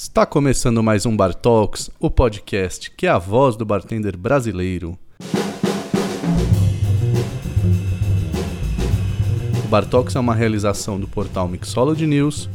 [0.00, 4.96] Está começando mais um Bar Talks, o podcast que é a voz do bartender brasileiro.
[9.64, 12.48] O Bar Talks é uma realização do portal Mixology News,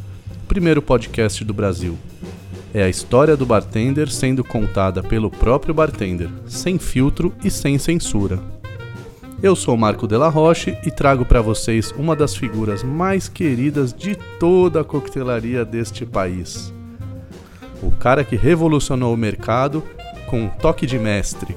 [0.48, 1.98] primeiro podcast do Brasil.
[2.72, 8.42] É a história do bartender sendo contada pelo próprio bartender, sem filtro e sem censura.
[9.42, 14.16] Eu sou Marco Della Roche e trago para vocês uma das figuras mais queridas de
[14.40, 16.73] toda a coquetelaria deste país
[17.82, 19.82] o cara que revolucionou o mercado
[20.26, 21.56] com um toque de mestre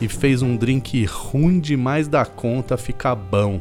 [0.00, 3.60] e fez um drink ruim demais da conta ficar bom.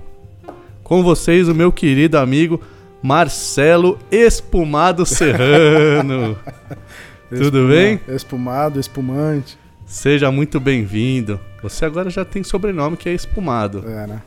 [0.84, 2.62] Com vocês, o meu querido amigo
[3.02, 6.38] Marcelo Espumado Serrano.
[7.30, 8.00] Tudo bem?
[8.08, 9.58] Espumado, espumante.
[9.86, 11.40] Seja muito bem-vindo.
[11.62, 13.84] Você agora já tem sobrenome que é Espumado.
[13.88, 14.22] É, né?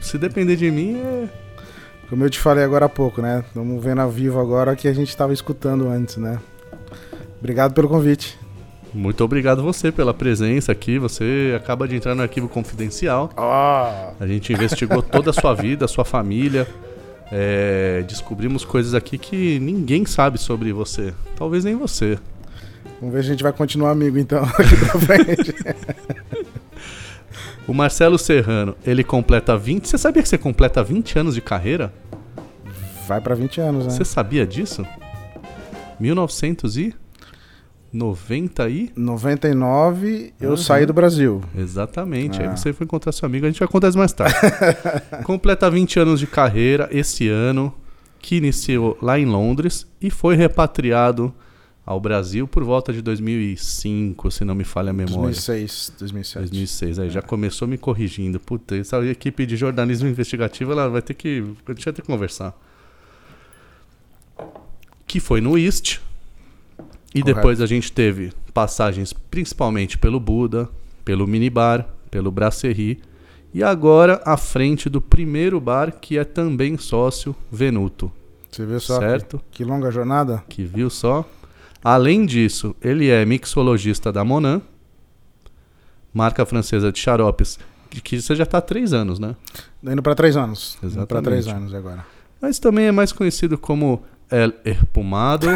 [0.00, 1.28] Se depender de mim, é.
[2.08, 3.44] Como eu te falei agora há pouco, né?
[3.46, 6.38] Estamos vendo a vivo agora que a gente estava escutando antes, né?
[7.46, 8.36] Obrigado pelo convite.
[8.92, 10.98] Muito obrigado você pela presença aqui.
[10.98, 13.30] Você acaba de entrar no arquivo confidencial.
[13.36, 14.10] Ah.
[14.18, 16.66] A gente investigou toda a sua vida, a sua família.
[17.30, 21.14] É, descobrimos coisas aqui que ninguém sabe sobre você.
[21.36, 22.18] Talvez nem você.
[23.00, 25.54] Vamos ver se a gente vai continuar amigo então aqui pra frente.
[27.68, 29.86] o Marcelo Serrano, ele completa 20.
[29.86, 31.94] Você sabia que você completa 20 anos de carreira?
[33.06, 33.90] Vai para 20 anos, né?
[33.90, 34.84] Você sabia disso?
[36.00, 36.94] 1900 e
[37.92, 40.56] 90 e 99 eu uhum.
[40.56, 41.40] saí do Brasil.
[41.56, 42.40] Exatamente.
[42.40, 42.50] Ah.
[42.50, 44.36] Aí você foi encontrar seu amigo, a gente vai contar isso mais tarde.
[45.24, 47.72] Completa 20 anos de carreira esse ano,
[48.18, 51.32] que iniciou lá em Londres e foi repatriado
[51.86, 55.30] ao Brasil por volta de 2005, se não me falha a memória.
[55.30, 56.40] 2006, 2007.
[56.40, 57.10] 2006, aí é.
[57.10, 58.40] já começou me corrigindo.
[58.40, 62.08] Puta, essa equipe de jornalismo investigativo, ela vai ter que, a gente vai ter que
[62.08, 62.52] conversar.
[65.06, 66.00] Que foi no East,
[67.16, 67.36] e Correto.
[67.36, 70.68] depois a gente teve passagens principalmente pelo Buda,
[71.02, 73.00] pelo Minibar, pelo Brasserie
[73.54, 78.12] e agora à frente do primeiro bar que é também sócio Venuto.
[78.50, 78.98] Você viu só?
[78.98, 79.40] Certo?
[79.50, 80.44] Que, que longa jornada?
[80.46, 81.26] Que viu só?
[81.82, 84.60] Além disso, ele é mixologista da Monan,
[86.12, 87.58] marca francesa de xaropes,
[88.04, 89.34] que você já está há três anos, né?
[89.82, 90.76] Indo para três anos.
[90.82, 91.08] Exatamente.
[91.08, 92.04] Para três anos agora.
[92.42, 95.46] Mas também é mais conhecido como El Espumado,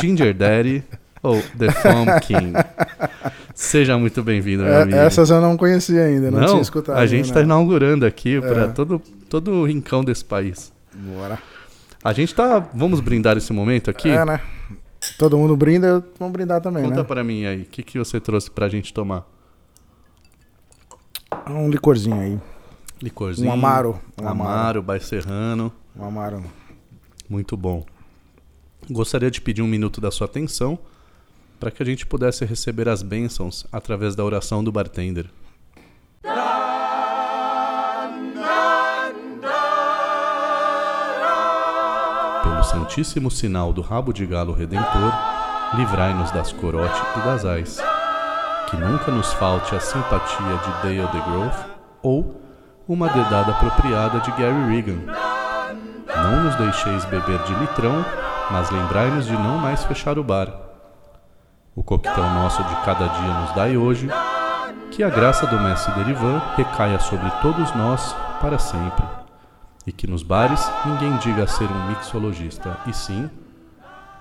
[0.00, 0.84] Ginger Daddy
[1.22, 2.52] ou The Foam King.
[3.54, 4.98] Seja muito bem-vindo, meu é, amigo.
[4.98, 6.98] Essas eu não conhecia ainda, não, não tinha escutado.
[6.98, 8.40] A gente está inaugurando aqui é.
[8.40, 10.72] para todo, todo o rincão desse país.
[10.94, 11.38] Bora.
[12.02, 12.66] A gente tá.
[12.72, 14.08] Vamos brindar esse momento aqui?
[14.08, 14.40] É, né?
[15.18, 17.04] Todo mundo brinda, vamos brindar também, Conta né?
[17.04, 19.26] para mim aí, o que, que você trouxe pra gente tomar?
[21.48, 22.38] Um licorzinho aí.
[23.02, 23.48] Licorzinho.
[23.48, 23.98] Um amaro.
[24.20, 25.72] Um amaro, amaro serrano.
[25.96, 26.44] Um amaro.
[27.28, 27.84] Muito bom.
[28.88, 30.78] Gostaria de pedir um minuto da sua atenção
[31.58, 35.26] para que a gente pudesse receber as bênçãos através da oração do bartender.
[42.42, 45.12] Pelo santíssimo sinal do rabo de galo redentor,
[45.76, 47.78] livrai-nos das corote e das ais.
[48.70, 51.64] Que nunca nos falte a simpatia de Dale DeGroff
[52.02, 52.40] ou
[52.88, 55.00] uma dedada apropriada de Gary Regan.
[56.06, 58.04] Não nos deixeis beber de litrão
[58.52, 60.52] mas lembrai-nos de não mais fechar o bar.
[61.74, 64.08] O coquetel nosso de cada dia nos dai hoje,
[64.90, 69.04] que a graça do mestre Derivan recaia sobre todos nós para sempre,
[69.86, 73.30] e que nos bares ninguém diga ser um mixologista, e sim...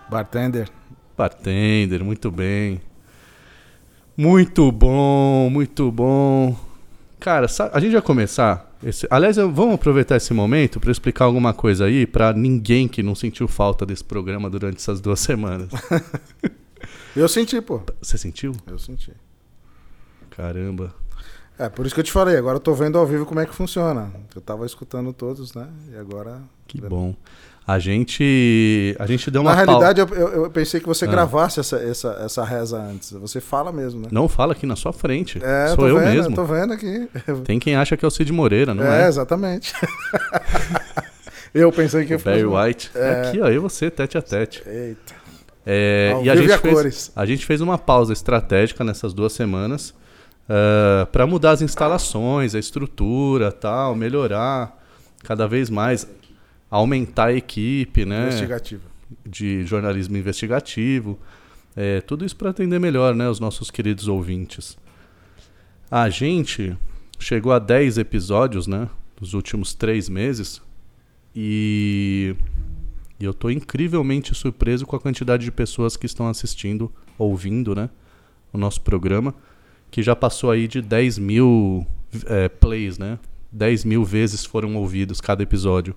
[0.09, 0.69] Bartender.
[1.17, 2.81] Bartender, muito bem.
[4.15, 6.55] Muito bom, muito bom.
[7.19, 11.85] Cara, a gente vai começar esse, aliás, vamos aproveitar esse momento para explicar alguma coisa
[11.85, 15.69] aí para ninguém que não sentiu falta desse programa durante essas duas semanas.
[17.15, 17.81] eu senti, pô.
[18.01, 18.53] Você sentiu?
[18.65, 19.11] Eu senti.
[20.29, 20.95] Caramba.
[21.57, 23.45] É, por isso que eu te falei, agora eu tô vendo ao vivo como é
[23.45, 24.13] que funciona.
[24.33, 25.67] Eu tava escutando todos, né?
[25.91, 26.41] E agora.
[26.65, 27.13] Que bom.
[27.69, 29.53] A gente, a gente deu uma.
[29.53, 31.07] Na realidade, eu, eu, pensei que você ah.
[31.07, 33.11] gravasse essa, essa, essa reza antes.
[33.11, 34.07] Você fala mesmo, né?
[34.09, 35.39] Não fala aqui na sua frente.
[35.39, 36.35] É, Sou eu vendo, mesmo.
[36.35, 37.07] Tô vendo aqui.
[37.45, 39.03] Tem quem acha que é o Cid Moreira, não é?
[39.03, 39.71] É, exatamente.
[41.53, 42.89] eu pensei que o Barry White.
[42.95, 43.21] É...
[43.21, 44.63] Aqui, ó, eu e você, tete a tete.
[44.65, 45.13] Eita.
[45.63, 49.91] É, e a gente, fez, a gente fez uma pausa estratégica nessas duas semanas
[50.49, 54.75] uh, para mudar as instalações, a estrutura, tal, melhorar
[55.23, 56.07] cada vez mais
[56.69, 58.27] aumentar a equipe, né?
[58.27, 58.81] Investigativo.
[59.25, 61.19] De jornalismo investigativo.
[61.75, 63.29] É, tudo isso para atender melhor, né?
[63.29, 64.77] Os nossos queridos ouvintes.
[65.89, 66.77] A gente
[67.17, 68.89] chegou a 10 episódios, né?
[69.19, 70.61] Nos últimos três meses.
[71.35, 72.35] E
[73.19, 77.89] E eu tô incrivelmente surpreso com a quantidade de pessoas que estão assistindo, ouvindo, né?
[78.53, 79.35] O nosso programa,
[79.91, 81.85] que já passou aí de 10 mil
[82.25, 83.19] é, plays, né?
[83.51, 85.95] 10 mil vezes foram ouvidos cada episódio,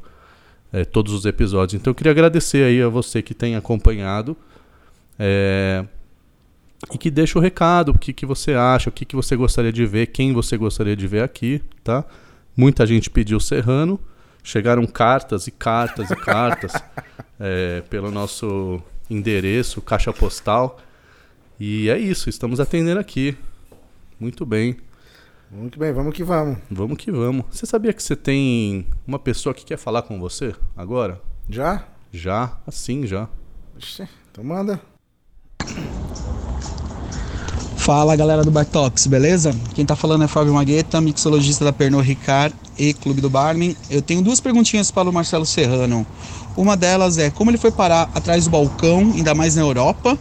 [0.73, 1.81] é, todos os episódios.
[1.81, 4.37] Então eu queria agradecer aí a você que tem acompanhado
[5.19, 5.85] é,
[6.93, 9.73] e que deixa o recado, o que, que você acha, o que, que você gostaria
[9.73, 12.05] de ver, quem você gostaria de ver aqui, tá?
[12.57, 14.01] Muita gente pediu Serrano,
[14.43, 16.73] chegaram cartas e cartas e cartas
[17.39, 20.79] é, pelo nosso endereço, caixa postal.
[21.61, 23.37] E é isso, estamos atendendo aqui.
[24.19, 24.77] Muito bem.
[25.55, 26.57] Muito bem, vamos que vamos.
[26.71, 27.45] Vamos que vamos.
[27.51, 31.21] Você sabia que você tem uma pessoa que quer falar com você agora?
[31.47, 31.85] Já?
[32.11, 33.29] Já, assim já.
[33.79, 34.81] Ixi, então manda.
[37.77, 39.55] Fala galera do Bartox, beleza?
[39.75, 43.77] Quem tá falando é Fábio Magueta, mixologista da Pernod Ricard e Clube do Barman.
[43.91, 46.07] Eu tenho duas perguntinhas para o Marcelo Serrano.
[46.57, 50.19] Uma delas é como ele foi parar atrás do balcão, ainda mais na Europa.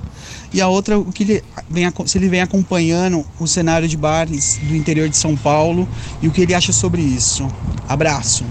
[0.54, 4.58] E a outra, o que ele vem, se ele vem acompanhando o cenário de bares
[4.58, 5.88] do interior de São Paulo
[6.22, 7.48] e o que ele acha sobre isso.
[7.88, 8.46] Abraço.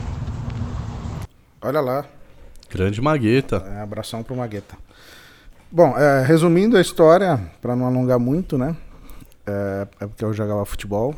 [1.60, 2.06] Olha lá.
[2.70, 3.56] Grande Magueta.
[3.66, 4.76] É, abração pro Magueta.
[5.70, 8.74] Bom, é, resumindo a história, para não alongar muito, né?
[9.46, 11.14] É, é, porque eu jogava futebol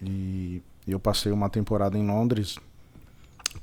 [0.00, 2.58] e eu passei uma temporada em Londres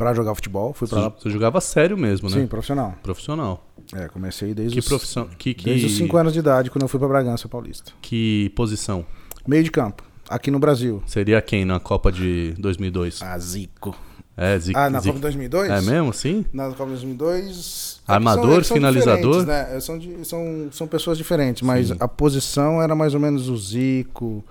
[0.04, 0.74] para jogar futebol.
[0.74, 1.10] Fui para lá.
[1.18, 2.42] Você jogava sério mesmo, né?
[2.42, 2.94] Sim, profissional.
[3.02, 3.66] Profissional.
[3.94, 5.30] É, comecei desde Que os, profissão?
[5.38, 5.64] Que, que...
[5.66, 7.94] desde os 5 anos de idade, quando eu fui para Bragança Paulista.
[8.02, 9.06] Que posição?
[9.48, 11.02] Meio de campo, aqui no Brasil.
[11.06, 13.22] Seria quem na Copa de 2002?
[13.22, 13.96] Ah, Zico.
[14.36, 14.78] É, Zico.
[14.78, 15.14] Ah, na Zico.
[15.16, 15.70] Copa de 2002?
[15.70, 16.46] É mesmo, sim?
[16.52, 18.02] Na Copa de 2002.
[18.06, 19.46] Armador, são- finalizador?
[19.46, 19.80] Né?
[19.80, 21.96] São, de- são, são pessoas diferentes, mas Sim.
[22.00, 24.44] a posição era mais ou menos o Zico,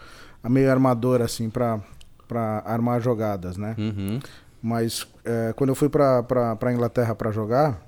[0.42, 1.80] a meio armador, assim, pra,
[2.28, 3.74] pra armar jogadas, né?
[3.78, 4.20] Uhum.
[4.62, 7.82] Mas é, quando eu fui pra, pra Inglaterra pra jogar,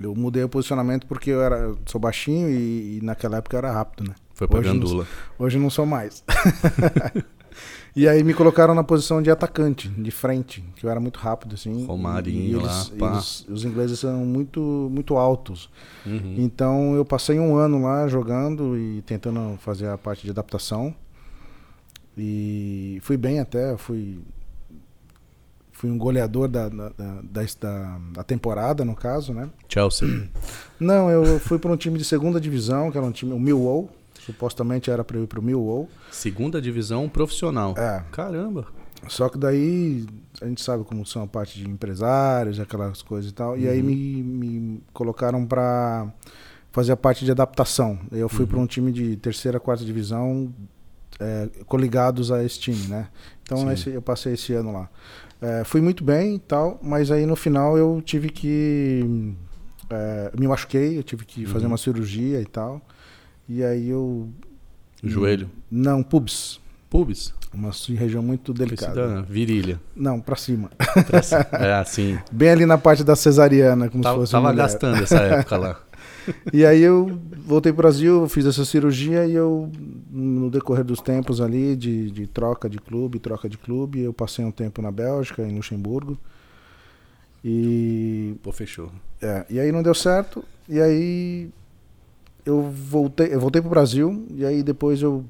[0.00, 3.58] eu mudei o posicionamento porque eu era, eu sou baixinho e, e naquela época eu
[3.58, 4.14] era rápido, né?
[4.34, 5.06] Foi pra Hoje não- Gandula.
[5.38, 6.22] Hoje não sou mais.
[7.94, 11.54] e aí me colocaram na posição de atacante, de frente, que eu era muito rápido,
[11.54, 11.86] assim.
[11.86, 13.12] Romarinho e eles, lá, pá.
[13.14, 15.68] eles- os ingleses são muito, muito altos.
[16.06, 16.34] Uhum.
[16.38, 20.94] Então eu passei um ano lá jogando e tentando fazer a parte de adaptação.
[22.16, 24.20] E fui bem até, fui
[25.74, 27.20] fui um goleador da, da, da,
[27.60, 29.50] da- da temporada, no caso, né?
[29.68, 30.08] Chelsea.
[30.80, 33.90] Não, eu fui para um time de segunda divisão, que era um time, o Millwall.
[34.20, 35.86] Supostamente era para eu ir para o Millwall.
[36.10, 37.74] Segunda divisão profissional.
[37.76, 38.02] É.
[38.10, 38.66] Caramba.
[39.06, 40.06] Só que daí
[40.40, 43.58] a gente sabe como são a parte de empresários, aquelas coisas e tal.
[43.58, 46.06] E aí me, me colocaram para
[46.72, 47.98] fazer a parte de adaptação.
[48.10, 50.50] Eu fui para um time de terceira, quarta divisão
[51.20, 53.08] é, coligados a esse time, né?
[53.42, 54.88] Então esse- eu passei esse ano lá.
[55.46, 59.34] É, fui muito bem e tal, mas aí no final eu tive que
[59.90, 61.72] é, me machuquei, eu tive que fazer Uhum.
[61.72, 62.80] uma cirurgia e tal.
[63.48, 64.28] E aí eu
[65.02, 65.50] Joelho.
[65.70, 66.58] não pubs,
[66.88, 67.34] Pubis.
[67.52, 69.20] uma região muito delicada.
[69.28, 69.78] Virilha.
[69.94, 70.70] Não, para cima.
[71.06, 72.18] Pra c- é assim.
[72.32, 75.80] Bem ali na parte da cesariana, como se Tava, fosse tava gastando essa época lá.
[76.52, 79.70] E aí eu voltei pro Brasil, fiz essa cirurgia e eu,
[80.10, 84.44] no decorrer dos tempos ali, de, de troca de clube, troca de clube, eu passei
[84.44, 86.18] um tempo na Bélgica, em Luxemburgo.
[87.44, 88.90] E, Pô, fechou.
[89.20, 90.42] é, e aí não deu certo.
[90.68, 91.50] E aí
[92.46, 94.26] eu voltei, eu voltei pro Brasil.
[94.30, 95.24] E aí depois eu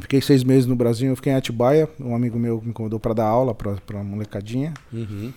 [0.00, 1.10] fiquei seis meses no Brasil.
[1.10, 1.88] Eu fiquei em Atibaia.
[2.00, 4.72] Um amigo meu me convidou para dar aula pra, pra molecadinha.
[4.90, 5.32] Uhum.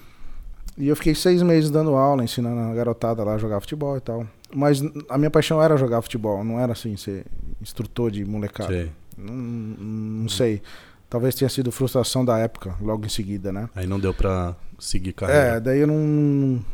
[0.77, 4.01] E eu fiquei seis meses dando aula, ensinando a garotada lá a jogar futebol e
[4.01, 4.25] tal.
[4.53, 7.25] Mas a minha paixão era jogar futebol, não era assim, ser
[7.62, 8.72] instrutor de molecada.
[8.74, 8.91] Sei.
[9.18, 10.62] Não, não sei.
[11.10, 13.68] Talvez tenha sido frustração da época, logo em seguida, né?
[13.75, 15.62] Aí não deu pra seguir É, carreira.
[15.62, 15.96] daí eu não,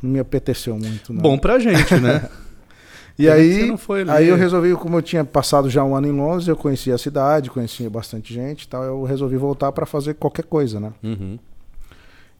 [0.01, 1.13] não me apeteceu muito.
[1.13, 1.21] Não.
[1.21, 2.29] Bom pra gente, né?
[3.17, 3.73] e aí,
[4.09, 6.97] aí eu resolvi, como eu tinha passado já um ano em Londres, eu conhecia a
[6.97, 10.93] cidade, conhecia bastante gente e tal, eu resolvi voltar para fazer qualquer coisa, né?
[11.01, 11.39] Uhum.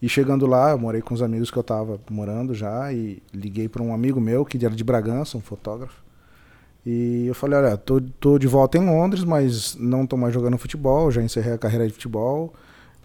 [0.02, 3.68] E chegando lá, eu morei com os amigos que eu tava morando já e liguei
[3.70, 6.04] para um amigo meu que era de Bragança, um fotógrafo.
[6.86, 10.58] E eu falei, olha, tô, tô de volta em Londres, mas não tô mais jogando
[10.58, 12.54] futebol, já encerrei a carreira de futebol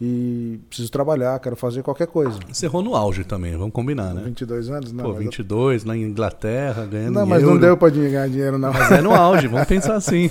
[0.00, 2.38] e preciso trabalhar, quero fazer qualquer coisa.
[2.49, 4.23] Encerrou no auge também, vamos combinar, né?
[4.25, 4.92] 22 anos?
[4.92, 7.54] Não, Pô, mas, 22, lá em Inglaterra, ganhando não, mas euro.
[7.54, 8.73] não deu para ganhar dinheiro não.
[8.73, 10.30] Mas é no auge, vamos pensar assim.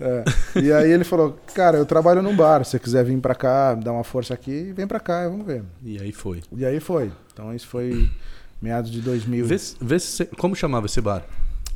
[0.00, 0.24] É.
[0.58, 3.74] E aí ele falou, cara, eu trabalho num bar, se você quiser vir para cá,
[3.74, 5.62] dar uma força aqui, vem para cá, vamos ver.
[5.84, 6.42] E aí foi.
[6.56, 7.12] E aí foi.
[7.32, 8.10] Então isso foi
[8.60, 9.44] meados de 2000.
[9.44, 11.24] Vê, vê se como chamava esse bar?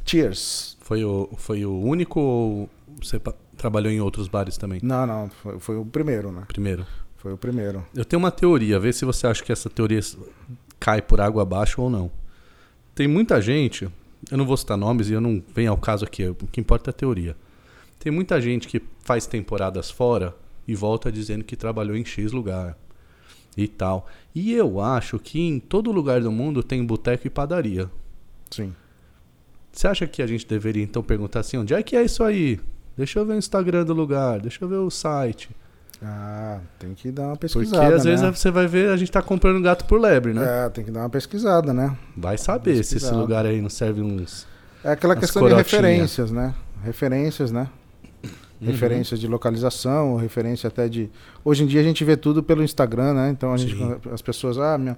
[0.04, 0.76] Cheers.
[0.80, 2.70] Foi o, foi o único ou
[3.56, 4.80] trabalhou em outros bares também?
[4.82, 6.44] Não, não, foi, foi o primeiro, né?
[6.46, 6.86] Primeiro.
[7.16, 7.84] Foi o primeiro.
[7.94, 10.00] Eu tenho uma teoria, vê se você acha que essa teoria
[10.78, 12.10] cai por água abaixo ou não.
[12.94, 13.88] Tem muita gente,
[14.30, 16.90] eu não vou citar nomes e eu não venho ao caso aqui, o que importa
[16.90, 17.36] é a teoria.
[17.98, 20.34] Tem muita gente que faz temporadas fora
[20.68, 22.76] e volta dizendo que trabalhou em X lugar
[23.56, 24.06] e tal.
[24.34, 27.90] E eu acho que em todo lugar do mundo tem boteco e padaria.
[28.50, 28.74] Sim.
[29.72, 32.60] Você acha que a gente deveria então perguntar assim, onde é que é isso aí?
[32.96, 35.50] Deixa eu ver o Instagram do lugar, deixa eu ver o site.
[36.02, 37.94] Ah, tem que dar uma Porque pesquisada.
[37.94, 38.10] às né?
[38.10, 40.66] vezes você vai ver, a gente tá comprando gato por lebre, né?
[40.66, 41.96] É, tem que dar uma pesquisada, né?
[42.16, 44.46] Vai saber se esse lugar aí não serve uns.
[44.84, 46.54] É aquela questão de referências, né?
[46.84, 47.68] Referências, né?
[48.60, 48.68] Uhum.
[48.68, 51.10] Referências de localização, referência até de.
[51.44, 53.30] Hoje em dia a gente vê tudo pelo Instagram, né?
[53.30, 53.96] Então a gente, Sim.
[54.10, 54.96] as pessoas, ah, minha,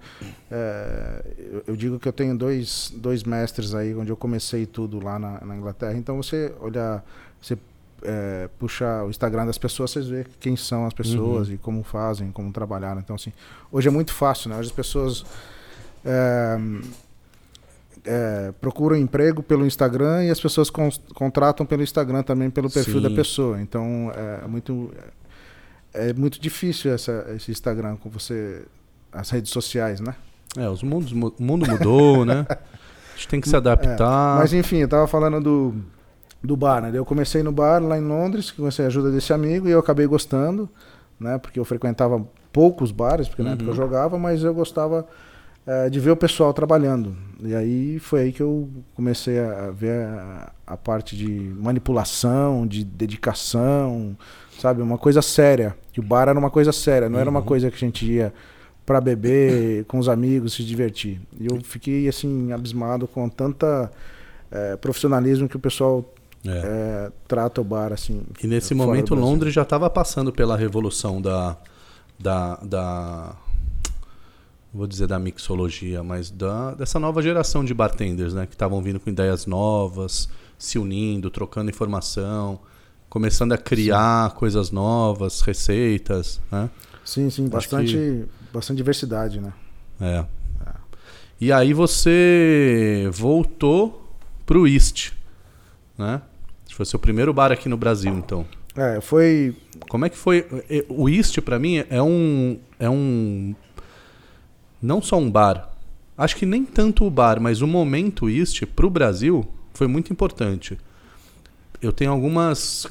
[0.51, 5.03] é, eu, eu digo que eu tenho dois, dois mestres aí, onde eu comecei tudo
[5.03, 5.95] lá na, na Inglaterra.
[5.95, 7.05] Então você olhar,
[7.41, 7.59] você
[8.03, 11.55] é, puxar o Instagram das pessoas, vocês vê quem são as pessoas Uhum.
[11.55, 13.01] e como fazem, como trabalharam.
[13.01, 13.33] Então assim,
[13.73, 14.57] hoje é muito fácil, né?
[14.59, 15.25] Hoje as pessoas
[16.05, 16.59] é,
[18.05, 22.95] é, procuram emprego pelo Instagram e as pessoas con- contratam pelo Instagram também pelo perfil
[22.95, 23.03] Sim.
[23.03, 23.61] da pessoa.
[23.61, 24.93] Então é muito
[25.93, 28.63] é muito difícil essa, esse Instagram com você
[29.13, 30.15] as redes sociais, né?
[30.57, 32.47] É, os mundos, mu- o mundo mudou, né?
[33.15, 34.39] A gente tem que se adaptar.
[34.39, 35.75] Mas enfim, eu tava falando do
[36.43, 36.91] do bar, né?
[36.95, 40.07] Eu comecei no bar lá em Londres, comecei a ajuda desse amigo e eu acabei
[40.07, 40.69] gostando,
[41.19, 41.39] né?
[41.39, 43.55] Porque eu frequentava poucos bares, porque na Uhum.
[43.55, 45.07] época eu jogava, mas eu gostava
[45.67, 47.15] eh, de ver o pessoal trabalhando.
[47.43, 51.29] E aí foi aí que eu comecei a ver a, a parte de
[51.59, 54.17] manipulação, de dedicação,
[54.59, 54.81] sabe?
[54.83, 55.77] Uma coisa séria.
[55.93, 57.47] Que o bar era uma coisa séria, não era uma Uhum.
[57.47, 58.33] coisa que a gente ia
[58.87, 61.21] para beber com os amigos, se divertir.
[61.39, 63.91] E eu fiquei assim abismado com tanta
[64.51, 66.05] eh, profissionalismo que o pessoal
[66.49, 66.63] É.
[66.65, 68.23] eh, trata o bar assim.
[68.43, 69.15] E nesse momento.
[69.15, 71.57] Londres já estava passando pela revolução da,
[72.19, 73.37] da, da.
[74.73, 78.47] Vou dizer da mixologia, mas da, dessa nova geração de bartenders, né?
[78.47, 80.29] Que estavam vindo com ideias novas,
[80.59, 82.61] se unindo, trocando informação,
[83.09, 86.71] começando a criar coisas novas, receitas, né?
[87.05, 89.53] Sim, sim, bastante, bastante diversidade, né?
[90.01, 90.25] É.
[91.41, 94.13] E aí você voltou
[94.45, 95.13] pro East,
[95.97, 96.21] né?
[96.79, 98.47] Foi seu primeiro bar aqui no Brasil, então.
[98.77, 99.53] É, foi
[99.89, 100.47] Como é que foi?
[100.71, 102.57] Eh, O East, pra mim, é um.
[102.79, 103.53] É um.
[104.81, 105.73] Não só um bar.
[106.17, 109.45] Acho que nem tanto o bar, mas o momento East pro Brasil
[109.75, 110.79] foi muito importante.
[111.83, 112.87] Eu tenho algumas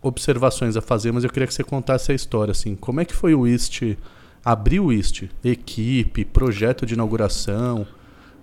[0.00, 2.76] observações a fazer, mas eu queria que você contasse a história, assim.
[2.76, 3.82] Como é que foi o East?
[4.44, 5.24] Abrir o East?
[5.42, 7.84] Equipe, projeto de inauguração.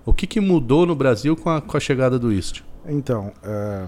[0.06, 2.62] O que, que mudou no Brasil com a, com a chegada do East?
[2.86, 3.86] Então, é,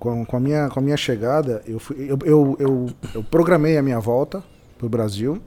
[0.00, 3.76] com, com, a minha, com a minha chegada, eu, fui, eu, eu, eu, eu programei
[3.76, 4.42] a minha volta
[4.78, 5.40] para o Brasil.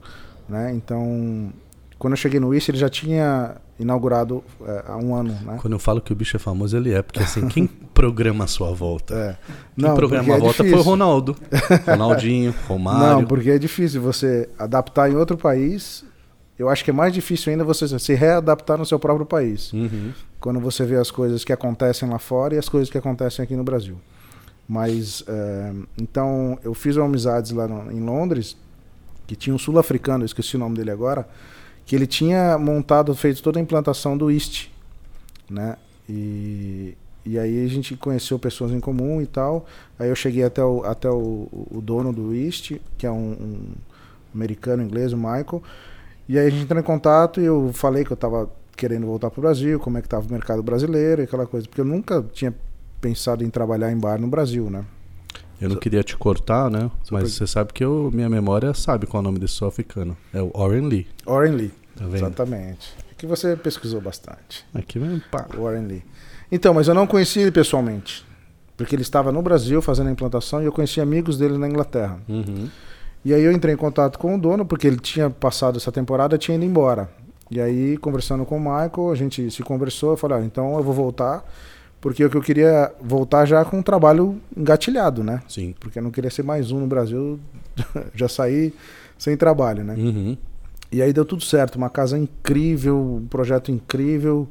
[0.48, 0.72] Né?
[0.74, 1.52] Então,
[1.98, 5.36] quando eu cheguei no ICE, ele já tinha inaugurado é, há um ano.
[5.42, 5.58] Né?
[5.60, 7.02] Quando eu falo que o bicho é famoso, ele é.
[7.02, 9.12] Porque assim, quem programa a sua volta?
[9.12, 9.36] É.
[9.76, 10.82] Quem programa porque a é volta foi o.
[10.82, 11.36] Ronaldo.
[11.84, 13.00] Ronaldinho, Romário.
[13.00, 16.04] Não, porque é difícil você adaptar em outro país.
[16.56, 19.72] Eu acho que é mais difícil ainda você se readaptar no seu próprio país.
[19.72, 20.12] Uhum.
[20.38, 23.56] quando você vê as coisas que acontecem lá fora e as coisas que acontecem aqui
[23.56, 23.96] no Brasil.
[24.68, 28.56] Mas, é, então, eu fiz amizades lá no- em Londres,
[29.26, 31.28] que tinha um sul-africano, esqueci o nome dele agora,
[31.86, 34.68] que ele tinha montado, feito toda a implantação do East,
[35.50, 35.76] né?
[36.08, 39.66] E, e aí a gente conheceu pessoas em comum e tal.
[39.98, 43.58] Aí eu cheguei até o, até o, o dono do East, que é um, um
[44.34, 45.62] americano inglês, o Michael.
[46.28, 49.30] E aí a gente entrou em contato e eu falei que eu estava querendo voltar
[49.30, 51.84] para o Brasil, como é que estava o mercado brasileiro e aquela coisa, porque eu
[51.84, 52.52] nunca tinha
[53.04, 54.82] pensado em trabalhar em bar no Brasil, né?
[55.60, 56.90] Eu não queria te cortar, né?
[57.10, 60.16] Mas você sabe que eu, minha memória sabe qual é o nome desse sul-africano.
[60.32, 61.06] É o Warren Lee.
[61.26, 62.16] Warren Lee, Tá vendo?
[62.16, 62.94] exatamente.
[63.18, 64.64] Que você pesquisou bastante.
[64.74, 65.46] Aqui mesmo, pá.
[65.54, 66.02] Warren Lee.
[66.50, 68.24] Então, mas eu não conheci ele pessoalmente,
[68.76, 72.18] porque ele estava no Brasil fazendo a implantação e eu conheci amigos dele na Inglaterra.
[72.28, 72.68] Uhum.
[73.22, 76.38] E aí eu entrei em contato com o dono, porque ele tinha passado essa temporada,
[76.38, 77.08] tinha ido embora.
[77.50, 80.82] E aí, conversando com o Michael, a gente se conversou, eu falei, ah, então eu
[80.82, 81.44] vou voltar,
[82.04, 85.40] porque o que eu queria voltar já com um trabalho engatilhado, né?
[85.48, 85.74] Sim.
[85.80, 87.40] Porque eu não queria ser mais um no Brasil,
[88.14, 88.74] já saí
[89.16, 89.94] sem trabalho, né?
[89.94, 90.36] Uhum.
[90.92, 94.46] E aí deu tudo certo, uma casa incrível, um projeto incrível,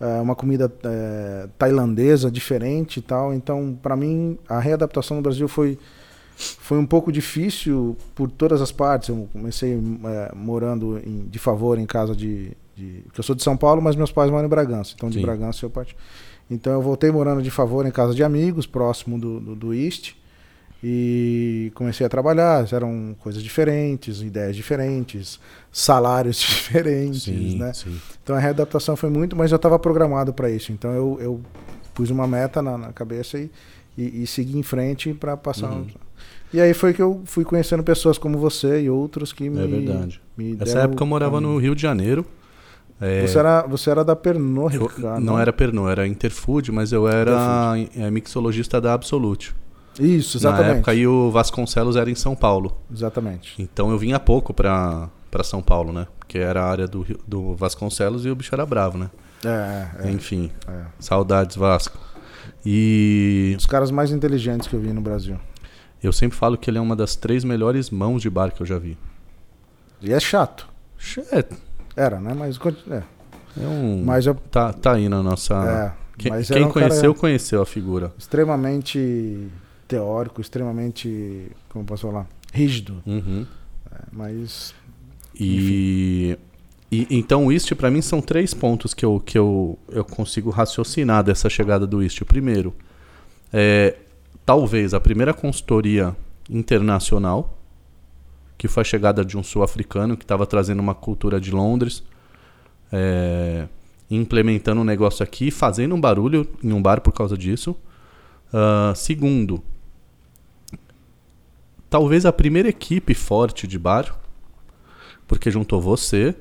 [0.00, 3.32] eh, uma comida eh, tailandesa diferente e tal.
[3.32, 5.78] Então, para mim, a readaptação no Brasil foi
[6.36, 9.10] foi um pouco difícil por todas as partes.
[9.10, 13.56] Eu comecei eh, morando em- de favor em casa de, de eu sou de São
[13.56, 14.92] Paulo, mas meus pais moram em Bragança.
[14.96, 15.22] Então, de Sim.
[15.22, 15.94] Bragança eu parti.
[16.50, 20.14] Então, eu voltei morando de favor em casa de amigos, próximo do, do, do East.
[20.82, 25.40] E comecei a trabalhar, eram coisas diferentes, ideias diferentes,
[25.72, 27.72] salários diferentes, Sim, né?
[27.72, 27.98] sim.
[28.22, 30.72] Então a readaptação foi muito, mas eu estava programado para isso.
[30.72, 31.40] Então eu, eu
[31.94, 33.50] pus uma meta na, na cabeça e,
[33.96, 35.72] e, e segui em frente para passar.
[35.72, 35.86] Uhum.
[36.52, 39.64] E aí foi que eu fui conhecendo pessoas como você e outros que me.
[39.64, 40.20] É verdade.
[40.36, 41.58] me Nessa época eu morava no.
[41.58, 42.24] Rio de Janeiro.
[43.00, 46.92] É, Você, era, você era da Pernod eu- Ricard, não era Pernod, era Interfood, mas
[46.92, 49.54] eu era é, mixologista da Absolute.
[50.00, 50.76] Isso, Na exatamente.
[50.76, 52.76] época aí o Vasconcelos era em São Paulo.
[52.92, 53.54] Exatamente.
[53.60, 56.06] Então eu vinha pouco pra, pra São Paulo, né?
[56.18, 59.10] Porque era a área do, do Vasconcelos e o bicho era bravo, né?
[59.44, 60.84] É, é, Enfim, é.
[60.98, 61.98] saudades Vasco.
[62.64, 65.36] E Os caras mais inteligentes que eu vi no Brasil.
[66.02, 68.66] eu sempre falo que ele é uma das três melhores mãos de bar que eu
[68.66, 68.96] já vi.
[70.00, 70.68] E é chato.
[71.32, 71.44] É,
[71.96, 72.34] Era, né?
[72.34, 72.58] Mas,
[72.90, 73.02] é.
[73.62, 74.02] é um.
[74.04, 74.34] mas eu.
[74.34, 75.54] Tá, tá aí na nossa.
[75.54, 78.12] é, Quem, quem um conheceu, conheceu a figura.
[78.18, 79.48] extremamente
[79.88, 81.50] teórico, extremamente.
[81.70, 82.26] Como posso falar?
[82.52, 83.02] Rígido.
[83.06, 83.46] Uhum.
[83.90, 84.74] É, mas.
[85.38, 86.38] E,
[86.90, 90.50] e então o East para mim são três pontos que eu, que eu, eu consigo
[90.50, 91.98] raciocinar dessa chegada do.
[91.98, 92.74] O primeiro
[93.52, 93.96] é
[94.44, 96.16] talvez a primeira consultoria
[96.48, 97.55] internacional,
[98.58, 102.02] que foi a chegada de um sul-africano que estava trazendo uma cultura de Londres,
[102.92, 103.68] é,
[104.10, 107.76] implementando um negócio aqui, fazendo um barulho em um bar por causa disso.
[108.52, 109.62] Ah, segundo,
[111.90, 114.18] talvez a primeira equipe forte de bar,
[115.26, 116.34] porque juntou você,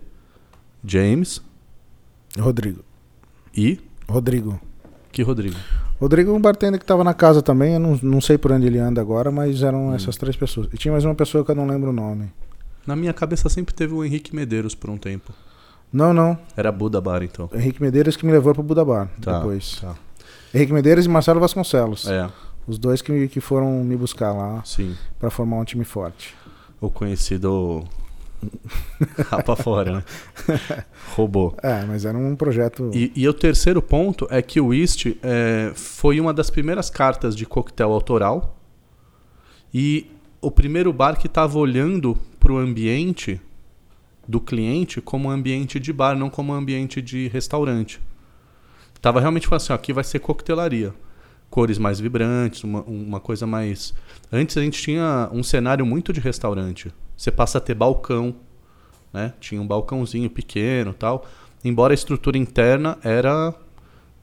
[0.83, 1.41] James
[2.37, 2.83] Rodrigo.
[3.55, 4.59] e Rodrigo.
[5.11, 5.57] que Rodrigo.
[5.99, 8.67] Rodrigo é um bartender que estava na casa também, eu não, não sei por onde
[8.67, 10.67] ele anda agora, mas eram essas três pessoas.
[10.73, 12.31] E tinha mais uma pessoa que eu não lembro o nome.
[12.85, 15.31] Na minha cabeça sempre teve o Henrique Medeiros por um tempo.
[15.91, 16.37] Não, não.
[16.57, 17.49] Era Buda Bar então.
[17.53, 19.79] Henrique Medeiros que me levou pro Buda Bar Tá, depois.
[19.79, 19.95] tá.
[20.53, 22.07] Henrique Medeiros e Marcelo Vasconcelos.
[22.07, 22.29] É,
[22.67, 24.95] Os dois que, que foram me buscar lá sim.
[25.19, 26.35] para formar um time forte.
[26.81, 27.83] O conhecido
[29.29, 30.03] rapa fora, né?
[31.15, 31.53] Robô.
[31.61, 32.91] É, mas era um projeto.
[32.93, 37.35] E, e o terceiro ponto é que o East é, foi uma das primeiras cartas
[37.35, 38.57] de coquetel autoral
[39.73, 43.41] e o primeiro bar que estava olhando para o ambiente
[44.27, 47.99] do cliente como ambiente de bar, não como ambiente de restaurante.
[49.01, 50.93] Tava realmente falando assim, ó, aqui vai ser coquetelaria.
[51.49, 53.93] Cores mais vibrantes, uma, uma coisa mais...
[54.31, 56.91] Antes a gente tinha um cenário muito de restaurante.
[57.15, 58.35] Você passa a ter balcão,
[59.13, 59.33] né?
[59.39, 61.25] Tinha um balcãozinho pequeno tal.
[61.63, 63.53] Embora a estrutura interna era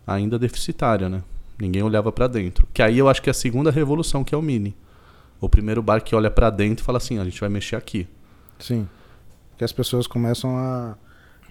[0.06, 1.22] ainda deficitária, né?
[1.58, 2.66] Ninguém olhava para dentro.
[2.72, 4.76] Que aí eu acho que é a segunda revolução, que é o Mini.
[5.40, 8.06] O primeiro bar que olha para dentro e fala assim, a gente vai mexer aqui.
[8.58, 8.88] Sim.
[9.56, 10.94] Que as pessoas começam a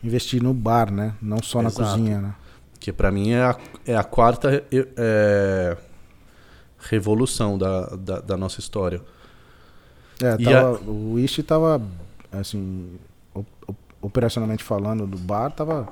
[0.04, 1.14] investir no bar, né?
[1.22, 1.90] Não só na Exato.
[1.90, 2.36] cozinha, né?
[2.80, 5.78] Que para mim é a, é a quarta é,
[6.80, 9.02] revolução da, da, da nossa história.
[10.22, 11.82] É, tava, o Ishi tava,
[12.32, 12.88] assim,
[13.34, 15.88] op- op- operacionalmente falando, do bar tava...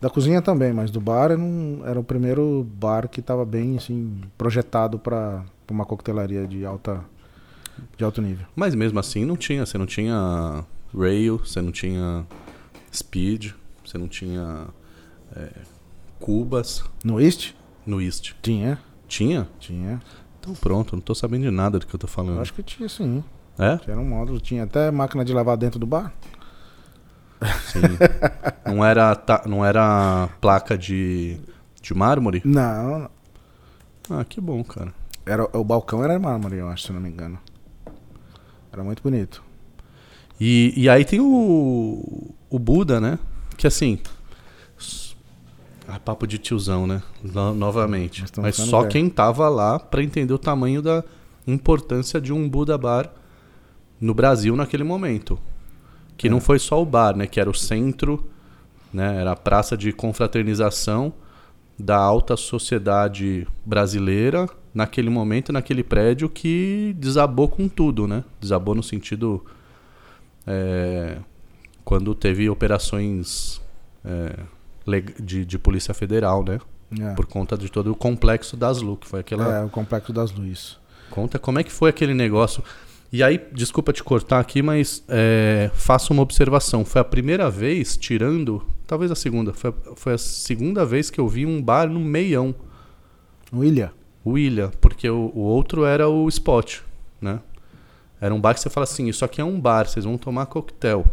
[0.00, 3.76] Da cozinha também, mas do bar era, um- era o primeiro bar que tava bem,
[3.76, 7.04] assim, projetado para uma coquetelaria de alta
[7.96, 8.44] de alto nível.
[8.54, 9.64] Mas mesmo assim não tinha.
[9.64, 10.64] Você não tinha
[10.96, 12.26] rail, você não tinha
[12.92, 13.52] speed,
[13.84, 14.66] você não tinha
[15.36, 15.48] é,
[16.20, 17.52] cubas No East?
[17.86, 18.32] no East.
[18.42, 19.48] Tinha, Tinha?
[19.58, 20.02] tinha.
[20.40, 22.40] Então pronto, não tô sabendo de nada do que eu tô Eu falando.
[22.40, 23.22] acho que tinha sim.
[23.58, 23.76] É?
[23.78, 26.12] Tinha um módulo, tinha até máquina de lavar dentro do bar.
[27.72, 27.80] Sim.
[28.66, 31.38] não, era ta- não era placa de,
[31.80, 32.40] de mármore?
[32.44, 33.10] Não, não.
[34.10, 34.92] Ah, que bom, cara.
[35.26, 37.38] Era, o balcão era mármore, eu acho, se não me engano.
[38.72, 39.42] Era muito bonito.
[40.40, 43.18] E, e aí tem o, o Buda, né?
[43.56, 43.98] Que assim.
[45.86, 47.02] Ah, papo de tiozão, né?
[47.22, 48.24] No- novamente.
[48.38, 51.04] Mas ficando só quem tava lá pra entender o tamanho da
[51.46, 53.10] importância de um Buda Bar
[54.02, 55.38] no Brasil naquele momento.
[56.16, 56.30] Que É.
[56.30, 57.26] não foi só o bar, né?
[57.26, 58.28] Que era o centro,
[58.92, 59.20] né?
[59.20, 61.12] Era a praça de confraternização
[61.78, 68.24] da alta sociedade brasileira naquele momento, naquele prédio que desabou com tudo, né?
[68.40, 69.44] Desabou no sentido
[70.46, 71.18] é,
[71.84, 73.60] quando teve operações
[74.04, 74.36] é,
[75.20, 76.58] de, de polícia federal, né?
[77.00, 80.12] É, Por conta de todo o complexo das LU, que foi aquela é o complexo
[80.12, 80.76] das luzes.
[81.10, 82.62] Conta como é que foi aquele negócio.
[83.12, 86.82] E aí, desculpa te cortar aqui, mas é, faço uma observação.
[86.84, 91.20] Foi a primeira vez, tirando, talvez a segunda, foi, a- foi a segunda vez que
[91.20, 92.54] eu vi um bar no meião,
[93.52, 93.92] Ilha.
[94.24, 96.78] o Ilha, porque o, o outro era o Spot,
[97.20, 97.40] né?
[98.18, 100.46] Era um bar que você fala assim, isso aqui é um bar, vocês vão tomar
[100.46, 101.04] coquetel.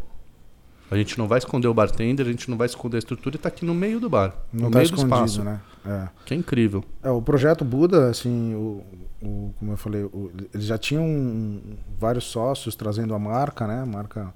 [0.89, 3.39] A gente não vai esconder o bartender, a gente não vai esconder a estrutura e
[3.39, 5.43] tá aqui no meio do bar, Não no tá meio do espaço.
[5.43, 5.59] né?
[5.85, 6.09] É.
[6.25, 6.83] Que é incrível.
[7.01, 8.83] É, o projeto Buda, assim, o,
[9.21, 11.59] o, como eu falei, o, eles já tinham
[11.99, 13.85] vários sócios trazendo a marca, né?
[13.85, 14.33] Marca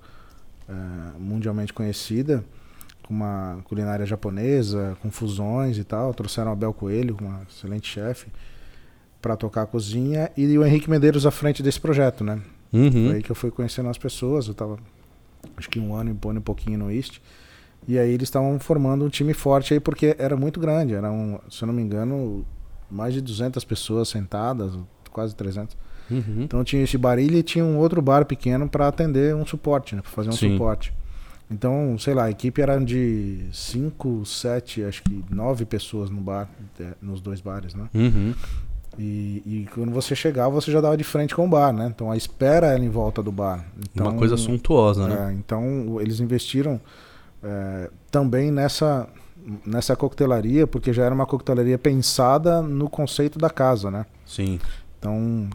[0.67, 0.73] é,
[1.19, 2.43] mundialmente conhecida,
[3.03, 6.13] com uma culinária japonesa, com fusões e tal.
[6.13, 8.27] Trouxeram a Bel Coelho, uma excelente chefe,
[9.21, 12.41] para tocar a cozinha, e o Henrique Medeiros à frente desse projeto, né?
[12.71, 12.91] Uhum.
[12.91, 14.47] Foi aí que eu fui conhecendo as pessoas.
[14.47, 14.79] Eu tava,
[15.55, 17.19] acho que um ano e um pouquinho no East.
[17.87, 20.93] E aí eles estavam formando um time forte aí, porque era muito grande.
[20.93, 22.45] Eram, se eu não me engano,
[22.89, 24.77] mais de 200 pessoas sentadas,
[25.11, 25.75] quase 300.
[26.09, 26.43] Uhum.
[26.43, 30.01] Então tinha esse bar e tinha um outro bar pequeno para atender um suporte, né?
[30.01, 30.53] Para fazer um Sim.
[30.53, 30.93] suporte.
[31.49, 36.49] Então, sei lá, a equipe era de 5, 7, acho que 9 pessoas no bar,
[36.79, 37.89] eh, nos dois bares, né?
[37.93, 38.33] Uhum.
[38.97, 41.91] E, e quando você chegava, você já dava de frente com o bar, né?
[41.93, 43.65] Então a espera era em volta do bar.
[43.91, 45.29] Então, Uma coisa suntuosa, né?
[45.29, 46.79] é, então eles investiram
[47.43, 49.07] é, também nessa
[49.65, 54.05] nessa coquetelaria, porque já era uma coquetelaria pensada no conceito da casa, né?
[54.25, 54.57] Sim.
[54.97, 55.49] Então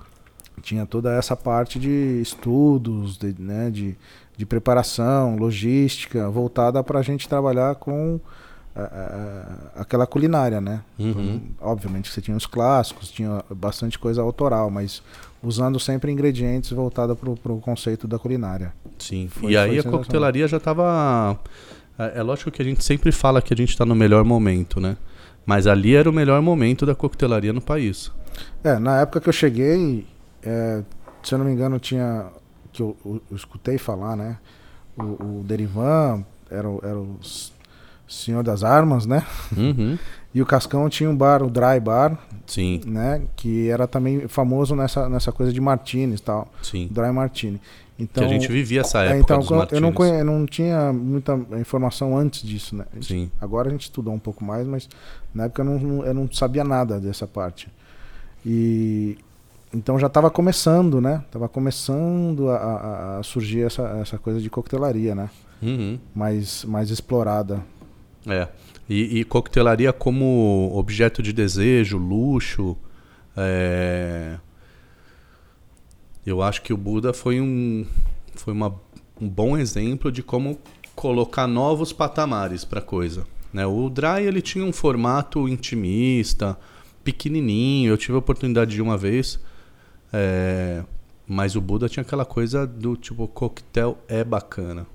[0.61, 3.97] tinha toda essa parte de estudos, de, né, de,
[4.37, 8.21] de preparação, logística, voltada para a gente trabalhar com
[9.75, 10.83] aquela culinária, né?
[10.99, 11.41] Uhum.
[11.61, 15.03] Obviamente que você tinha os clássicos, tinha bastante coisa autoral, mas
[15.43, 18.73] usando sempre ingredientes voltados para o conceito da culinária.
[18.99, 19.29] Sim.
[19.29, 21.39] Foi- e aí a coquetelaria já estava.
[21.99, 24.81] É é lógico que a gente sempre fala que a gente está no melhor momento,
[24.81, 24.97] né?
[25.45, 28.11] Mas ali era o melhor momento da coquetelaria no país.
[28.63, 30.07] É, na época que eu cheguei,
[30.43, 30.83] é,
[31.23, 32.27] se eu não me engano, tinha.
[32.73, 34.37] que eu, eu- eu escutei falar, né?
[34.97, 37.19] O, o Derivan era, o- era o
[38.07, 39.25] senhor das armas, né?
[39.57, 39.99] Uhum.
[40.35, 43.23] E o Cascão tinha um bar, o Dry Bar, Sim, né?
[43.35, 46.53] Que era também famoso nessa, nessa coisa de martinis e tal.
[46.63, 46.87] sim.
[46.91, 47.59] Dry Martini.
[47.99, 51.35] Então, que a gente vivia essa época então, dos eu não, conhe, não tinha muita
[51.61, 52.85] informação antes disso, né?
[52.95, 53.31] Gente- Sim.
[53.41, 54.89] Agora a gente estudou um pouco mais, mas
[55.35, 57.69] na época eu não, eu não sabia nada dessa parte.
[58.47, 59.19] E
[59.75, 61.23] então já estava começando, né?
[61.31, 65.29] Tava começando a, a- a surgir essa, essa coisa de coquetelaria, né?
[65.61, 65.99] Uhum.
[66.15, 67.61] Mais, mais explorada.
[68.27, 68.47] É.
[68.89, 72.77] E, e coquetelaria como objeto de desejo, luxo.
[73.37, 74.37] é,
[76.29, 77.87] Eu acho que o Buda foi um,
[78.35, 78.75] foi uma,
[79.19, 80.59] um bom exemplo de como
[80.95, 83.27] colocar novos patamares para coisa.
[83.51, 83.65] Né?
[83.65, 86.59] O Dry ele tinha um formato intimista,
[87.03, 87.91] pequenininho.
[87.91, 89.41] Eu tive a oportunidade de uma vez,
[90.13, 90.85] é,
[91.27, 94.87] mas o Buda tinha aquela coisa do tipo coquetel é bacana.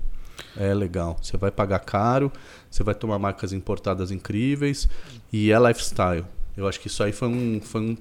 [0.56, 1.16] É legal.
[1.20, 2.30] Você vai pagar caro,
[2.70, 4.88] você vai tomar marcas importadas incríveis
[5.32, 6.24] e é lifestyle.
[6.56, 7.96] Eu acho que isso aí foi um, foi um,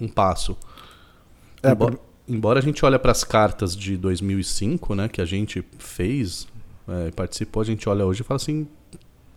[0.00, 0.56] um passo.
[1.62, 5.64] É, embora, embora a gente olhe para as cartas de 2005, né, que a gente
[5.78, 6.46] fez,
[6.86, 8.66] é, participou, a gente olha hoje e fala assim,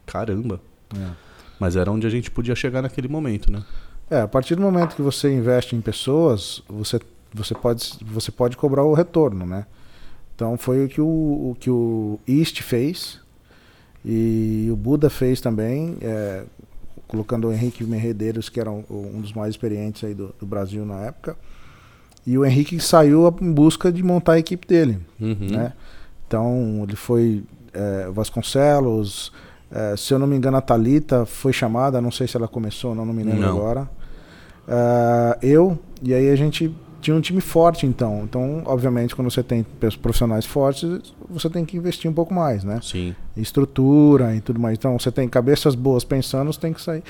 [0.05, 0.61] caramba.
[0.95, 1.11] É.
[1.59, 3.63] Mas era onde a gente podia chegar naquele momento, né?
[4.09, 6.99] É, a partir do momento que você investe em pessoas, você,
[7.33, 9.65] você, pode, você pode cobrar o retorno, né?
[10.35, 13.19] Então foi o que o, o que o East fez
[14.03, 16.43] e o Buda fez também, é,
[17.07, 20.85] colocando o Henrique Merredeiros, que era um, um dos mais experientes aí do, do Brasil
[20.85, 21.37] na época.
[22.25, 25.37] E o Henrique saiu em busca de montar a equipe dele, Uhum.
[25.51, 25.73] né?
[26.27, 29.31] Então ele foi é, Vasconcelos,
[29.71, 32.91] é, se eu não me engano a Thalita foi chamada, não sei se ela começou
[32.91, 33.49] ou não, não me lembro Não.
[33.57, 33.89] agora.
[34.67, 38.21] É, eu, e aí a gente tinha um time forte então.
[38.23, 39.65] Então, obviamente, quando você tem
[40.01, 42.79] profissionais fortes, você tem que investir um pouco mais, né?
[42.83, 43.15] Sim.
[43.35, 44.77] Estrutura e tudo mais.
[44.77, 47.03] Então, você tem cabeças boas pensando, tem que sair,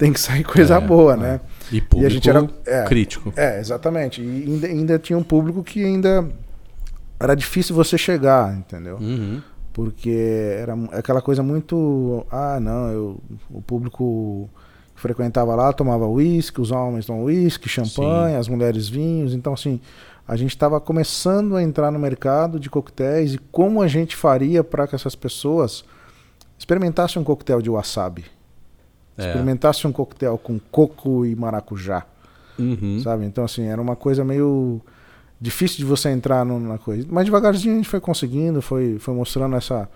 [0.00, 1.16] tem que sair coisa É, boa, é.
[1.16, 1.40] né?
[1.70, 2.84] E público a gente era- é.
[2.84, 3.32] crítico.
[3.36, 4.20] É, exatamente.
[4.20, 6.26] E ainda, ainda tinha um público que ainda
[7.20, 8.96] era difícil você chegar, entendeu?
[9.00, 9.40] Uhum.
[9.72, 14.50] porque era aquela coisa muito ah não eu, o público
[14.96, 19.80] que frequentava lá tomava uísque os homens tomam uísque champanhe as mulheres vinhos então assim
[20.26, 24.64] a gente estava começando a entrar no mercado de coquetéis e como a gente faria
[24.64, 25.84] para que essas pessoas
[26.58, 28.24] experimentassem um coquetel de wasabi
[29.20, 29.26] É.
[29.28, 32.04] experimentassem um coquetel com coco e maracujá
[32.58, 33.00] Uhum.
[33.02, 33.24] sabe?
[33.24, 34.80] Então, assim, era uma coisa meio
[35.40, 37.06] difícil de você entrar no- na coisa.
[37.10, 39.88] Mas devagarzinho a gente foi conseguindo, foi, foi mostrando essa,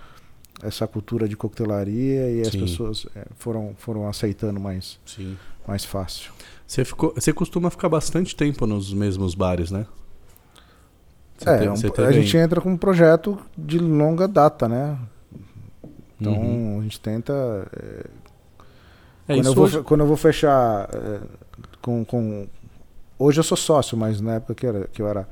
[0.62, 2.60] essa cultura de coquetelaria e as Sim.
[2.60, 5.36] pessoas é, foram, foram aceitando mais, Sim.
[5.68, 6.32] mais fácil.
[6.66, 9.86] Você, ficou, você costuma ficar bastante tempo nos mesmos bares, né?
[11.36, 14.96] Você é, te- um- a gente entra com um projeto de longa data, né?
[16.20, 16.78] Então Uhum.
[16.78, 17.32] a gente tenta.
[17.76, 18.06] é,
[19.28, 21.20] É, quando, eu vou, hoje- quando eu vou fechar é,
[21.80, 22.46] com, com.
[23.18, 25.26] Hoje eu sou sócio, mas na época que, era, que eu era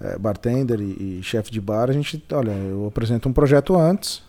[0.00, 2.22] é, bartender e, e chefe de bar, a gente.
[2.32, 4.22] Olha, eu apresento um projeto antes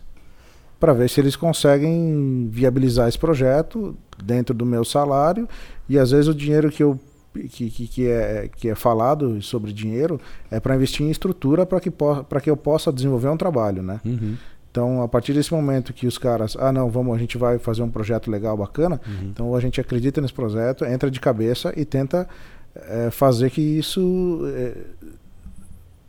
[0.80, 5.48] para ver se eles conseguem viabilizar esse projeto dentro do meu salário
[5.88, 7.00] e às vezes o dinheiro que eu
[7.34, 10.20] que, que, que, é, que é falado sobre dinheiro
[10.52, 14.00] é para investir em estrutura para que, para que eu possa desenvolver um trabalho, né?
[14.06, 14.36] Uhum.
[14.73, 17.83] Então, a partir desse momento que os caras, ah, não, vamos, a gente vai fazer
[17.83, 19.29] um projeto legal, bacana, uhum.
[19.29, 22.27] então a gente acredita nesse projeto, entra de cabeça e tenta
[22.75, 24.75] é, fazer que isso é,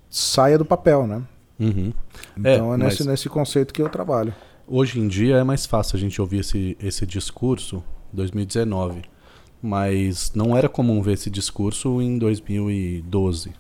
[0.09, 1.23] saia do papel, né?
[1.61, 1.93] Uhum.
[2.39, 4.35] Então, é, é nesse, nesse conceito que eu trabalho.
[4.67, 9.03] Hoje em dia é mais fácil a gente ouvir esse, esse discurso, 2019
[9.67, 13.51] mas não era comum ver esse discurso em 2012.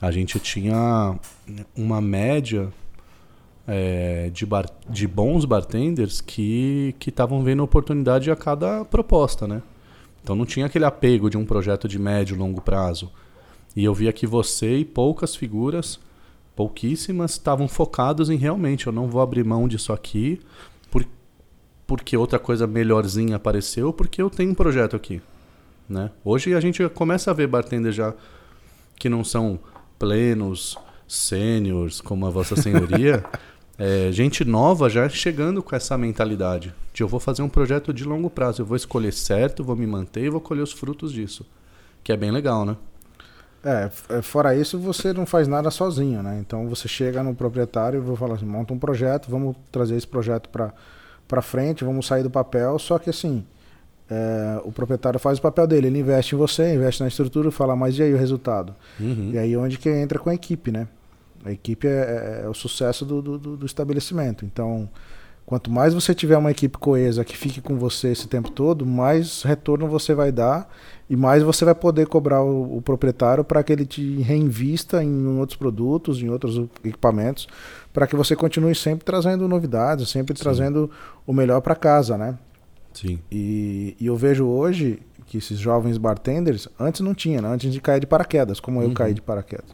[0.00, 1.18] A gente tinha
[1.76, 2.72] uma média
[3.68, 9.62] é, de, bar, de bons bartenders que estavam vendo oportunidade a cada proposta, né?
[10.22, 13.12] Então não tinha aquele apego de um projeto de médio e longo prazo.
[13.76, 16.00] E eu via que você e poucas figuras,
[16.56, 20.40] pouquíssimas, estavam focados em realmente, eu não vou abrir mão disso aqui,
[21.86, 25.22] porque outra coisa melhorzinha apareceu, porque eu tenho um projeto aqui.
[25.88, 26.10] Né?
[26.22, 28.14] Hoje a gente começa a ver bartenders já
[28.96, 29.58] que não são
[29.98, 30.76] plenos,
[31.06, 33.24] sêniors, como a Vossa Senhoria.
[33.78, 38.04] é, gente nova já chegando com essa mentalidade de eu vou fazer um projeto de
[38.04, 41.46] longo prazo, eu vou escolher certo, vou me manter e vou colher os frutos disso.
[42.02, 42.76] Que é bem legal, né?
[43.64, 46.38] É, é fora isso, você não faz nada sozinho, né?
[46.40, 50.06] Então você chega no proprietário e vou falar assim, monta um projeto, vamos trazer esse
[50.06, 50.72] projeto para
[51.28, 52.78] para frente, vamos sair do papel.
[52.78, 53.44] Só que assim,
[54.10, 57.76] é, o proprietário faz o papel dele, ele investe em você, investe na estrutura, fala,
[57.76, 58.74] mas e aí o resultado?
[58.98, 59.30] Uhum.
[59.34, 60.88] E aí onde que entra com a equipe, né?
[61.44, 64.44] A equipe é, é, é o sucesso do, do, do, estabelecimento.
[64.44, 64.88] Então,
[65.46, 69.42] quanto mais você tiver uma equipe coesa que fique com você esse tempo todo, mais
[69.42, 70.68] retorno você vai dar
[71.08, 75.38] e mais você vai poder cobrar o, o proprietário para que ele te reinvista em
[75.38, 77.48] outros produtos, em outros equipamentos,
[77.92, 80.42] para que você continue sempre trazendo novidades, sempre Sim.
[80.42, 80.90] trazendo
[81.26, 82.36] o melhor para casa, né?
[82.92, 83.20] Sim.
[83.30, 87.48] E, e, eu vejo hoje que esses jovens bartenders, antes não tinha, né?
[87.48, 88.94] antes de cair de paraquedas, como eu uhum.
[88.94, 89.70] caí de paraquedas.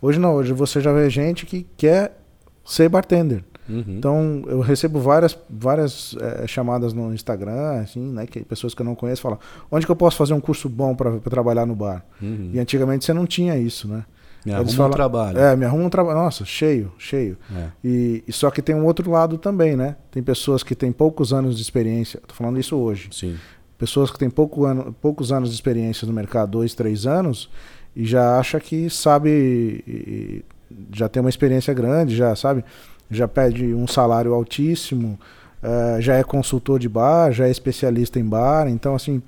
[0.00, 2.18] Hoje não, hoje você já vê gente que quer
[2.64, 3.44] ser bartender.
[3.68, 3.84] Uhum.
[3.86, 8.86] Então eu recebo várias, várias é, chamadas no Instagram, assim, né, que pessoas que eu
[8.86, 9.38] não conheço falam:
[9.70, 12.04] onde que eu posso fazer um curso bom para trabalhar no bar?
[12.20, 12.50] Uhum.
[12.54, 14.04] E antigamente você não tinha isso, né?
[14.46, 15.38] Me arruma falam, um trabalho.
[15.38, 16.18] É, me arruma um trabalho.
[16.18, 17.36] Nossa, cheio, cheio.
[17.54, 17.68] É.
[17.84, 19.96] E, e, só que tem um outro lado também, né?
[20.10, 22.20] Tem pessoas que têm poucos anos de experiência.
[22.26, 23.10] Tô falando isso hoje.
[23.12, 23.36] Sim.
[23.76, 27.50] Pessoas que têm pouco ano, poucos anos de experiência no mercado, dois, três anos,
[27.94, 30.44] e já acha que sabe,
[30.92, 32.64] já tem uma experiência grande, já sabe,
[33.10, 35.18] já pede um salário altíssimo,
[35.62, 38.68] uh, já é consultor de bar, já é especialista em bar.
[38.68, 39.22] Então, assim,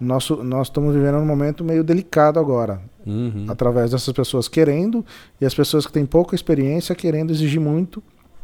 [0.00, 3.46] nosso, nós estamos vivendo um momento meio delicado agora uhum.
[3.48, 5.04] através dessas pessoas querendo
[5.40, 8.02] e as pessoas que têm pouca experiência querendo exigir muito,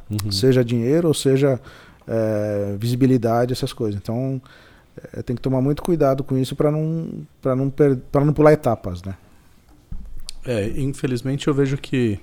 [0.08, 0.30] uhum.
[0.30, 1.60] seja dinheiro ou seja
[2.06, 4.00] é, visibilidade, essas coisas.
[4.00, 4.40] Então
[5.12, 8.52] é, tem que tomar muito cuidado com isso para não para não para não pular
[8.52, 9.14] etapas, né?
[10.44, 12.18] É, infelizmente eu vejo que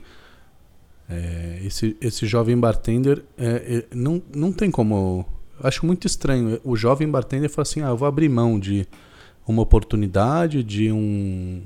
[1.10, 5.25] é, esse, esse jovem bartender é, é, não, não tem como.
[5.62, 6.60] Acho muito estranho.
[6.63, 8.88] O jovem bartender fala assim: ah, eu vou abrir mão de
[9.47, 11.63] uma oportunidade, de um,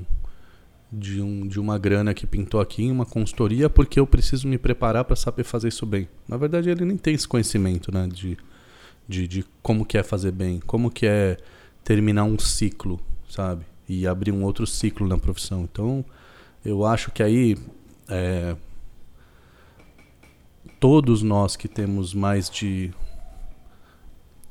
[0.92, 4.58] de, um, de uma grana que pintou aqui em uma consultoria porque eu preciso me
[4.58, 6.08] preparar para saber fazer isso bem.
[6.28, 8.38] Na verdade, ele nem tem esse conhecimento né, de,
[9.08, 11.38] de, de como que é fazer bem, como que é
[11.84, 13.66] terminar um ciclo, sabe?
[13.90, 15.64] E abrir um outro ciclo na profissão.
[15.64, 16.06] Então,
[16.64, 17.58] eu acho que aí
[18.10, 18.56] é,
[20.80, 22.92] todos nós que temos mais de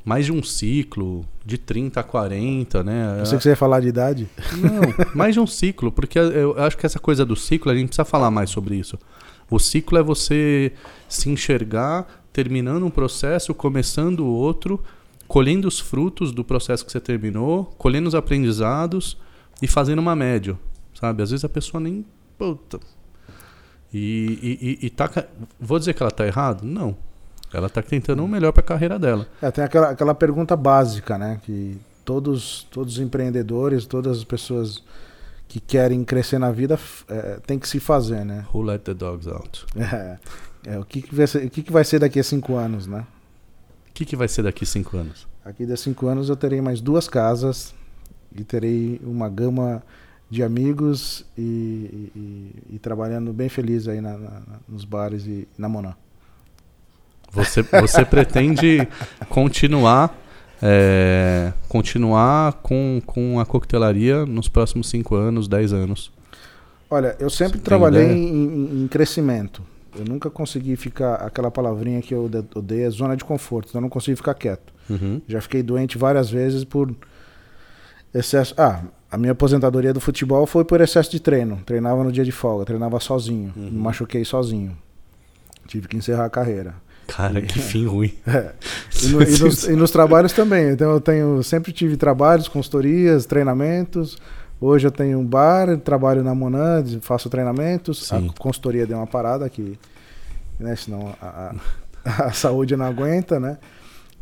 [0.04, 3.18] mais de um ciclo, de 30 a 40, né?
[3.20, 4.28] Eu sei que você ia falar de idade.
[4.58, 7.88] Não, mais de um ciclo, porque eu acho que essa coisa do ciclo, a gente
[7.88, 8.98] precisa falar mais sobre isso.
[9.48, 10.72] O ciclo é você
[11.08, 14.82] se enxergar terminando um processo, começando outro,
[15.28, 19.16] colhendo os frutos do processo que você terminou, colhendo os aprendizados
[19.60, 20.58] e fazendo uma média,
[21.02, 21.20] sabe?
[21.20, 22.06] Às vezes a pessoa nem...
[22.38, 22.78] Puta.
[23.92, 25.10] E, e, e, e tá...
[25.58, 26.64] Vou dizer que ela tá errada?
[26.64, 26.96] Não
[27.52, 29.26] ela está tentando o melhor para a carreira dela.
[29.42, 31.38] É, tem aquela, aquela pergunta básica, né?
[31.42, 34.82] Que todos, todos os empreendedores, todas as pessoas
[35.46, 38.46] que querem crescer na vida é, tem que se fazer, né?
[38.54, 39.66] Who let the dogs out?
[39.76, 40.18] É,
[40.64, 42.86] é o que, que, vai ser, o que, que vai ser daqui a cinco anos,
[42.86, 43.04] né?
[43.90, 45.28] O que, que vai ser daqui a cinco anos?
[45.44, 47.74] Aqui a cinco anos eu terei mais duas casas
[48.34, 49.82] e terei uma gama
[50.32, 55.68] de amigos e, e, e trabalhando bem feliz aí na, na, nos bares e na
[55.68, 55.94] Moná.
[57.30, 58.88] Você, você pretende
[59.28, 60.18] continuar
[60.62, 66.10] é, continuar com, com a coquetelaria nos próximos 5 anos, 10 anos?
[66.88, 69.62] Olha, eu sempre Você trabalhei em, em, crescimento.
[69.98, 71.16] eu nunca consegui ficar.
[71.16, 73.68] Aquela palavrinha que eu ode- odeio é zona de conforto.
[73.68, 74.72] Então eu não consigo ficar quieto.
[74.88, 75.20] Uhum.
[75.28, 76.94] Já fiquei doente várias vezes por
[78.14, 78.54] excesso.
[78.56, 81.58] Ah, a minha aposentadoria do futebol foi por excesso de treino.
[81.66, 83.52] Treinava no dia de folga, treinava sozinho.
[83.54, 83.64] Uhum.
[83.70, 84.76] Me machuquei sozinho.
[85.66, 86.74] Tive que encerrar a carreira.
[87.06, 88.12] Cara, que fim ruim.
[88.26, 88.52] É.
[89.02, 90.70] E, no- e nos, e nos trabalhos também.
[90.70, 94.16] Então eu tenho, sempre tive trabalhos, consultorias, treinamentos.
[94.60, 98.06] Hoje eu tenho um bar, trabalho na Monan, faço treinamentos.
[98.06, 98.30] Sim.
[98.36, 99.78] A consultoria deu uma parada aqui,
[100.58, 100.74] né?
[100.76, 101.26] Senão a,
[102.06, 103.58] a- a saúde não aguenta, né?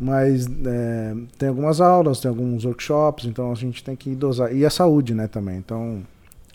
[0.01, 4.55] Mas é, tem algumas aulas, tem alguns workshops, então a gente tem que dosar.
[4.55, 5.59] E a saúde, né, também.
[5.59, 6.03] Então,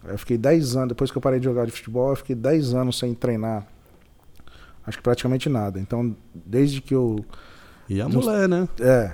[0.04, 2.74] eu fiquei 10 anos, depois que eu parei de jogar de futebol, eu fiquei 10
[2.74, 3.68] anos sem treinar.
[4.86, 5.80] Acho que praticamente nada.
[5.80, 7.24] Então, desde que eu.
[7.88, 8.68] E a mulher, né?
[8.80, 9.12] É,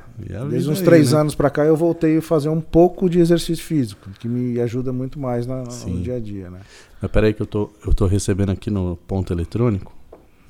[0.49, 1.19] Desde uns três né?
[1.19, 4.93] anos pra cá eu voltei a fazer um pouco de exercício físico, que me ajuda
[4.93, 6.61] muito mais na- no dia a dia, né?
[7.01, 9.93] Mas peraí que eu tô, eu tô recebendo aqui no ponto eletrônico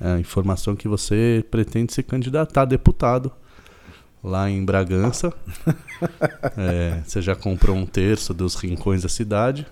[0.00, 3.32] a informação que você pretende se candidatar a deputado
[4.22, 5.32] lá em Bragança.
[6.56, 9.64] É, você já comprou um terço dos rincões da cidade.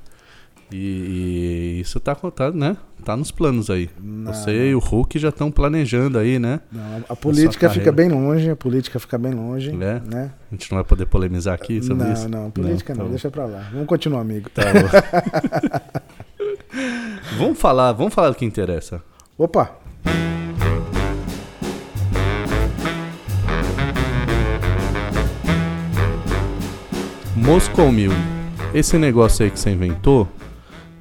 [0.72, 2.76] E, e isso tá contado, né?
[3.04, 3.90] Tá nos planos aí.
[4.00, 6.60] Não, Você e o Hulk já estão planejando aí, né?
[6.70, 9.74] não, a política sua fica bem longe, a política fica bem longe, É?
[10.06, 10.30] né?
[10.50, 12.28] A gente não vai poder polemizar aqui sobre não, isso.
[12.28, 13.10] não, política não, tá bom.
[13.10, 13.68] deixa pra lá.
[13.72, 14.48] Vamos continuar, amigo.
[14.50, 16.00] Tá bom.
[17.36, 19.02] vamos falar, vamos falar do que interessa.
[19.36, 19.72] Opa!
[27.40, 28.12] Moscou Mil.
[28.74, 30.28] Esse negócio aí que você inventou,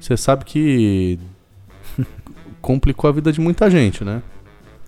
[0.00, 1.18] você sabe que
[2.62, 4.22] complicou a vida de muita gente, né?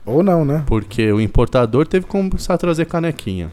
[0.06, 0.64] Ou não, né?
[0.66, 3.52] Porque o importador teve que começar a trazer canequinha.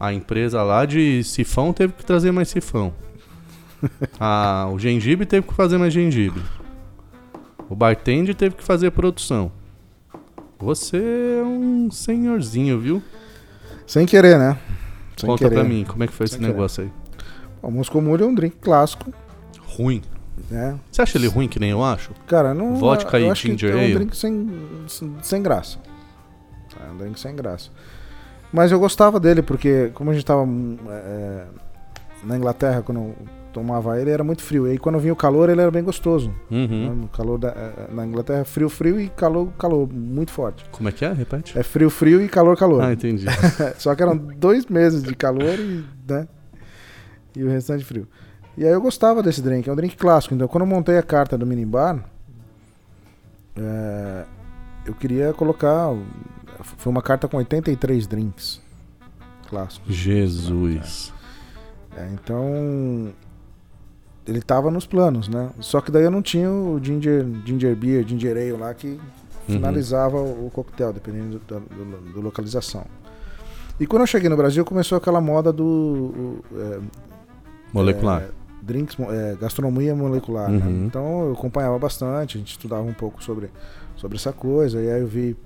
[0.00, 2.92] A empresa lá de sifão teve que trazer mais sifão.
[4.20, 6.42] Ah, o gengibre teve que fazer mais gengibre.
[7.66, 9.50] O bartender teve que fazer produção.
[10.58, 13.02] Você é um senhorzinho, viu?
[13.86, 14.58] Sem querer, né?
[15.20, 15.54] Sem Conta querer.
[15.54, 16.52] pra mim, como é que foi esse Sem querer.
[16.52, 16.90] negócio aí?
[17.62, 19.12] O Moscou Mule é um drink clássico,
[19.76, 20.02] Ruim.
[20.50, 20.78] né?
[20.90, 22.12] Você acha ele ruim que nem eu acho?
[22.26, 22.74] Cara, não.
[22.76, 23.94] Vodka eu e acho ginger é um ale?
[23.94, 24.48] drink sem,
[25.22, 25.78] sem graça.
[26.86, 27.70] É um drink sem graça.
[28.52, 31.44] Mas eu gostava dele, porque como a gente tava hum, é,
[32.24, 33.14] na Inglaterra, quando
[33.52, 34.66] tomava ele, era muito frio.
[34.66, 36.30] E aí quando vinha o calor, ele era bem gostoso.
[36.50, 36.66] né?
[36.66, 36.94] Uhum.
[36.94, 40.64] No calor da, é, na Inglaterra, frio, frio e calor, calor, muito forte.
[40.70, 41.12] Como é que é?
[41.12, 41.58] Repete.
[41.58, 42.82] É frio, frio e calor, calor.
[42.82, 43.26] Ah, entendi.
[43.78, 46.28] Só que eram dois meses de calor e, né?
[47.36, 48.06] E o restante frio.
[48.56, 50.34] E aí eu gostava desse drink, é um drink clássico.
[50.34, 52.04] Então, quando eu montei a carta do minibar,
[53.56, 54.24] é,
[54.84, 55.88] eu queria colocar.
[56.76, 58.60] Foi uma carta com 83 drinks
[59.48, 59.94] clássicos.
[59.94, 61.12] Jesus.
[61.96, 63.12] É, então.
[64.30, 65.50] Ele tava nos planos, né?
[65.60, 68.98] Só que daí eu não tinha o ginger, ginger beer, ginger ale lá que
[69.48, 69.56] Uhum.
[69.56, 72.84] finalizava o o coquetel, dependendo da do, do localização.
[73.80, 76.78] E quando eu cheguei no Brasil, começou aquela moda do é,
[77.72, 78.22] Molecular.
[78.22, 78.28] é,
[78.62, 80.50] drinks, é, gastronomia molecular.
[80.50, 80.64] né?
[80.64, 80.84] Uhum.
[80.86, 83.50] Então eu acompanhava bastante, a gente estudava um pouco sobre,
[83.96, 84.80] sobre essa coisa.
[84.80, 85.36] E aí eu vi,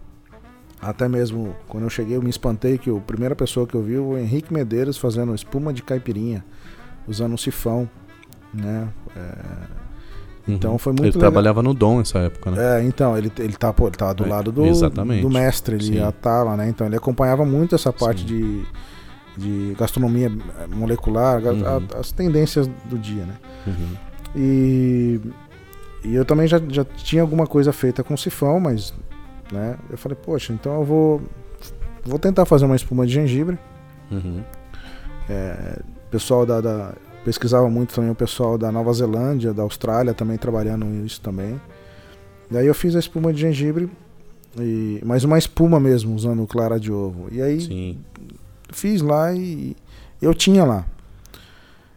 [0.82, 3.94] até mesmo quando eu cheguei, eu me espantei que a primeira pessoa que eu vi
[3.94, 6.44] foi o Henrique Medeiros fazendo espuma de caipirinha,
[7.08, 7.88] usando um sifão.
[8.54, 8.88] Né?
[9.16, 9.20] É,
[10.46, 10.54] Uhum.
[10.56, 11.20] então foi muito Ele legal.
[11.22, 12.80] trabalhava no Dom nessa época, né?
[12.80, 15.22] É, então, ele, ele, tá, pô, ele tava do É, lado do, exatamente.
[15.22, 15.94] do mestre, ele Sim.
[15.94, 16.68] já tava, né?
[16.68, 18.26] Então ele acompanhava muito essa parte Sim.
[18.26, 18.64] de,
[19.70, 20.26] de gastronomia
[20.60, 21.62] eh, molecular, Uhum.
[21.66, 23.34] a- as tendências do dia, né?
[23.66, 23.96] Uhum.
[24.36, 25.20] E,
[26.04, 28.92] e eu também já, já tinha alguma coisa feita com sifão, mas
[29.50, 31.22] né, eu falei, poxa, então eu vou,
[32.04, 33.58] vou tentar fazer uma espuma de gengibre.
[34.10, 34.42] Uhum.
[35.28, 35.78] É,
[36.10, 36.92] pessoal da, da-
[37.24, 41.60] pesquisava muito também o pessoal da Nova Zelândia, da Austrália também trabalhando isso também.
[42.50, 43.90] Daí eu fiz a espuma de gengibre,
[44.58, 47.28] e, mas uma espuma mesmo, usando clara de ovo.
[47.32, 47.98] E aí Sim.
[48.70, 49.74] fiz lá e
[50.20, 50.86] eu tinha lá.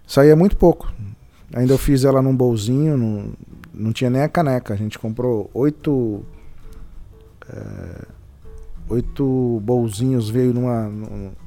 [0.05, 0.91] Saía muito pouco.
[1.53, 3.31] Ainda eu fiz ela num bolzinho, não,
[3.73, 4.73] não tinha nem a caneca.
[4.73, 6.25] A gente comprou oito.
[7.49, 8.05] é,
[8.89, 10.89] oito bolzinhos, veio numa,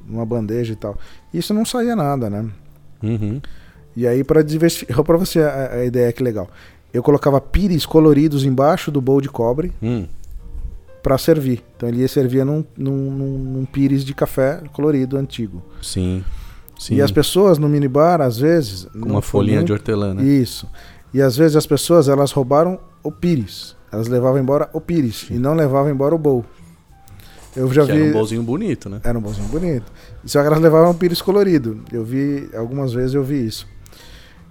[0.07, 0.97] numa bandeja e tal.
[1.33, 2.49] Isso não saía nada, né?
[3.03, 3.41] Uhum.
[3.97, 6.49] E aí, para diversificar, para você a, a ideia que legal.
[6.93, 10.07] Eu colocava pires coloridos embaixo do bowl de cobre Hum.
[11.03, 11.63] para servir.
[11.77, 15.63] Então ele ia servir num, num, num, pires de café colorido antigo.
[15.81, 16.25] Sim.
[16.79, 16.97] Sim.
[16.97, 18.87] E as pessoas no minibar, às vezes.
[18.87, 20.25] Com uma folhinha de hortelã, né?
[20.25, 20.67] Isso.
[21.13, 23.77] E às vezes as pessoas elas roubaram o pires.
[23.93, 26.45] Elas levavam embora o pires e não levavam embora o bowl.
[27.57, 27.99] Eu já que vi.
[27.99, 29.01] era um bolzinho bonito, né?
[29.03, 29.93] Era um bolzinho bonito.
[30.25, 31.81] Só que elas levavam um pires colorido.
[31.93, 33.67] Eu vi, algumas vezes eu vi isso.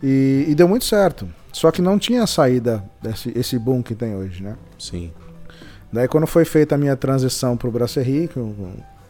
[0.02, 1.28] E, e deu muito certo.
[1.52, 4.56] Só que não tinha saída desse esse boom que tem hoje, né?
[4.78, 5.12] Sim.
[5.92, 8.56] Daí quando foi feita a minha transição pro Brasserie, que eu,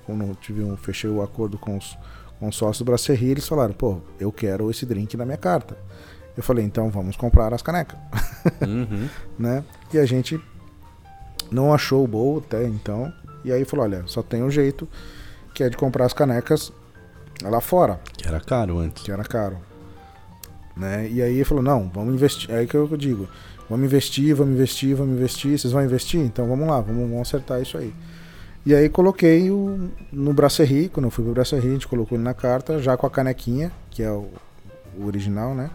[0.06, 1.98] quando eu tive um, fechei o acordo com os,
[2.40, 5.78] com os sócios do Brasserie, eles falaram, pô, eu quero esse drink na minha carta.
[6.38, 8.00] Eu falei, então vamos comprar as canecas.
[8.66, 9.10] Uhum.
[9.38, 9.64] né?
[9.94, 10.40] E a gente
[11.52, 13.12] não achou o bowl até então.
[13.44, 14.88] E aí falou, olha, só tem um jeito,
[15.54, 16.72] que é de comprar as canecas
[17.44, 19.04] lá fora, Que era caro antes.
[19.04, 19.58] que era caro.
[20.76, 21.10] Né?
[21.12, 22.50] E aí ele falou, não, vamos investir.
[22.50, 23.28] É aí que eu digo,
[23.70, 25.58] vamos investir, vamos investir, vamos investir.
[25.58, 26.20] Vocês vão investir?
[26.20, 27.94] Então vamos lá, vamos, vamos acertar isso aí.
[28.66, 32.24] E aí coloquei o, no Brasserie, quando eu fui pro Brasserie, a gente colocou ele
[32.24, 34.28] na carta, já com a canequinha, que é o,
[34.98, 35.70] o original, né?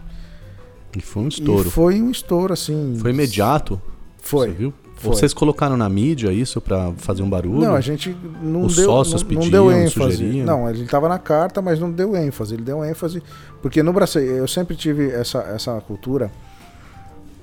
[0.95, 1.67] E foi um estouro.
[1.67, 2.97] E foi um estouro, assim.
[2.99, 3.81] Foi imediato?
[4.21, 4.47] Foi.
[4.47, 4.73] Você viu?
[4.95, 5.13] Foi.
[5.13, 7.59] Vocês colocaram na mídia isso pra fazer um barulho?
[7.59, 10.11] Não, a gente não Os deu, sócios não, não pediam, deu ênfase.
[10.17, 10.45] sugeriam?
[10.45, 12.53] Não, ele estava na carta, mas não deu ênfase.
[12.55, 13.21] Ele deu ênfase
[13.61, 16.31] porque no Brasil eu sempre tive essa, essa cultura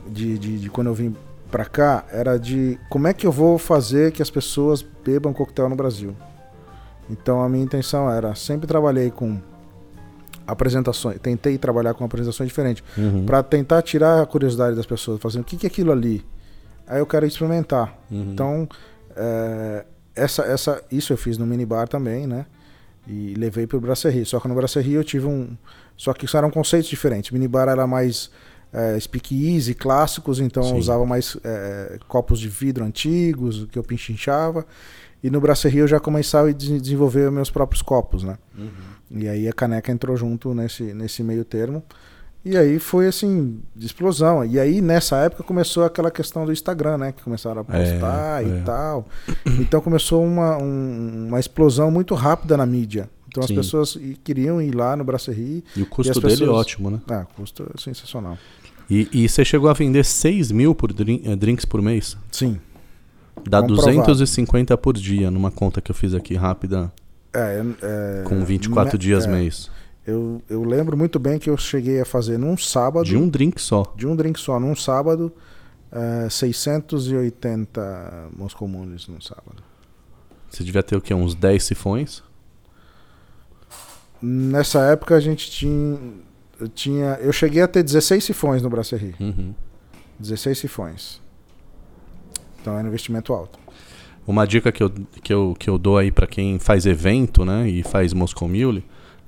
[0.09, 1.15] de, de, de quando eu vim
[1.51, 5.69] pra cá era de como é que eu vou fazer que as pessoas bebam coquetel
[5.69, 6.17] no Brasil.
[7.11, 9.39] Então a minha intenção era sempre trabalhei com
[10.47, 13.25] apresentações, tentei trabalhar com apresentações diferentes Uhum.
[13.27, 16.25] Pra tentar tirar a curiosidade das pessoas, fazendo o que, que é aquilo ali.
[16.93, 17.99] Aí eu quero experimentar.
[18.11, 18.33] Uhum.
[18.33, 18.69] Então,
[19.17, 19.85] é,
[20.15, 22.45] essa, essa, isso eu fiz no minibar também, né?
[23.09, 24.25] E levei pro Brasserie.
[24.27, 25.57] Só que no Brasserie eu tive um.
[25.97, 27.31] Só que isso eram conceitos diferentes.
[27.31, 28.31] Minibar era mais
[28.73, 30.73] é, speakeasy, clássicos, então Sim.
[30.73, 34.67] eu usava mais é, copos de vidro antigos, que eu pinchinchava.
[35.23, 38.37] E no Brasserie eu já começava a des- desenvolver meus próprios copos, né?
[39.11, 41.83] E aí a caneca entrou junto nesse, nesse meio termo.
[42.45, 44.45] E aí foi assim, de explosão.
[44.45, 47.13] E aí nessa época começou aquela questão do Instagram, né?
[47.13, 48.61] Que começaram a postar É, e é.
[48.63, 49.07] tal.
[49.47, 53.09] Então começou uma, um- uma explosão muito rápida na mídia.
[53.29, 53.55] Então Sim.
[53.55, 55.65] as pessoas queriam ir lá no Brasserie.
[55.77, 57.01] E o custo as dele é pessoas- ótimo, né?
[57.09, 58.37] Ah, custo sensacional.
[58.91, 62.17] E, e você chegou a vender 6 mil por drin- eh, drinks por mês?
[62.31, 62.59] Sim.
[63.49, 63.67] Dá Comprovado.
[64.03, 66.93] 250 por dia, numa conta que eu fiz aqui rápida,
[67.33, 69.71] É, eu- é, com 24 me- dias é, mês.
[70.07, 73.05] Eu, eu lembro muito bem que eu cheguei a fazer num sábado.
[73.05, 73.93] De um drink só.
[73.97, 75.33] de um drink só, num sábado,
[75.91, 79.63] é, 680 Moscow Mules num sábado.
[80.51, 81.15] Você devia ter o quê?
[81.15, 82.23] Uns 10 sifões?
[84.21, 85.99] Nessa época a gente tinha.
[86.61, 89.15] Eu, tinha, eu cheguei a ter 16 sifões no Brasserie.
[89.19, 89.55] Uhum.
[90.19, 91.21] 16 sifões.
[92.61, 93.59] Então era um investimento alto.
[94.27, 97.69] Uma dica que eu, que eu, que eu dou aí pra quem faz evento, né,
[97.69, 98.85] e faz Moscow Mule,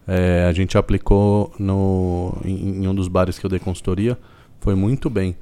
[0.07, 4.19] é, a gente aplicou no, em, em um dos bares que eu dei consultoria,
[4.61, 5.37] foi muito bem.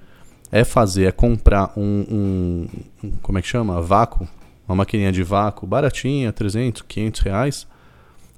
[0.50, 2.68] É fazer, é comprar um, um-
[3.04, 3.80] um- como é que chama?
[3.80, 4.28] Vácuo,
[4.68, 7.66] uma maquininha de vácuo, baratinha, 300, 500 reais,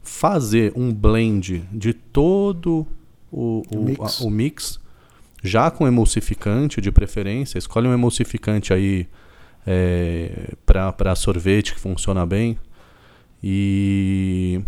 [0.02, 2.86] fazer um blend de todo
[3.32, 4.20] o, o, Mix.
[4.20, 4.80] a- o mix,
[5.42, 9.08] já com emulsificante de preferência, escolhe um emulsificante aí
[9.66, 12.56] é, para sorvete que funciona bem
[13.42, 14.60] e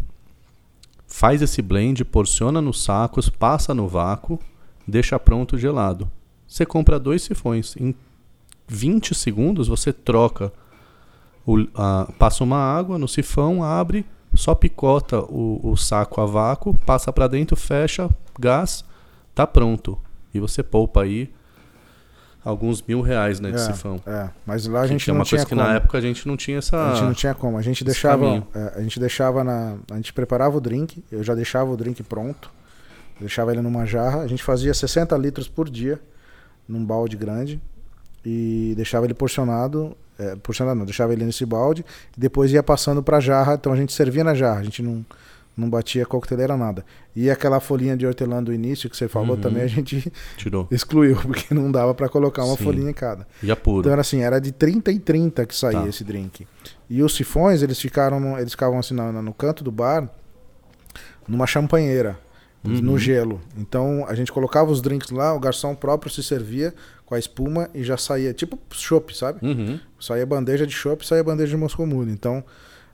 [1.18, 4.38] faz esse blend, porciona nos sacos, passa no vácuo,
[4.86, 6.10] deixa pronto gelado.
[6.46, 7.74] Você compra dois sifões.
[7.78, 7.94] Em
[8.68, 10.52] 20 segundos você troca,
[11.46, 14.04] o, a- passa uma água no sifão, abre,
[14.34, 18.84] só picota o, o saco a vácuo, passa para dentro, fecha, gás,
[19.34, 19.98] tá pronto.
[20.34, 21.32] E você poupa aí
[22.48, 24.00] alguns mil reais né, de É, sifão.
[24.06, 25.66] É, mas lá a Que- gente que é não uma tinha coisa que como.
[25.68, 26.76] na época a gente não tinha essa.
[26.90, 27.58] A gente não tinha como.
[27.58, 31.02] A gente deixava, é, a gente deixava na, a gente preparava o drink.
[31.10, 32.50] Eu já deixava o drink pronto,
[33.20, 34.20] deixava ele numa jarra.
[34.22, 36.00] A gente fazia 60 litros por dia
[36.68, 37.60] num balde grande
[38.24, 41.84] e deixava ele porcionado, é, porcionado não, deixava ele nesse balde
[42.16, 43.54] e depois ia passando para jarra.
[43.54, 44.60] Então a gente servia na jarra.
[44.60, 45.04] A gente não
[45.56, 46.84] não batia coqueteleira nada.
[47.14, 49.40] E aquela folhinha de hortelã do início que você falou Uhum.
[49.40, 50.68] também a gente Tirou.
[50.70, 52.64] excluiu porque não dava para colocar uma Sim.
[52.64, 53.26] folhinha em cada.
[53.42, 53.80] E apuro.
[53.80, 55.88] Então era assim, era de 30 em 30 que saía Tá.
[55.88, 56.46] esse drink.
[56.90, 60.08] E os sifões, eles ficaram no, eles ficavam assim na- no canto do bar,
[61.26, 62.18] numa champanheira,
[62.64, 62.80] Uhum.
[62.80, 63.40] no gelo.
[63.56, 67.70] Então a gente colocava os drinks lá, o garçom próprio se servia com a espuma
[67.72, 69.38] e já saía, tipo chopp, sabe?
[69.46, 69.78] Uhum.
[70.00, 72.10] Saía bandeja de chopp, saía bandeja de Moscou Mudo.
[72.10, 72.42] Então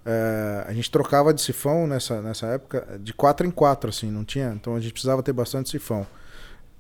[0.05, 4.25] eh, a gente trocava de sifão nessa, nessa época de quatro em quatro, assim, não
[4.25, 4.53] tinha.
[4.55, 6.07] Então a gente precisava ter bastante sifão.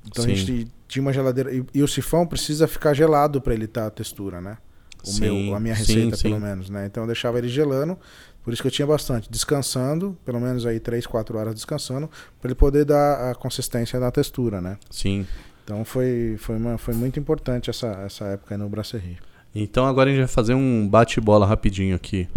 [0.06, 0.32] Então Sim.
[0.32, 1.54] a gente tinha uma geladeira.
[1.54, 4.58] E, e o sifão precisa ficar gelado para ele estar a textura, né?
[5.04, 6.28] O Sim, meu, a minha sim, receita, sim.
[6.28, 6.86] pelo menos, né?
[6.86, 7.98] Então eu deixava ele gelando.
[8.42, 9.30] Por isso que eu tinha bastante.
[9.30, 12.10] Descansando, pelo menos aí 3, 4 horas descansando,
[12.40, 14.78] para ele poder dar a consistência da textura, né?
[14.90, 15.26] Sim.
[15.64, 19.18] Então foi, foi, uma, foi muito importante essa, essa época aí no Brasserie.
[19.54, 22.28] Então agora a gente vai fazer um bate-bola rapidinho aqui.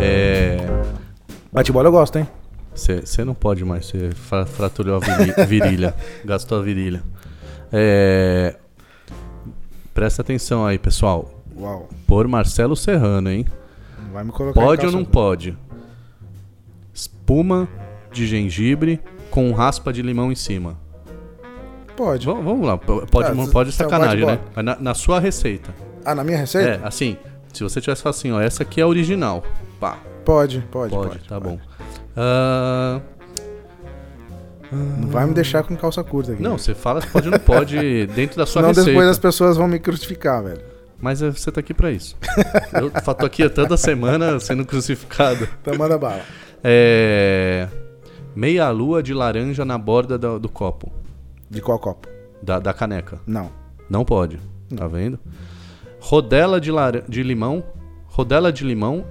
[0.00, 0.58] É.
[1.52, 2.28] Bate-bola eu gosto, hein?
[2.74, 5.94] Você não pode mais, você fra- fraturou a viri- virilha.
[6.24, 7.02] gastou a virilha.
[7.72, 8.56] É,
[9.92, 11.42] presta atenção aí, pessoal.
[11.56, 11.88] Uau.
[12.06, 13.44] Por Marcelo Serrano, hein?
[14.12, 15.56] Vai me colocar Pode ou não pode?
[16.94, 17.68] Espuma
[18.12, 19.00] de gengibre
[19.30, 20.78] com raspa de limão em cima.
[21.98, 22.24] Pode.
[22.24, 22.78] Vamos, vamos lá.
[22.78, 24.38] Pode, Ah, não pode sacanagem, né?
[24.54, 25.74] Mas Na, na sua receita.
[26.04, 26.80] Ah, na minha receita?
[26.84, 27.16] É, assim,
[27.52, 29.42] se você tivesse falado assim, ó, essa aqui é a original.
[29.80, 31.28] Pá, Pode, pode, pode, pode.
[31.28, 31.56] tá pode.
[31.56, 31.60] bom.
[32.16, 33.00] Ah,
[34.70, 36.42] Não vai me deixar com calça curta aqui.
[36.42, 38.90] não, você fala pode ou não pode dentro da sua Senão receita.
[38.90, 40.60] depois as pessoas vão me crucificar, velho.
[41.00, 42.16] Mas é, você tá aqui pra isso.
[42.74, 45.48] Eu tô aqui toda semana sendo crucificado.
[45.62, 46.20] Então manda bala.
[46.62, 47.66] É.
[48.36, 50.92] Meia lua de laranja na borda do, do copo.
[51.50, 52.08] De qual copo?
[52.42, 53.20] Da, da caneca.
[53.26, 53.50] Não.
[53.88, 54.38] Não pode.
[54.74, 55.18] Tá vendo?
[56.00, 57.02] Rodela de, lar...
[57.08, 57.64] de limão.
[58.06, 59.04] Rodela de limão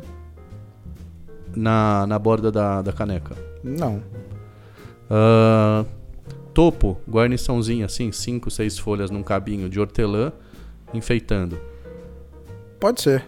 [1.55, 3.35] na, na borda da, da caneca.
[3.63, 4.01] Não.
[5.09, 5.85] Ah,
[6.53, 10.31] topo, guarniçãozinha assim, 5, 6 folhas num cabinho de hortelã,
[10.93, 11.57] enfeitando.
[12.79, 13.25] Pode ser.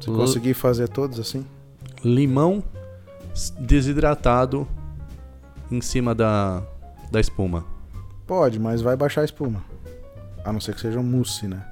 [0.00, 1.46] Se L- conseguir fazer todos assim.
[2.04, 2.62] Limão
[3.58, 4.66] desidratado
[5.70, 6.62] em cima da,
[7.10, 7.64] da espuma.
[8.26, 9.62] Pode, mas vai baixar a espuma.
[10.44, 11.62] A não ser que seja um mousse, né?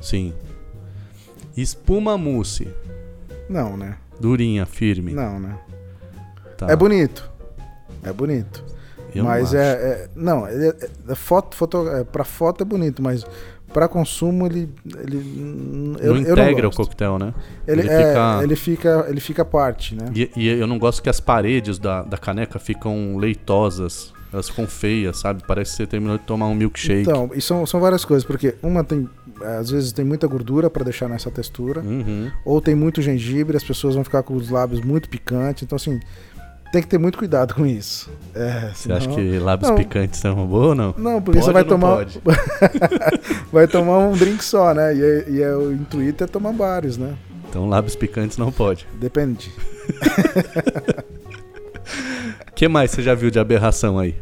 [0.00, 0.32] Sim.
[1.56, 2.68] Espuma mousse.
[3.48, 3.96] Não, né?
[4.20, 5.12] Durinha, firme.
[5.12, 5.58] Não, né?
[6.56, 6.66] Tá.
[6.70, 7.28] É bonito.
[8.02, 8.64] É bonito.
[9.14, 9.56] Eu não mas acho.
[9.56, 10.76] é, é- Não, é, é-
[11.08, 13.24] é foto, foto, é, pra foto é bonito, mas
[13.72, 14.72] pra consumo ele.
[15.02, 15.16] ele
[16.00, 17.34] eu, não eu não integra o coquetel, né?
[17.66, 19.06] Ele, ele é, fica- ele fica.
[19.08, 20.10] Ele fica à parte, né?
[20.14, 24.12] E, e eu não gosto que as paredes da, da caneca ficam leitosas.
[24.32, 25.42] Elas ficam feias, sabe?
[25.46, 27.02] Parece que você terminou de tomar um milkshake.
[27.02, 29.08] Então, e são, são várias coisas, porque uma tem.
[29.58, 31.80] Às vezes tem muita gordura pra deixar nessa textura.
[31.80, 32.30] Uhum.
[32.44, 35.62] ou tem muito gengibre, as pessoas vão ficar com os lábios muito picantes.
[35.62, 35.98] Então, assim,
[36.72, 38.10] tem que ter muito cuidado com isso.
[38.34, 39.76] É, Você acha que lábios Não.
[39.76, 40.94] picantes são boa ou não?
[40.98, 42.04] Não, porque Pode você vai tomar.
[43.50, 44.94] vai tomar um drink só, né?
[44.94, 47.14] E, é- e é, o intuito é tomar vários, né?
[47.48, 48.86] Então lábios picantes não pode.
[49.00, 49.50] Depende.
[52.58, 54.16] O que mais você já viu de aberração aí?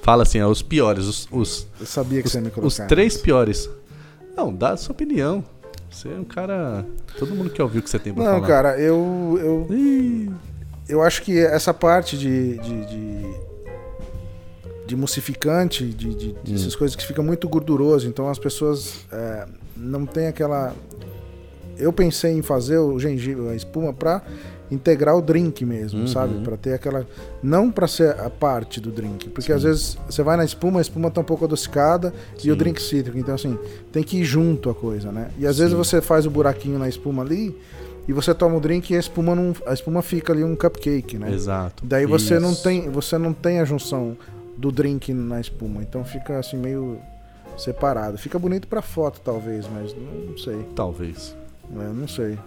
[0.00, 2.68] Fala assim, ó, os piores, os, os, Eu sabia que os, você ia me colocar.
[2.68, 3.68] os três piores.
[4.36, 5.42] Não, dá a sua opinião.
[5.90, 6.86] Você é um cara.
[7.18, 8.46] Todo mundo quer ouvir o que você tem pra Não, falar.
[8.46, 10.30] cara, eu, eu, Ih,
[10.88, 12.58] eu acho que essa parte de.
[12.58, 13.34] de, de,
[14.86, 16.54] de emulsificante, de, de, de Hum.
[16.54, 19.46] essas coisas que fica muito gorduroso, então as pessoas é,
[19.76, 20.72] não tem aquela.
[21.76, 24.22] Eu pensei em fazer o gengibre, a espuma pra
[24.70, 26.06] integrar o drink mesmo, Uhum.
[26.06, 26.40] sabe?
[26.42, 27.06] Pra ter aquela
[27.42, 30.82] não pra ser a parte do drink, porque às vezes você vai na espuma, a
[30.82, 32.50] espuma tá um pouco adocicada e Sim.
[32.50, 33.58] o drink cítrico, então assim,
[33.92, 35.28] tem que ir junto a coisa, né?
[35.38, 35.62] E às Sim.
[35.62, 37.56] vezes você faz o buraquinho na espuma ali
[38.08, 41.18] e você toma o drink e a espuma não, a espuma fica ali um cupcake,
[41.18, 41.32] né?
[41.32, 41.84] Exato.
[41.86, 42.62] Daí você não Isso.
[42.62, 44.16] tem, você não tem a junção
[44.56, 46.98] do drink na espuma, então fica assim meio
[47.56, 48.18] separado.
[48.18, 49.94] Fica bonito pra foto talvez, mas
[50.28, 51.36] não sei, Talvez.
[51.72, 52.38] eu não sei.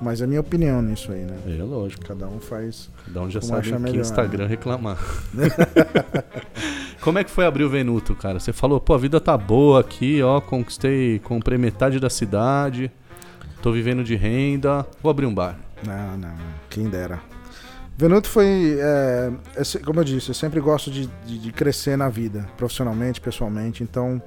[0.00, 1.36] Mas é minha opinião nisso aí, né?
[1.46, 2.04] É lógico.
[2.04, 2.90] Cada um faz.
[3.06, 4.98] Cada um já sabe que melhor, Instagram reclamar.
[7.00, 8.40] Como é que foi abrir o Venuto, cara?
[8.40, 12.90] Você falou, pô, a vida tá boa aqui, ó, conquistei, comprei metade da cidade,
[13.62, 15.58] tô vivendo de renda, vou abrir um bar.
[15.86, 16.34] Não, não,
[16.70, 17.20] quem dera.
[17.96, 22.08] Venuto foi, é, é como eu disse, eu sempre gosto de, de- de crescer na
[22.08, 23.82] vida, profissionalmente, pessoalmente.
[23.82, 24.20] Então,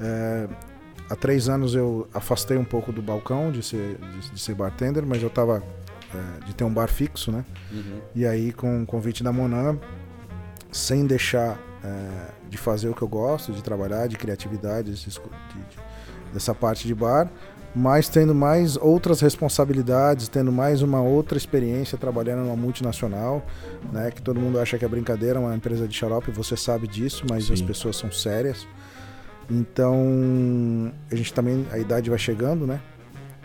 [0.00, 0.46] é,
[1.10, 5.04] há três anos eu afastei um pouco do balcão de ser, de, de ser bartender,
[5.06, 5.62] mas eu tava
[6.14, 7.44] é, de ter um bar fixo, né?
[8.14, 9.78] E aí, com o convite da Monan,
[10.70, 15.18] sem deixar é, de fazer o que eu gosto, de trabalhar, de criatividade, de- de-
[16.32, 17.30] dessa parte de bar,
[17.74, 23.44] mas tendo mais outras responsabilidades, tendo mais uma outra experiência trabalhando numa multinacional,
[23.92, 24.10] né?
[24.10, 27.50] Que todo mundo acha que é brincadeira, uma empresa de xarope, você sabe disso, mas
[27.50, 27.66] as Sim.
[27.66, 28.66] pessoas são sérias.
[29.50, 32.80] Então, a gente também, a idade vai chegando, né?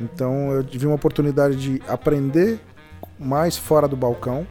[0.02, 2.60] Então, eu tive uma oportunidade de aprender
[3.18, 4.46] mais fora do balcão,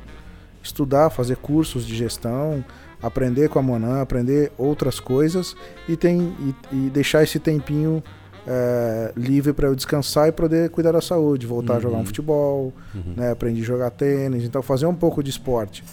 [0.63, 2.65] estudar, fazer cursos de gestão,
[3.03, 5.55] aprender com a Monan, aprender outras coisas
[5.89, 6.35] e, tem,
[6.73, 8.03] e, e deixar esse tempinho
[8.47, 12.07] é, livre para eu descansar e poder cuidar da saúde, voltar a jogar um Uhum.
[12.07, 13.15] futebol, Uhum.
[13.17, 15.85] né, aprendi a jogar tênis, então fazer um pouco de esporte,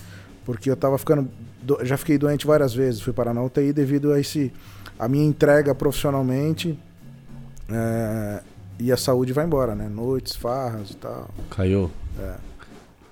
[0.46, 1.28] porque eu tava ficando,
[1.62, 4.52] do- já fiquei doente várias vezes, fui parar na UTI devido a esse
[5.00, 6.78] a minha entrega profissionalmente
[7.72, 8.42] é,
[8.78, 11.30] e a saúde vai embora, né, noites, farras e tal.
[11.50, 11.90] Caiu.
[12.20, 12.36] É.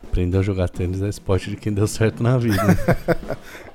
[0.04, 2.62] Aprender a jogar tênis é esporte de quem deu certo na vida.
[2.64, 2.76] né?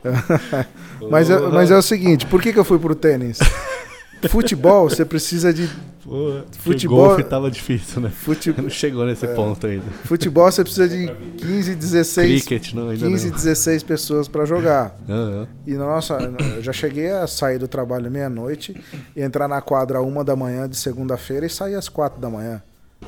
[1.11, 3.39] Mas é, mas é o seguinte, por que, que eu fui pro tênis?
[4.29, 5.69] futebol, você precisa de.
[6.05, 8.11] Porra, Futebol- golfe tava difícil, né?
[8.11, 9.85] Fute, Não chegou nesse ponto ainda.
[10.05, 11.09] futebol, você precisa de
[11.39, 12.45] 15, 16.
[12.45, 13.37] Cricket, não, ainda 15, não.
[13.37, 14.97] 16 pessoas para jogar.
[15.09, 15.47] Aham.
[15.65, 16.15] E nossa,
[16.57, 18.75] eu já cheguei a sair do trabalho meia-noite
[19.17, 22.61] entrar na quadra uma da manhã de segunda-feira e sair às quatro da manhã.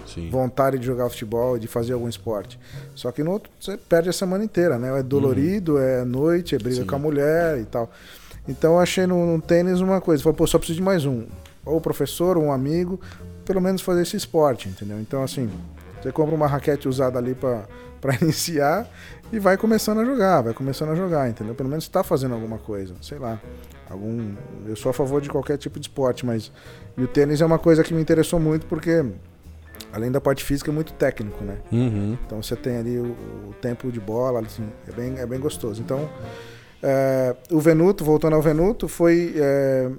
[0.06, 0.28] Sim.
[0.30, 2.58] Vontade de jogar futebol, de fazer algum esporte.
[2.94, 5.00] Só que no outro você perde a semana inteira, né?
[5.00, 6.86] É dolorido, é noite, é briga Sim.
[6.86, 7.90] com a mulher e tal.
[8.46, 10.22] Então eu achei no, no tênis uma coisa.
[10.22, 11.26] Falei, pô, só preciso de mais um.
[11.64, 13.00] Ou professor, ou um amigo,
[13.44, 15.00] pelo menos fazer esse esporte, entendeu?
[15.00, 15.50] Então assim,
[16.02, 17.64] você compra uma raquete usada ali pra
[18.04, 18.86] pra iniciar
[19.32, 21.54] e vai começando a jogar, vai começando a jogar, entendeu?
[21.54, 23.40] Pelo menos está fazendo alguma coisa, sei lá.
[23.88, 24.34] Algum,
[24.66, 26.52] eu sou a favor de qualquer tipo de esporte, mas
[26.98, 29.02] e o tênis é uma coisa que me interessou muito porque
[29.90, 31.56] além da parte física é muito técnico, né?
[31.72, 32.18] Uhum.
[32.26, 33.16] Então você tem ali o,
[33.48, 35.80] o tempo de bola, assim, é bem, é bem gostoso.
[35.80, 36.06] Então,
[36.86, 39.90] é, o Venuto, voltando ao Venuto, foi é,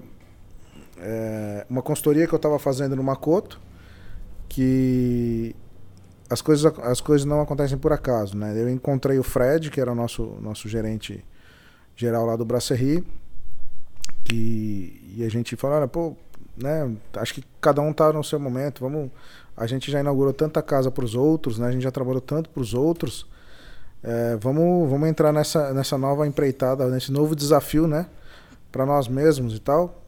[1.00, 3.60] é, uma consultoria que eu estava fazendo no Makoto,
[4.48, 5.56] que
[6.30, 8.54] as coisas, as coisas não acontecem por acaso, né?
[8.56, 11.26] Eu encontrei o Fred, que era o nosso, nosso gerente
[11.96, 13.04] geral lá do Brasserie,
[14.24, 16.16] que, e a gente falou, olha, pô,
[16.56, 19.10] né, acho que cada um tá no seu momento, vamos
[19.58, 21.68] a gente já inaugurou tanta casa para os outros, né?
[21.68, 23.26] A gente já trabalhou tanto para os outros.
[24.08, 28.06] É, vamos, vamos entrar nessa, nessa nova empreitada, nesse novo desafio, né?
[28.72, 30.04] Para nós mesmos e tal.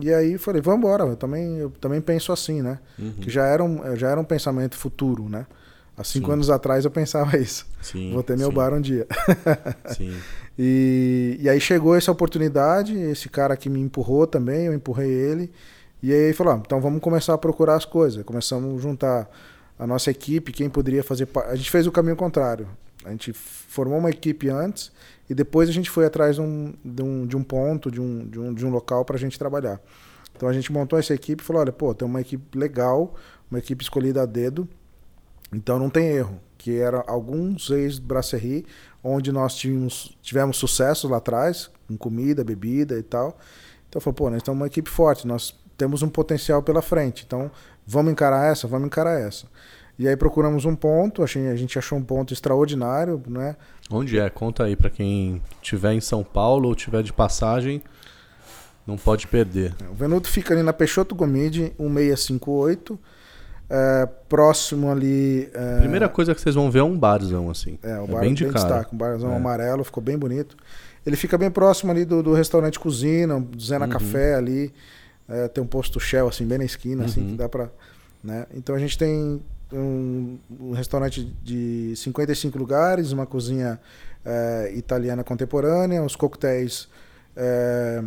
[0.00, 1.04] E aí falei, vamos embora.
[1.04, 2.80] Eu também, eu também penso assim, né?
[2.98, 3.12] Uhum.
[3.12, 5.46] Que já era, um, já era um pensamento futuro, né?
[5.96, 6.32] Há cinco Sim.
[6.32, 7.66] anos atrás eu pensava isso.
[7.80, 8.12] Sim.
[8.12, 9.06] Vou ter meu sim, bar um dia.
[10.62, 15.50] E, e aí chegou essa oportunidade, esse cara que me empurrou também, eu empurrei ele.
[16.02, 18.22] E aí falou: ah, então vamos começar a procurar as coisas.
[18.24, 19.30] Começamos a juntar
[19.78, 21.50] a nossa equipe, quem poderia fazer parte.
[21.50, 22.68] A gente fez o caminho contrário.
[23.04, 24.92] A gente formou uma equipe antes
[25.28, 28.26] e depois a gente foi atrás de um, de um, de um ponto, de um,
[28.28, 29.80] de um, de um local para a gente trabalhar.
[30.36, 33.14] Então a gente montou essa equipe e falou: olha, pô, tem uma equipe legal,
[33.50, 34.68] uma equipe escolhida a dedo,
[35.52, 36.40] então não tem erro.
[36.56, 38.66] Que era alguns ex-brasserie,
[39.02, 43.38] onde nós tínhamos, tivemos sucesso lá atrás, com comida, bebida e tal.
[43.88, 47.24] Então falou, pô, nós estamos uma equipe forte, nós temos um potencial pela frente.
[47.26, 47.50] Então
[47.86, 49.46] vamos encarar essa, vamos encarar essa.
[50.00, 53.54] E aí procuramos um ponto, a gente achou um ponto extraordinário, né?
[53.90, 54.30] Onde é?
[54.30, 57.82] Conta aí pra quem tiver em São Paulo ou tiver de passagem,
[58.86, 59.74] não pode perder.
[59.90, 62.98] O Venuto fica ali na Peixoto Gomide, 1658,
[63.68, 65.50] é, próximo ali.
[65.52, 67.78] é, Primeira coisa que vocês vão ver é um barzão, assim.
[67.82, 68.54] É, o É bar bem bem, de cara.
[68.54, 69.36] destaque, um barzão É.
[69.36, 70.56] amarelo, ficou bem bonito.
[71.04, 73.92] Ele fica bem próximo ali do, do restaurante Cozinha, do Zena Uhum.
[73.92, 74.72] Café ali.
[75.28, 77.30] É, tem um posto Shell assim, bem na esquina, assim, Uhum.
[77.32, 77.68] que dá pra.
[78.24, 78.46] Né?
[78.54, 79.40] Então a gente tem
[79.72, 83.80] um, um restaurante de 55 lugares, uma cozinha
[84.24, 86.88] é, italiana contemporânea, os coquetéis
[87.36, 88.02] é,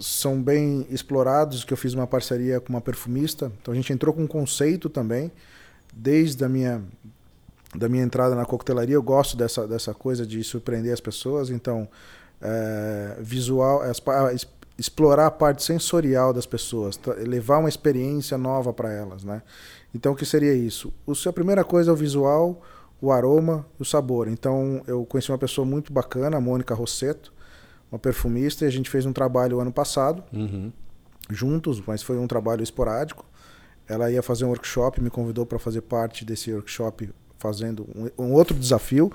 [0.00, 3.50] são bem explorados, que eu fiz uma parceria com uma perfumista.
[3.60, 5.30] Então a gente entrou com um conceito também,
[5.92, 6.82] desde a minha
[7.76, 11.50] da minha entrada na coquetelaria, eu gosto dessa, dessa coisa de surpreender as pessoas.
[11.50, 11.88] Então,
[12.40, 13.98] é, visual, as
[14.78, 19.42] explorar a parte sensorial das pessoas, levar uma experiência nova para elas, né?
[19.94, 20.92] Então, o que seria isso?
[21.06, 22.60] O, a primeira coisa é o visual,
[23.00, 24.28] o aroma e o sabor.
[24.28, 27.32] Então, eu conheci uma pessoa muito bacana, a Mônica Rosseto,
[27.92, 30.72] uma perfumista, e a gente fez um trabalho ano passado, Uhum.
[31.30, 33.24] juntos, mas foi um trabalho esporádico.
[33.88, 38.32] Ela ia fazer um workshop, me convidou para fazer parte desse workshop, fazendo um, um
[38.32, 39.12] outro desafio,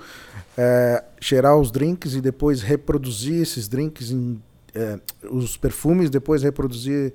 [0.56, 4.40] é, cheirar os drinks e depois reproduzir esses drinks em
[4.72, 7.12] é, os perfumes, depois reproduzir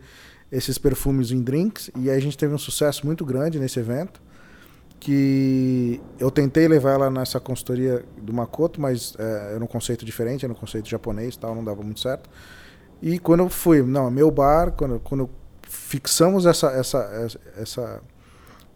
[0.51, 1.89] esses perfumes em drinks.
[1.95, 4.21] E a gente teve um sucesso muito grande nesse evento,
[4.99, 10.45] que eu tentei levar ela nessa consultoria do Makoto, mas é, era um conceito diferente,
[10.45, 12.29] era um conceito japonês, tal, não dava muito certo.
[13.01, 15.29] E quando eu fui, não, é meu bar, quando, quando
[15.67, 18.01] fixamos essa, essa, essa,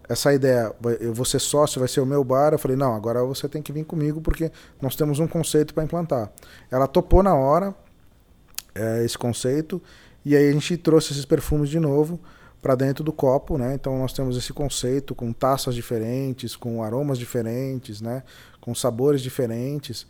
[0.07, 3.23] essa ideia, eu vou ser sócio, vai ser o meu bar, eu falei, não, agora
[3.23, 4.51] você tem que vir comigo porque
[4.81, 6.31] nós temos um conceito para implantar.
[6.69, 7.73] Ela topou na hora
[8.75, 9.81] é, esse conceito
[10.29, 12.19] e aí a gente trouxe esses perfumes de novo
[12.61, 13.73] para dentro do copo, né?
[13.73, 18.21] Então nós temos esse conceito com taças diferentes, com aromas diferentes, né?
[18.61, 20.05] Com sabores diferentes.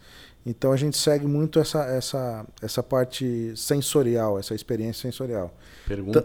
[0.46, 5.54] Então a gente segue muito essa essa essa parte sensorial, essa experiência sensorial.
[5.88, 6.20] Pergunta.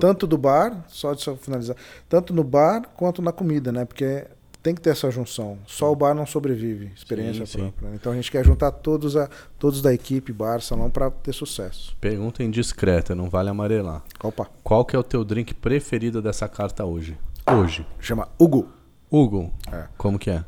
[0.00, 1.76] Tanto do bar, só de só finalizar,
[2.08, 3.84] tanto no bar quanto na comida, né?
[3.84, 4.24] Porque
[4.64, 5.58] tem que ter essa junção.
[5.66, 7.58] Só o bar não sobrevive, experiência Sim, sim.
[7.58, 7.90] própria.
[7.90, 7.96] né?
[8.00, 11.94] Então a gente quer juntar todos a todos da equipe bar salão para ter sucesso.
[12.00, 14.02] Pergunta indiscreta, não vale amarelar.
[14.22, 17.16] Opa, Qual que é o teu drink preferido dessa carta hoje?
[17.46, 17.86] Hoje.
[18.00, 18.68] chama Hugo.
[19.10, 19.84] Hugo, É.
[19.98, 20.42] como que é?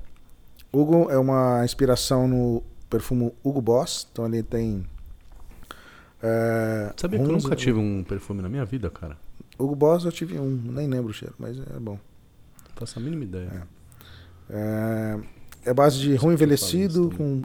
[0.73, 4.09] Hugo é uma inspiração no perfume Hugo Boss.
[4.11, 4.85] Então ele tem
[6.23, 9.17] É, Sabia que eu nunca tive um perfume na minha vida, cara?
[9.59, 11.93] Hugo Boss eu tive um, nem lembro o cheiro, mas é bom.
[12.65, 13.51] Não faço a mínima ideia.
[13.63, 13.76] É,
[15.65, 17.43] é base de rum envelhecido, com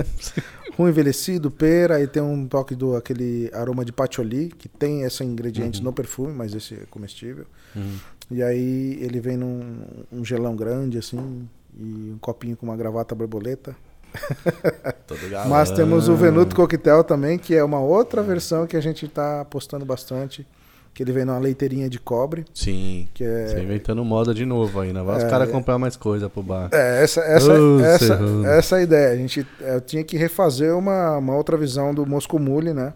[0.76, 5.22] rum envelhecido, pera, aí tem um toque do aquele aroma de patchouli, que tem esse
[5.22, 5.84] ingrediente Uhum.
[5.84, 7.44] no perfume, mas esse é comestível.
[7.76, 7.96] Uhum.
[8.30, 13.14] E aí ele vem num um gelão grande, assim, e um copinho com uma gravata
[13.14, 13.76] borboleta.
[15.48, 19.42] Mas temos o Venuto Coquetel também, que é uma outra versão que a gente está
[19.42, 20.44] apostando bastante,
[20.92, 23.08] que ele vem numa leiteirinha de cobre, Sim.
[23.14, 23.62] que Você é...
[23.62, 25.02] inventando moda de novo aí, né?
[25.02, 25.52] Vai os É, caras é.
[25.52, 26.68] comprar mais coisa pro bar.
[26.72, 27.52] É, essa, essa,
[27.84, 28.46] essa, Serrano.
[28.46, 29.12] essa é a ideia.
[29.12, 32.92] A gente eu tinha que refazer uma, uma outra visão do Moscou Mule, né?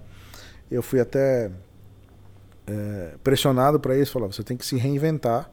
[0.70, 1.50] Eu fui até
[2.66, 5.50] é, pressionado para isso, falou, você tem que se reinventar,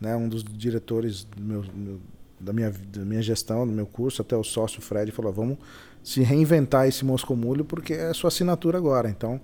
[0.00, 0.16] né?
[0.16, 2.00] Um dos diretores do meu, meu-
[2.40, 5.58] da, minha, da minha gestão, do meu curso, até o sócio Fred, falou, vamos
[6.02, 9.08] se reinventar esse Moscou Mule porque é sua assinatura agora.
[9.08, 9.40] Então,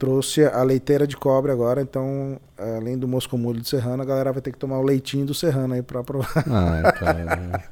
[0.00, 4.32] trouxe a leiteira de cobre agora, então, além do Moscou Mule de Serrano, a galera
[4.32, 6.32] vai ter que tomar o leitinho do Serrano aí para provar.
[6.50, 7.62] Ah, cara.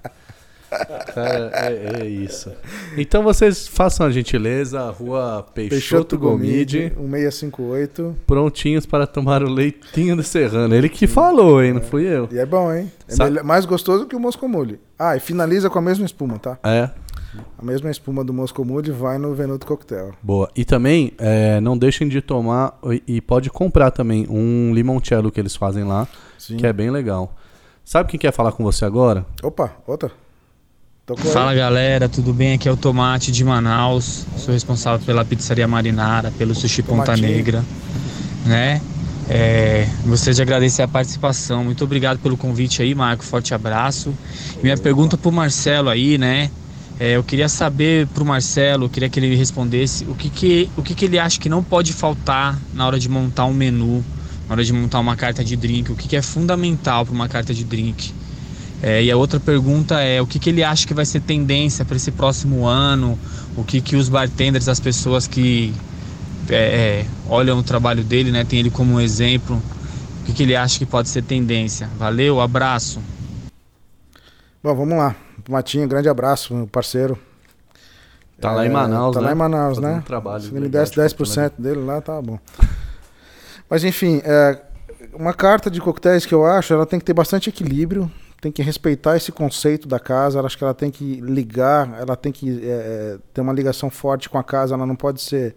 [1.14, 2.52] Cara, é, é isso.
[2.94, 8.14] Então vocês façam a gentileza, rua Peixoto, Gomide, 1658.
[8.26, 10.74] prontinhos para tomar o leitinho do Serrano.
[10.74, 11.72] Ele que falou, hein?
[11.72, 12.28] Não fui eu.
[12.30, 12.92] E é bom, hein?
[13.08, 14.78] É melhor- mais gostoso que o Moscou Mule.
[14.98, 16.58] Ah, e finaliza com a mesma espuma, tá?
[16.62, 16.90] É,
[17.58, 20.12] A mesma espuma do Moscou Mule vai no Venuto Cocktail.
[20.22, 20.50] boa.
[20.56, 25.38] E também, é, não deixem de tomar e- e pode comprar também um limoncello que
[25.40, 26.06] eles fazem lá,
[26.38, 26.56] Sim.
[26.56, 27.34] que é bem legal.
[27.84, 29.24] Sabe quem quer falar com você agora?
[29.42, 30.10] Opa, outra.
[31.32, 32.52] Fala galera, tudo bem?
[32.52, 34.26] Aqui é o Tomate de Manaus.
[34.36, 37.28] Sou responsável pela pizzaria Marinara, pelo Sushi Ponta Tomatinho.
[37.28, 37.64] Negra,
[38.44, 38.82] né?
[39.30, 41.64] É, gostaria de agradecer a participação.
[41.64, 43.24] Muito obrigado pelo convite aí, Marco.
[43.24, 44.12] Forte abraço.
[44.58, 46.50] E minha pergunta pro Marcelo aí, né?
[47.00, 50.82] É, eu queria saber pro Marcelo, eu queria que ele respondesse o que que, o
[50.82, 54.04] que que ele acha que não pode faltar na hora de montar um menu,
[54.48, 57.28] na hora de montar uma carta de drink, o que que é fundamental para uma
[57.28, 58.12] carta de drink.
[58.82, 61.84] É, e a outra pergunta é o que, que ele acha que vai ser tendência
[61.84, 63.16] para esse próximo ano,
[63.56, 65.72] o que, que os bartenders, as pessoas que
[66.48, 69.62] é, é, olham o trabalho dele, né, tem ele como um exemplo,
[70.22, 71.88] o que, que ele acha que pode ser tendência.
[71.96, 73.00] Valeu, abraço.
[74.62, 75.27] Bom, vamos lá.
[75.48, 77.18] Tomatinho, grande abraço, meu parceiro.
[78.38, 79.26] Tá lá em Manaus, Tá né?
[79.28, 79.98] lá em Manaus, Fazendo né?
[79.98, 82.38] um trabalho Se ele me desse de 10% dele lá, tá bom.
[83.68, 84.60] Mas enfim, é,
[85.14, 88.10] uma carta de coquetéis que eu acho, ela tem que ter bastante equilíbrio,
[88.42, 92.14] tem que respeitar esse conceito da casa, ela acho que ela tem que ligar, ela
[92.14, 95.56] tem que é, é, ter uma ligação forte com a casa, ela não pode ser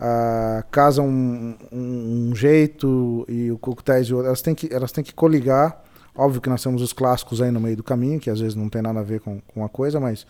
[0.00, 4.28] a casa um, um, um jeito e o coquetéis de outro.
[4.28, 5.82] Elas têm que, elas têm que coligar.
[6.16, 8.68] Óbvio que nós temos os clássicos aí no meio do caminho, que às vezes não
[8.68, 10.26] tem nada a ver com, com a coisa, mas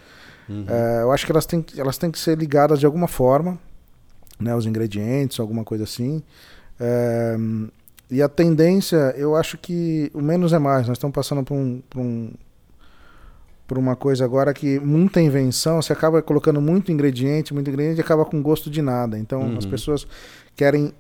[0.49, 0.65] Uhum.
[0.69, 3.59] é, eu acho que elas têm, que- elas têm que ser ligadas de alguma forma,
[4.39, 6.23] né, os ingredientes, alguma coisa assim.
[6.79, 7.37] É,
[8.11, 10.87] e a tendência, eu acho que o menos é mais.
[10.87, 12.31] Nós estamos passando por, um, por, um,
[13.67, 18.03] por uma coisa agora que muita invenção, você acaba colocando muito ingrediente, muito ingrediente e
[18.03, 19.19] acaba com gosto de nada.
[19.19, 19.59] Então Uhum.
[19.59, 20.07] as pessoas
[20.55, 20.93] querem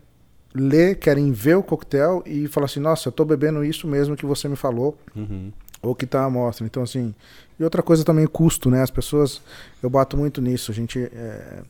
[0.56, 4.26] ler, querem ver o coquetel e falar assim, nossa, eu estou bebendo isso mesmo que
[4.26, 5.52] você me falou Uhum.
[5.82, 6.64] ou que tá à mostra.
[6.66, 7.14] Então, assim.
[7.58, 8.82] E outra coisa também, o custo, né?
[8.82, 9.40] As pessoas.
[9.82, 10.70] Eu bato muito nisso.
[10.70, 10.98] A gente.
[11.00, 11.62] é,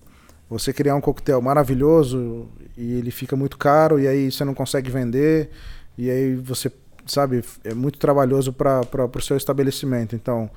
[0.48, 2.46] você criar um coquetel maravilhoso
[2.78, 5.50] e ele fica muito caro e aí você não consegue vender
[5.98, 6.70] e aí você,
[7.04, 8.80] sabe, é muito trabalhoso para
[9.12, 10.14] o seu estabelecimento.
[10.14, 10.48] Então,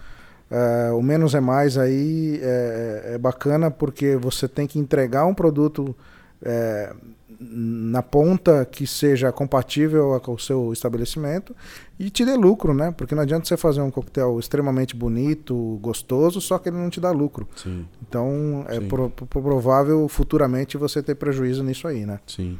[0.52, 5.34] é, o menos é mais aí é, é bacana porque você tem que entregar um
[5.34, 5.96] produto
[6.44, 6.94] é,
[7.40, 11.56] na ponta que seja compatível com o seu estabelecimento
[11.98, 12.92] e te dê lucro, né?
[12.92, 17.00] Porque não adianta você fazer um coquetel extremamente bonito, gostoso, só que ele não te
[17.00, 17.48] dá lucro.
[17.56, 22.20] Sim, Então é pro- pro- provável futuramente você ter prejuízo nisso aí, né?
[22.28, 22.58] sim.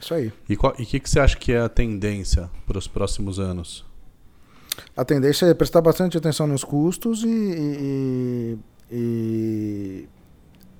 [0.00, 0.32] Isso aí.
[0.48, 3.84] E o que, que você acha que é a tendência para os próximos anos?
[4.96, 8.58] A tendência é prestar bastante atenção nos custos e, e,
[8.90, 10.08] e,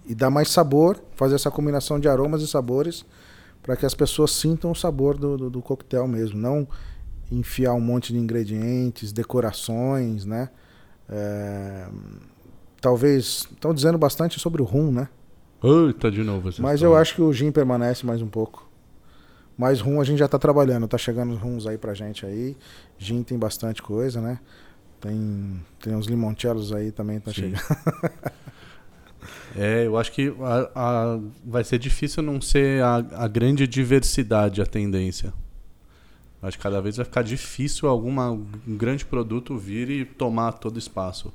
[0.06, 3.04] e dar mais sabor, fazer essa combinação de aromas e sabores
[3.62, 6.66] para que as pessoas sintam o sabor do, do, do coquetel mesmo, não
[7.30, 10.48] enfiar um monte de ingredientes, decorações, né?
[11.08, 11.88] É,
[12.80, 15.08] talvez estão dizendo bastante sobre o rum, né?
[15.62, 16.50] Eita, de novo.
[16.58, 18.68] Mas eu acho que o gin permanece mais um pouco.
[19.56, 22.56] Mais rum a gente já tá trabalhando, tá chegando os rums aí pra gente aí.
[22.98, 24.40] Gin tem bastante coisa, né?
[25.00, 27.54] Tem, tem uns limoncellos aí também, tá Sim.
[27.54, 27.62] chegando.
[29.56, 34.60] É, eu acho que a- a- vai ser difícil não ser a, a grande diversidade
[34.62, 35.32] a tendência.
[36.42, 38.46] Acho que cada vez vai ficar difícil alguma, um
[38.76, 41.32] grande produto vir e tomar todo espaço.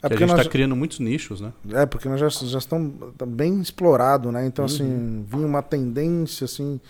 [0.00, 1.52] É porque a gente está criando muitos nichos, né?
[1.72, 2.94] É, porque nós já, já estamos
[3.26, 4.46] bem explorado, né?
[4.46, 4.96] Então, assim, uhum.
[4.96, 6.80] assim, vinha uma tendência, assim...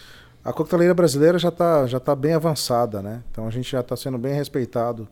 [0.44, 3.22] A coqueteleira brasileira já está já tá bem avançada, né?
[3.30, 5.08] Então, a gente já está sendo bem respeitado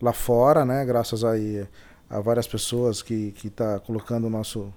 [0.00, 0.84] lá fora, né?
[0.84, 1.64] Graças aí
[2.12, 4.72] a várias pessoas que que tá colocando o nosso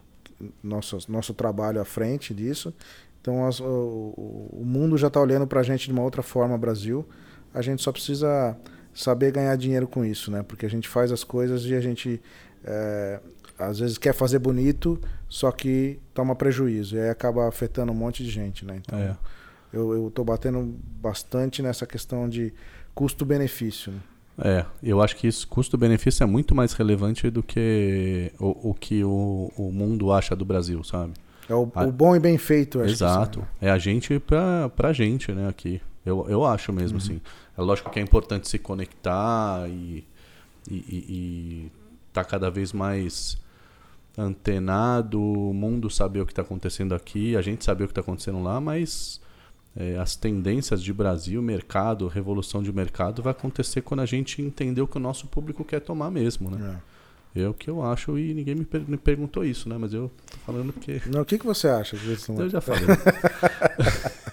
[0.63, 2.73] nosso nosso trabalho à frente disso.
[3.19, 4.13] Então as, o,
[4.53, 7.05] o, mundo já está olhando para a gente de uma outra forma, Brasil.
[7.53, 8.57] A gente só precisa
[8.93, 10.43] saber ganhar dinheiro com isso, né?
[10.43, 12.21] Porque a gente faz as coisas e a gente
[12.63, 13.19] é,
[13.57, 18.23] às vezes quer fazer bonito, só que toma prejuízo e aí acaba afetando um monte
[18.23, 18.77] de gente, né?
[18.77, 19.17] Então é.
[19.73, 22.53] eu estou batendo bastante nessa questão de
[22.93, 23.91] custo-benefício.
[23.91, 23.99] Né?
[24.37, 29.03] É, eu acho que isso custo-benefício é muito mais relevante do que o, o que
[29.03, 31.13] o, o mundo acha do Brasil, sabe?
[31.47, 31.85] É o, a...
[31.85, 33.47] o bom e bem feito, acho Exato.
[33.59, 35.81] Que, é a gente pra, pra gente, né, aqui.
[36.05, 37.03] Eu, eu acho mesmo, uhum.
[37.03, 37.21] assim.
[37.57, 40.03] É lógico que é importante se conectar e,
[40.69, 41.71] e, e, e
[42.11, 43.37] tá cada vez mais
[44.17, 48.01] antenado, o mundo saber o que está acontecendo aqui, a gente saber o que está
[48.01, 49.19] acontecendo lá, mas
[49.75, 54.81] é, as tendências de Brasil, mercado, revolução de mercado vai acontecer quando a gente entender
[54.81, 56.79] o que o nosso público quer tomar mesmo, né?
[57.35, 57.41] É.
[57.41, 59.77] é o que eu acho e ninguém me, per me, perguntou isso, né?
[59.77, 61.01] Mas eu tô falando porque.
[61.07, 61.97] Não, o que, que você acha?
[62.37, 62.85] Eu já falei.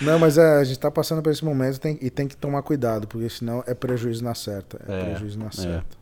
[0.00, 2.62] Não, mas é, a gente está passando por esse momento tem, e tem que tomar
[2.62, 4.80] cuidado, porque senão é prejuízo na certa.
[4.88, 5.52] É, é prejuízo na é.
[5.52, 5.96] certa.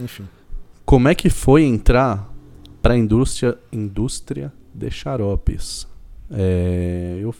[0.00, 0.28] Enfim.
[0.84, 2.28] Como é que foi entrar
[2.82, 5.86] para a indústria, indústria de xaropes?
[6.30, 7.34] É, eu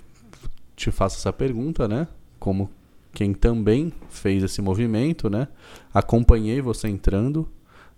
[0.74, 2.09] te faço essa pergunta, né?
[2.39, 2.70] Como
[3.12, 5.49] quem também fez esse movimento, né?
[5.93, 7.49] Acompanhei você entrando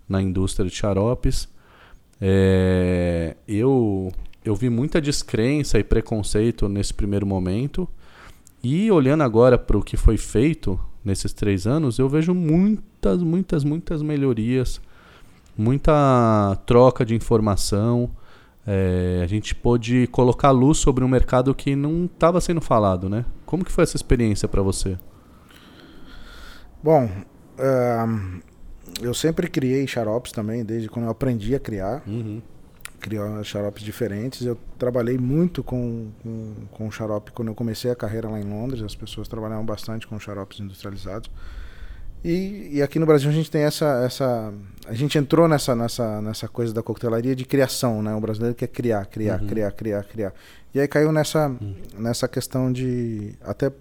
[0.07, 1.47] na indústria de xaropes.
[2.19, 4.11] É, eu,
[4.43, 7.87] eu vi muita descrença e preconceito nesse primeiro momento.
[8.63, 13.63] E olhando agora para o que foi feito nesses três anos, eu vejo muitas, muitas,
[13.63, 14.79] muitas melhorias,
[15.57, 18.11] muita troca de informação.
[18.65, 23.25] É, a gente pôde colocar luz sobre um mercado que não estava sendo falado, né?
[23.45, 24.97] Como que foi essa experiência para você?
[26.83, 28.41] Bom, uh,
[29.01, 32.03] eu sempre criei xaropes também, desde quando eu aprendi a criar.
[32.07, 32.41] Uhum.
[32.99, 34.45] Criar xaropes diferentes.
[34.45, 38.83] Eu trabalhei muito com, com, com xarope quando eu comecei a carreira lá em Londres.
[38.83, 41.31] As pessoas trabalhavam bastante com xaropes industrializados.
[42.23, 44.53] E, e, aqui no Brasil a gente tem essa, essa.
[44.85, 48.13] A gente entrou nessa, nessa, nessa coisa da coquetelaria de criação, né?
[48.13, 49.47] O brasileiro quer criar, criar, uhum.
[49.47, 50.33] criar, criar, criar.
[50.73, 51.75] E aí caiu nessa, uhum.
[51.97, 53.33] nessa questão de.
[53.41, 53.71] Até,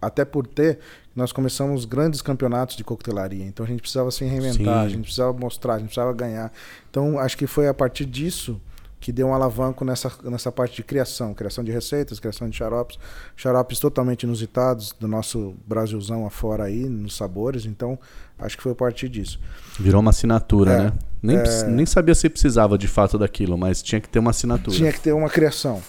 [0.00, 0.78] até por ter,
[1.14, 3.44] nós começamos grandes campeonatos de coquetelaria.
[3.44, 4.86] Então a gente precisava se reinventar, Sim.
[4.86, 6.50] a gente precisava mostrar, a gente precisava ganhar.
[6.90, 8.58] Então acho que foi a partir disso
[9.06, 12.98] que deu um alavanco nessa, nessa parte de criação, criação de receitas, criação de xaropes,
[13.36, 17.96] xaropes totalmente inusitados do nosso Brasilzão afora aí, nos sabores, então
[18.36, 19.38] acho que foi a partir disso.
[19.78, 20.92] Virou uma assinatura, é, né?
[21.22, 21.64] Nem, é...
[21.68, 24.76] nem sabia se precisava de fato daquilo, mas tinha que ter uma assinatura.
[24.76, 25.80] Tinha que ter uma criação.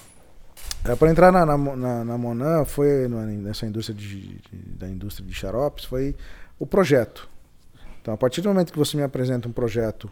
[0.86, 5.34] É, para entrar na, na, na, na Monan, foi nessa indústria de, da indústria de
[5.34, 6.15] xaropes, foi
[6.59, 7.28] o projeto.
[7.99, 10.07] Então, a partir do momento que você me apresenta um projeto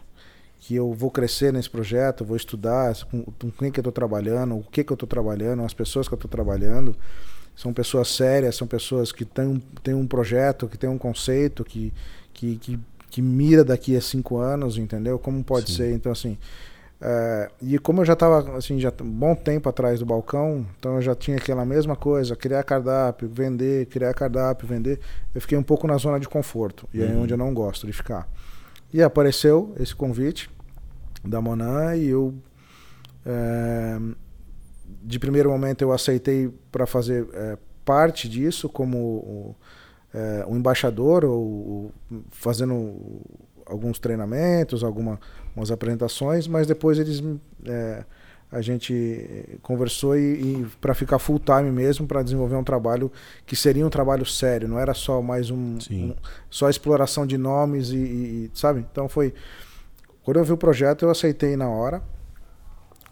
[0.60, 4.56] que eu vou crescer nesse projeto, vou estudar com, com quem que eu estou trabalhando,
[4.56, 6.96] o que que eu estou trabalhando, as pessoas que eu estou trabalhando.
[7.54, 11.64] São pessoas sérias, são pessoas que têm um, têm um projeto, que têm um conceito,
[11.64, 11.92] que,
[12.34, 12.78] que, que,
[13.10, 15.18] que mira daqui a cinco anos, entendeu?
[15.18, 15.76] Como pode Sim.
[15.76, 15.92] ser?
[15.92, 16.36] Então, assim...
[16.98, 20.96] É, e como eu já estava assim já um bom tempo atrás do balcão, então
[20.96, 24.98] eu já tinha aquela mesma coisa, criar cardápio, vender, criar cardápio, vender.
[25.34, 27.06] Eu fiquei um pouco na zona de conforto e uhum.
[27.06, 28.26] é onde eu não gosto de ficar.
[28.92, 30.50] E apareceu esse convite
[31.24, 32.34] da Monan e eu
[33.24, 33.98] é,
[35.02, 39.56] de primeiro momento eu aceitei para fazer é, parte disso como
[40.14, 41.92] é, um embaixador ou,
[42.30, 43.20] fazendo
[43.64, 45.18] alguns treinamentos, algumas
[45.72, 47.22] apresentações, mas depois eles
[47.64, 48.04] é,
[48.56, 53.12] a gente conversou e, e para ficar full time mesmo para desenvolver um trabalho
[53.44, 56.14] que seria um trabalho sério, não era só mais um, um
[56.48, 58.86] só exploração de nomes e, e, sabe?
[58.90, 59.34] Então foi
[60.22, 62.02] quando eu vi o projeto eu aceitei na hora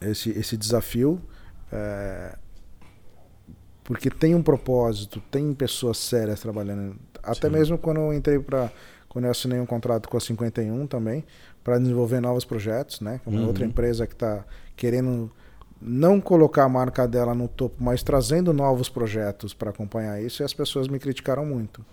[0.01, 1.21] esse esse desafio
[1.71, 2.37] é,
[3.83, 6.97] porque tem um propósito, tem pessoas sérias trabalhando.
[7.23, 7.55] Até Sim.
[7.55, 8.71] mesmo quando eu entrei para
[9.11, 11.25] quando eu assinei um contrato com a 51 também
[11.65, 13.21] para desenvolver novos projetos, né?
[13.27, 13.47] Uma uhum.
[13.47, 14.45] outra empresa que está
[14.77, 15.31] querendo
[15.81, 20.45] não colocar a marca dela no topo, mas trazendo novos projetos para acompanhar isso, e
[20.45, 21.85] as pessoas me criticaram muito.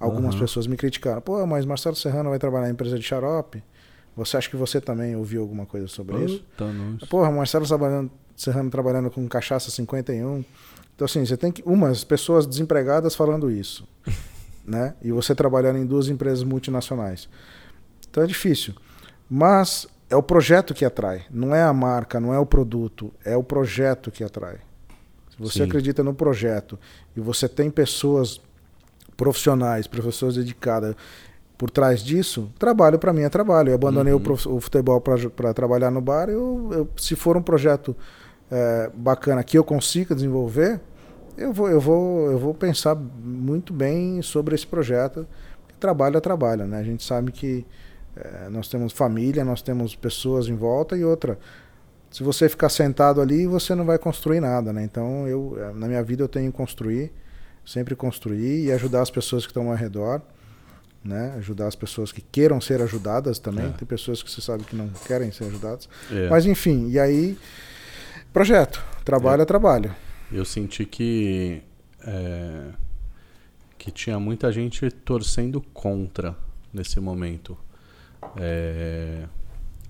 [0.00, 0.40] Algumas uhum.
[0.40, 1.20] pessoas me criticaram.
[1.20, 3.62] Pô, mas Marcelo Serrano vai trabalhar em empresa de xarope?
[4.16, 6.44] Você acha que você também ouviu alguma coisa sobre Puta isso?
[6.58, 7.06] Nossa.
[7.06, 10.44] Porra, Marcelo trabalhando, Serrano trabalhando com cachaça 51.
[10.94, 11.62] Então, assim, você tem que.
[11.62, 13.86] Umas pessoas desempregadas falando isso.
[14.66, 14.94] né?
[15.02, 17.28] E você trabalhando em duas empresas multinacionais.
[18.10, 18.74] Então é difícil.
[19.34, 23.34] Mas é o projeto que atrai, não é a marca, não é o produto, é
[23.34, 24.56] o projeto que atrai.
[25.30, 25.62] Se você Sim.
[25.62, 26.78] acredita no projeto
[27.16, 28.38] e você tem pessoas
[29.16, 30.94] profissionais, pessoas dedicadas
[31.56, 33.70] por trás disso, trabalho para mim é trabalho.
[33.70, 34.20] Eu abandonei Uhum.
[34.22, 36.28] o, o futebol para trabalhar no bar.
[36.28, 37.96] Eu, eu- se for um projeto
[38.50, 40.78] é, bacana que eu consiga desenvolver,
[41.38, 45.26] eu vou, eu vou, eu vou pensar muito bem sobre esse projeto.
[45.80, 46.78] Trabalho é trabalho, né?
[46.78, 47.64] A gente sabe que
[48.16, 51.38] é, nós temos família, nós temos pessoas em volta e outra.
[52.10, 54.84] Se você ficar sentado ali, você não vai construir nada, né?
[54.84, 57.10] Então, eu, eh, na minha vida, eu tenho que construir,
[57.64, 60.20] sempre construir e ajudar as pessoas que estão ao redor,
[61.02, 61.32] né?
[61.38, 63.64] Ajudar as pessoas que queiram ser ajudadas também.
[63.64, 63.68] É.
[63.70, 65.88] Tem pessoas que você sabe que não querem ser ajudadas.
[66.10, 66.28] É.
[66.28, 67.38] Mas, enfim, e aí,
[68.30, 68.84] projeto.
[69.06, 69.94] Trabalho é, trabalho.
[70.30, 71.62] Eu senti que
[72.06, 72.72] é,
[73.78, 76.36] que tinha muita gente torcendo contra
[76.72, 77.56] nesse momento.
[78.36, 79.26] É,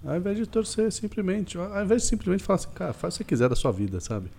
[0.04, 3.24] ao invés de torcer simplesmente, ao invés de simplesmente falar assim, cara, faz o que
[3.24, 4.30] você quiser da sua vida, sabe?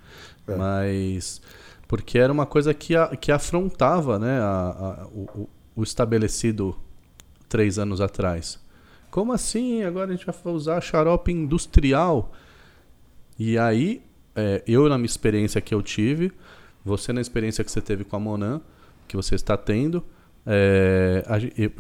[0.47, 0.55] É.
[0.55, 1.41] Mas
[1.87, 6.75] porque era uma coisa que, a- que afrontava né, a- a- o, o- estabelecido
[7.47, 8.59] três anos atrás.
[9.11, 9.83] Como assim?
[9.83, 12.31] Agora a gente vai usar xarope industrial?
[13.37, 14.01] E aí,
[14.35, 16.31] é, eu na minha experiência que eu tive,
[16.83, 18.61] você na experiência que você teve com a Monan,
[19.07, 20.03] que você está tendo,
[20.45, 21.23] é,
[21.57, 21.71] eu,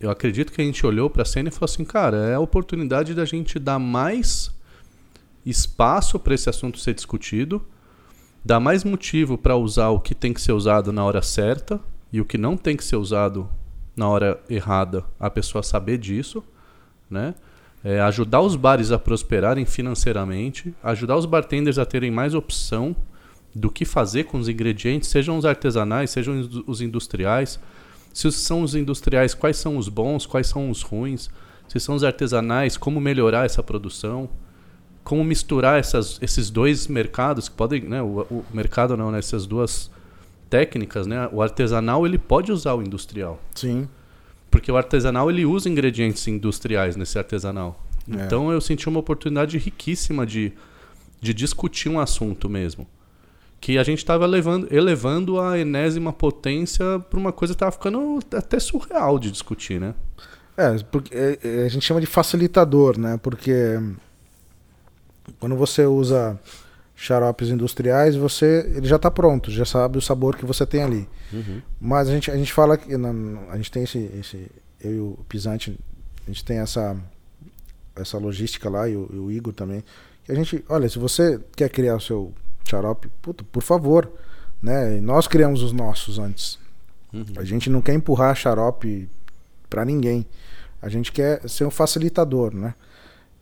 [0.00, 2.40] eu acredito que a gente olhou para a cena e falou assim, cara, é a
[2.40, 4.50] oportunidade da gente dar mais
[5.44, 7.64] espaço para esse assunto ser discutido,
[8.44, 11.80] dar mais motivo para usar o que tem que ser usado na hora certa
[12.12, 13.48] e o que não tem que ser usado
[13.96, 16.42] na hora errada, a pessoa saber disso,
[17.10, 17.34] né?
[17.84, 22.94] É, ajudar os bares a prosperarem financeiramente, ajudar os bartenders a terem mais opção
[23.54, 27.58] do que fazer com os ingredientes, sejam os artesanais, sejam os- industriais.
[28.12, 31.30] Se são os industriais, quais são os bons, quais são os ruins?
[31.68, 34.28] Se são os artesanais, como melhorar essa produção?
[35.02, 39.46] Como misturar essas, esses dois mercados que podem, né, o, o mercado não, né, essas
[39.46, 39.90] duas
[40.52, 41.30] técnicas, né?
[41.32, 43.40] O artesanal ele pode usar o industrial.
[43.54, 43.88] Sim.
[44.50, 47.82] Porque o artesanal ele usa ingredientes industriais nesse artesanal.
[48.06, 48.26] É.
[48.26, 50.52] Então eu senti uma oportunidade riquíssima de,
[51.22, 52.86] de discutir um assunto mesmo.
[53.62, 58.18] Que a gente estava elevando, elevando a enésima potência para uma coisa que estava ficando
[58.36, 59.94] até surreal de discutir, né?
[60.56, 63.20] É, porque é, é, a gente chama de facilitador, né?
[63.22, 63.80] Porque
[65.38, 66.36] quando você usa
[66.96, 71.08] xaropes industriais, você ele já está pronto, já sabe o sabor que você tem ali.
[71.80, 74.50] Mas a gente, a gente fala que a gente tem esse, esse
[74.80, 75.78] eu e o Pisante,
[76.26, 76.96] a gente tem essa
[77.94, 79.84] essa logística lá e o, e o Igor também.
[80.24, 82.32] Que a gente, olha, se você quer criar o seu
[82.68, 84.10] xarope, puta, por favor,
[84.62, 85.00] né?
[85.00, 86.58] Nós criamos os nossos antes.
[87.12, 87.24] Uhum.
[87.36, 89.08] A gente não quer empurrar xarope
[89.68, 90.26] para ninguém.
[90.80, 92.74] A gente quer ser um facilitador, né?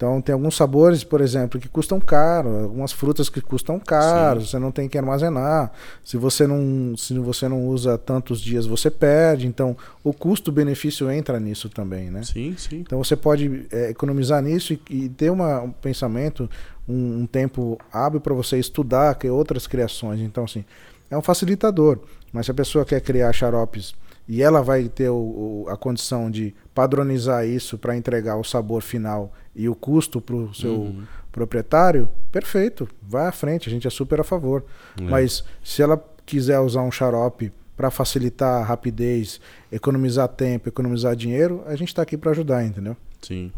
[0.00, 4.58] Então tem alguns sabores, por exemplo, que custam caro, algumas frutas que custam caro, você
[4.58, 5.70] não tem que armazenar.
[6.02, 9.46] Se você não, se você não usa tantos dias, você perde.
[9.46, 12.22] Então o custo-benefício entra nisso também, né?
[12.22, 12.76] Sim, sim.
[12.76, 16.48] Então você pode é, economizar nisso e, e ter uma, um pensamento,
[16.88, 20.18] um, um tempo hábil para você estudar que outras criações.
[20.20, 20.64] Então, assim,
[21.10, 21.98] é um facilitador.
[22.32, 23.94] Mas se a pessoa quer criar xaropes
[24.32, 28.80] e ela vai ter o- o- a condição de padronizar isso para entregar o sabor
[28.80, 31.02] final e o custo para o seu Uhum.
[31.32, 34.64] proprietário, perfeito, vai à frente, a gente é super a favor.
[34.96, 35.02] É.
[35.02, 39.40] Mas se ela quiser usar um xarope para facilitar a rapidez,
[39.72, 42.96] economizar tempo, economizar dinheiro, a gente está aqui para ajudar, entendeu?
[43.20, 43.50] Sim.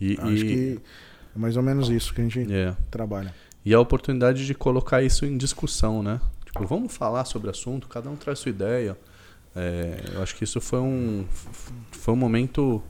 [0.00, 0.80] E, Acho e- que
[1.36, 2.74] é mais ou menos isso que a gente é.
[2.90, 3.32] trabalha.
[3.64, 6.20] E a oportunidade de colocar isso em discussão, né?
[6.44, 8.96] Tipo, vamos falar sobre o assunto, cada um traz sua ideia.
[9.58, 11.26] É, eu acho que isso foi um,
[11.90, 12.80] foi um momento.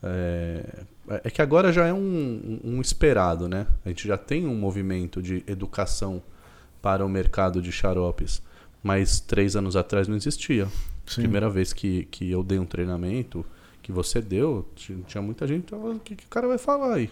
[0.00, 0.84] É,
[1.24, 3.66] é que agora já é um, um esperado, né?
[3.84, 6.22] A gente já tem um movimento de educação
[6.80, 8.40] para o mercado de xaropes,
[8.84, 10.68] mas três anos atrás não existia.
[11.06, 11.22] Sim.
[11.22, 13.44] Primeira vez que, que eu dei um treinamento,
[13.82, 17.10] que você deu, tinha, muita gente o que, que o cara vai falar aí?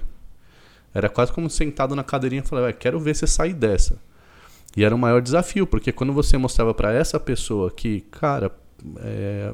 [0.92, 4.00] Era quase como sentado na cadeirinha e falar, "Vai, quero ver você sair dessa.
[4.76, 8.52] E era o maior desafio, porque quando você mostrava para essa pessoa que, cara,
[8.98, 9.52] é,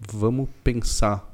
[0.00, 1.28] vamos pensar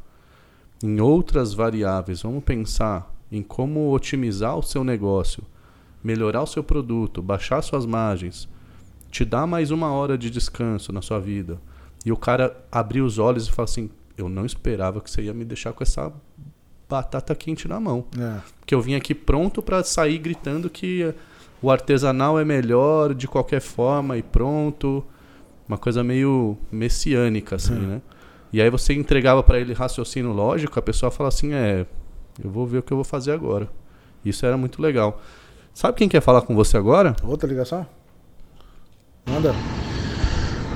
[0.82, 5.42] em outras variáveis, vamos pensar em como otimizar o seu negócio,
[6.02, 8.48] melhorar o seu produto, baixar suas margens,
[9.10, 11.58] te dar mais uma hora de descanso na sua vida.
[12.04, 15.32] E o cara abrir os olhos e falar assim: Eu não esperava que você ia
[15.32, 16.12] me deixar com essa
[16.88, 18.04] batata quente na mão.
[18.18, 18.40] É.
[18.66, 21.14] Que eu vim aqui pronto para sair gritando que
[21.62, 25.04] o artesanal é melhor de qualquer forma e pronto.
[25.66, 28.02] Uma coisa meio messiânica, assim, né?
[28.52, 31.86] E aí você entregava para ele raciocínio lógico, a pessoa fala assim, é,
[32.42, 33.68] eu vou ver o que eu vou fazer agora.
[34.24, 35.20] Isso era muito legal.
[35.72, 37.16] Sabe quem quer falar com você agora?
[37.24, 37.86] Outra ligação?
[39.28, 39.54] Manda.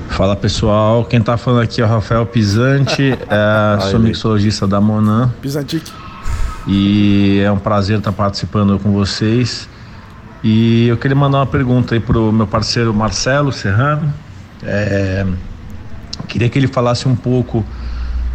[0.09, 5.33] Fala pessoal, quem tá falando aqui é o Rafael Pisante, é, sou mixologista da Monan.
[5.41, 5.91] Pisantique.
[6.67, 9.69] E é um prazer estar participando com vocês.
[10.43, 14.13] E eu queria mandar uma pergunta aí pro meu parceiro Marcelo Serrano.
[14.63, 15.25] É,
[16.27, 17.65] queria que ele falasse um pouco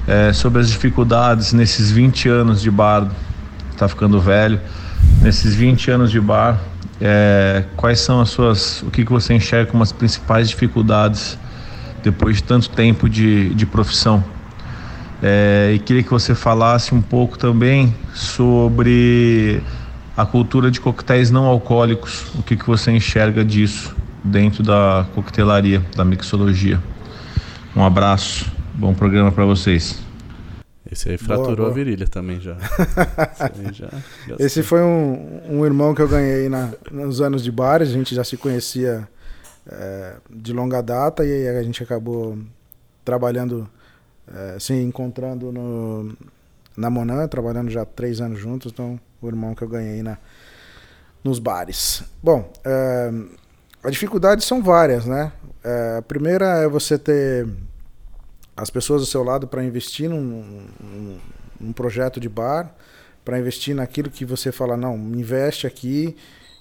[0.06, 3.08] é, sobre as dificuldades nesses 20 anos de bar,
[3.70, 4.60] está ficando velho,
[5.22, 6.60] nesses 20 anos de bar,
[7.00, 11.38] é, quais são as suas, o que, que você enxerga como as principais dificuldades
[12.02, 14.24] depois de tanto tempo de, de profissão?
[15.22, 19.62] É, e queria que você falasse um pouco também sobre
[20.16, 23.94] a cultura de coquetéis não alcoólicos, o que, que você enxerga disso
[24.24, 26.82] dentro da coquetelaria, da mixologia.
[27.76, 30.02] Um abraço, bom programa para vocês.
[30.90, 31.70] Esse aí fraturou boa, boa.
[31.70, 32.56] a virilha também já.
[33.52, 33.88] Esse, já,
[34.28, 37.92] já Esse foi um, um irmão que eu ganhei na, nos anos de bares, a
[37.92, 39.06] gente já se conhecia
[39.66, 42.38] é, de longa data e a gente acabou
[43.04, 43.68] trabalhando
[44.32, 46.16] é, se encontrando no,
[46.76, 50.18] na Monan, trabalhando já três anos juntos, então o irmão que eu ganhei na,
[51.22, 52.04] nos bares.
[52.22, 53.10] Bom, é,
[53.84, 55.32] as dificuldades são várias, né?
[55.62, 57.46] É, a primeira é você ter
[58.56, 60.20] as pessoas do seu lado para investir num,
[60.80, 61.18] num,
[61.60, 62.74] num, projeto de bar,
[63.24, 66.16] para investir naquilo que você fala, não, investe aqui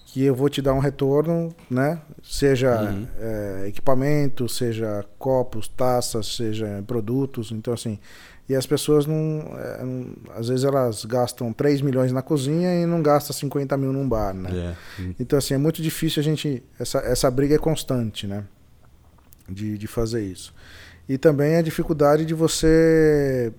[0.05, 1.99] que eu vou te dar um retorno, né?
[2.21, 3.07] Seja uhum.
[3.19, 7.51] é, equipamento, seja copos, taças, seja produtos.
[7.51, 7.99] Então, assim,
[8.47, 9.15] e as pessoas não,
[9.57, 13.93] é, não, Às vezes elas gastam 3 milhões na cozinha e não gastam 50 mil
[13.93, 14.75] num bar, né?
[14.99, 15.15] Uhum.
[15.19, 16.61] Então, assim, é muito difícil a gente.
[16.77, 18.43] Essa, essa briga é constante, né?
[19.47, 20.53] De, de fazer isso.
[21.07, 23.53] E também a dificuldade de você.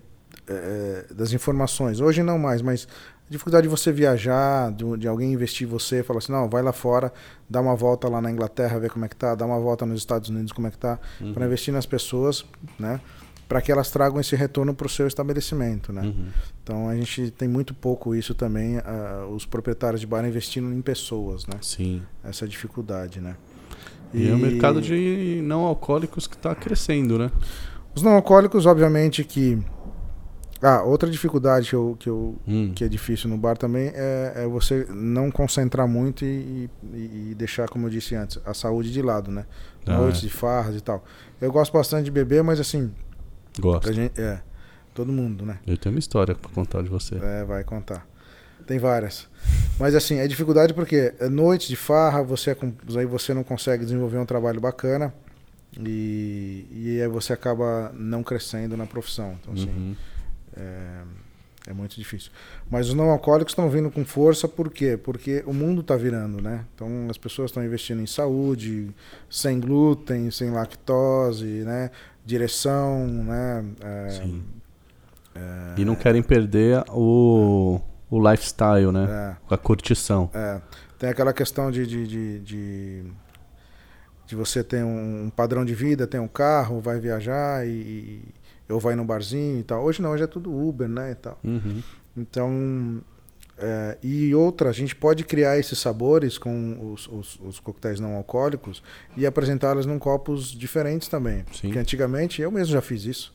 [0.47, 2.01] É, das informações.
[2.01, 2.87] Hoje não mais, mas
[3.31, 6.73] dificuldade de você viajar, de, de, alguém investir em você, falar assim, não, vai lá
[6.73, 7.11] fora,
[7.49, 9.99] dá uma volta lá na Inglaterra, ver como é que tá, dá uma volta nos
[9.99, 11.33] Estados Unidos, como é que tá, uhum.
[11.33, 12.45] para investir nas pessoas,
[12.79, 13.01] né?
[13.49, 16.03] Para que elas tragam esse retorno para o seu estabelecimento, né?
[16.03, 16.27] Uhum.
[16.63, 20.81] Então a gente tem muito pouco isso também, uh, os proprietários de bar investindo em
[20.81, 21.57] pessoas, né?
[21.61, 22.03] Sim.
[22.23, 23.37] Essa dificuldade, né?
[24.13, 27.31] E, e é o mercado de não alcoólicos que está crescendo, né?
[27.95, 29.63] Os não alcoólicos, obviamente que
[30.65, 32.73] ah, outra dificuldade que, eu, que, eu, hum.
[32.75, 37.35] que é difícil no bar também é, é você não concentrar muito e, e, e,
[37.37, 39.45] deixar, como eu disse antes, a saúde de lado, né?
[39.85, 40.27] Ah, Noites é.
[40.27, 41.05] de farras e tal.
[41.39, 42.91] Eu gosto bastante de beber, mas assim.
[43.59, 43.93] Gosto.
[43.93, 44.41] Gente, é.
[44.95, 45.59] Todo mundo, né?
[45.67, 47.17] Eu tenho uma história para contar de você.
[47.17, 48.07] É, vai contar.
[48.67, 49.29] Tem várias.
[49.79, 52.57] Mas assim, é dificuldade porque é noite de farra, você é
[52.99, 55.13] aí você não consegue desenvolver um trabalho bacana
[55.79, 59.37] e, e aí você acaba não crescendo na profissão.
[59.43, 59.69] Então, assim.
[59.69, 59.97] Uhum
[60.57, 61.03] é,
[61.69, 62.31] é muito difícil.
[62.71, 64.99] Mas os não alcoólicos estão vindo com força, por quê?
[65.03, 66.65] Porque o mundo está virando, né?
[66.75, 68.91] Então as pessoas estão investindo em saúde,
[69.29, 71.91] sem glúten, sem lactose, né?
[72.25, 73.65] Direção, né?
[73.81, 74.45] É, Sim.
[75.35, 79.37] É, e não querem perder o, o lifestyle, né?
[79.51, 79.55] É.
[79.55, 80.31] A curtição.
[80.33, 80.61] É.
[80.99, 83.05] Tem aquela questão de, de, de, de,
[84.27, 88.23] de você ter um padrão de vida, tem um carro, vai viajar e
[88.69, 89.85] eu vou no barzinho e tal.
[89.85, 91.39] Hoje não, hoje é tudo Uber, né, e tal.
[91.45, 91.83] Uhum.
[92.17, 93.03] Então,
[93.57, 98.17] é, e outra, a gente pode criar esses sabores com os, os, os coquetéis não
[98.17, 98.83] alcoólicos
[99.17, 101.45] e apresentá-los em copos diferentes também.
[101.53, 101.69] Sim.
[101.69, 103.35] Porque antigamente, eu mesmo já fiz isso.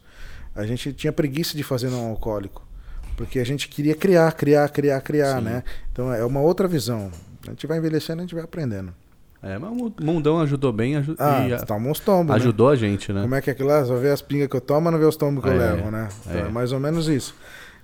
[0.56, 2.68] A gente tinha preguiça de fazer não alcoólico.
[3.16, 5.46] Porque a gente queria criar, criar, criar, criar, Sim.
[5.46, 5.64] né?
[5.92, 7.12] Então é uma outra visão.
[7.46, 8.94] A gente vai envelhecendo, a gente vai aprendendo.
[9.42, 10.98] É, mas o mundão ajudou bem.
[10.98, 12.28] Aju ah, e, toma uns tombos.
[12.28, 12.36] Né?
[12.36, 12.74] Ajudou né?
[12.74, 13.22] a gente, né?
[13.22, 13.86] Como é que é aquilo lá?
[13.86, 15.92] Só vê as pingas que eu tomo, não vê os tombos que é, eu levo,
[15.92, 16.10] né?
[16.26, 16.42] Então, é.
[16.42, 17.34] é mais ou menos isso.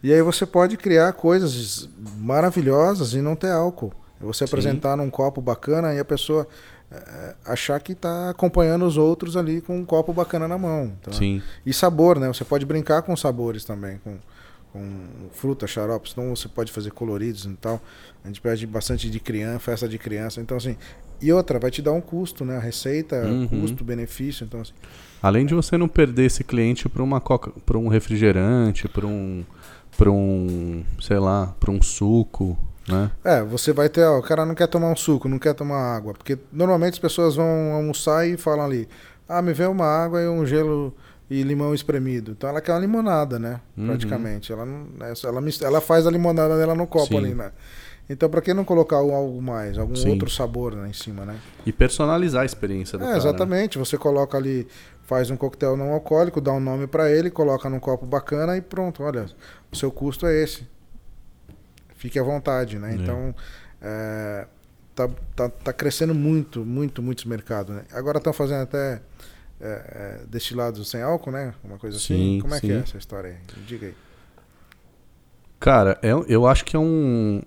[0.05, 1.89] E aí você pode criar coisas
[2.19, 3.91] maravilhosas e não ter álcool.
[4.21, 4.97] Você apresentar Sim.
[4.97, 6.47] num copo bacana e a pessoa
[6.91, 10.93] é, achar que está acompanhando os outros ali com um copo bacana na mão.
[11.01, 11.41] Então, Sim.
[11.65, 12.27] E sabor, né?
[12.27, 14.19] Você pode brincar com sabores também, com,
[14.71, 14.85] com
[15.31, 16.11] fruta, xaropes.
[16.11, 17.81] Então você pode fazer coloridos e tal.
[18.23, 20.39] A gente pede bastante de criança, festa de criança.
[20.39, 20.77] Então, assim,
[21.19, 22.57] e outra, vai te dar um custo, né?
[22.57, 23.47] A receita, uhum.
[23.47, 24.43] custo, benefício.
[24.43, 24.73] Então, assim.
[25.19, 29.43] Além de você não perder esse cliente para uma coca, para um refrigerante, para um,
[29.97, 32.57] para um, sei lá, para um suco,
[32.87, 33.11] né?
[33.23, 35.95] É, você vai ter, ó, o cara não quer tomar um suco, não quer tomar
[35.95, 38.87] água, porque normalmente as pessoas vão almoçar e falam ali,
[39.27, 40.93] ah, me vê uma água e um gelo
[41.29, 42.31] e limão espremido.
[42.31, 43.59] Então ela quer uma limonada, né?
[43.75, 43.87] Uhum.
[43.87, 44.51] Praticamente.
[44.51, 47.17] Ela, não, ela, ela faz a limonada dela no copo Sim.
[47.17, 47.51] ali, né?
[48.09, 50.09] Então, pra que não colocar algo mais, algum Sim.
[50.11, 51.39] outro sabor né, em cima, né?
[51.65, 53.17] E personalizar a experiência do É, cara.
[53.17, 53.23] né?
[53.23, 53.77] exatamente.
[53.79, 54.67] Você coloca ali,
[55.03, 58.61] faz um coquetel não alcoólico, dá um nome pra ele, coloca num copo bacana e
[58.61, 59.01] pronto.
[59.01, 59.25] Olha,
[59.71, 60.67] o seu custo é esse.
[61.95, 62.91] Fique à vontade, né?
[62.91, 62.95] É.
[62.95, 63.33] Então,
[63.81, 64.45] é,
[64.93, 67.85] tá, tá, tá crescendo muito, muito, muito esse mercado, né?
[67.91, 69.01] Agora estão fazendo até
[69.59, 71.55] é, é, destilados sem álcool, né?
[71.63, 72.35] Uma coisa assim.
[72.35, 72.73] Sim, Como é que sim.
[72.73, 73.37] é essa história aí?
[73.65, 73.95] Diga aí.
[75.59, 77.41] Cara, é- eu acho que é um.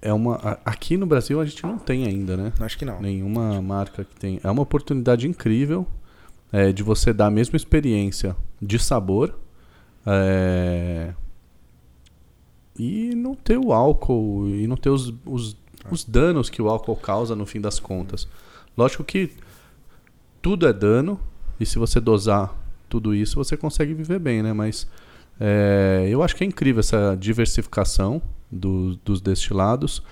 [0.00, 0.58] É uma.
[0.64, 2.52] Aqui no Brasil a gente não tem ainda, né?
[2.60, 3.00] Acho que não.
[3.00, 4.40] Nenhuma marca que tem.
[4.42, 5.86] É uma oportunidade incrível
[6.52, 9.38] é, de você dar a mesma experiência de sabor
[10.06, 11.12] é,
[12.78, 15.56] e não ter o álcool e não ter os, os,
[15.90, 18.28] os danos que o álcool causa no fim das contas.
[18.76, 19.30] Lógico que
[20.40, 21.18] tudo é dano
[21.58, 22.54] e se você dosar
[22.88, 24.52] tudo isso você consegue viver bem, né?
[24.52, 24.86] Mas
[25.40, 30.02] é, eu acho que é incrível essa diversificação do- dos destilados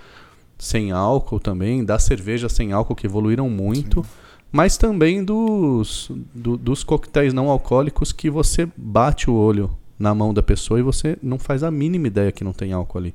[0.59, 4.05] sem álcool também, das cervejas sem álcool que evoluíram muito,
[4.53, 10.33] mas também dos, do- dos coquetéis não alcoólicos que você bate o olho na mão
[10.35, 13.15] da pessoa e você não faz a mínima ideia que não tem álcool ali.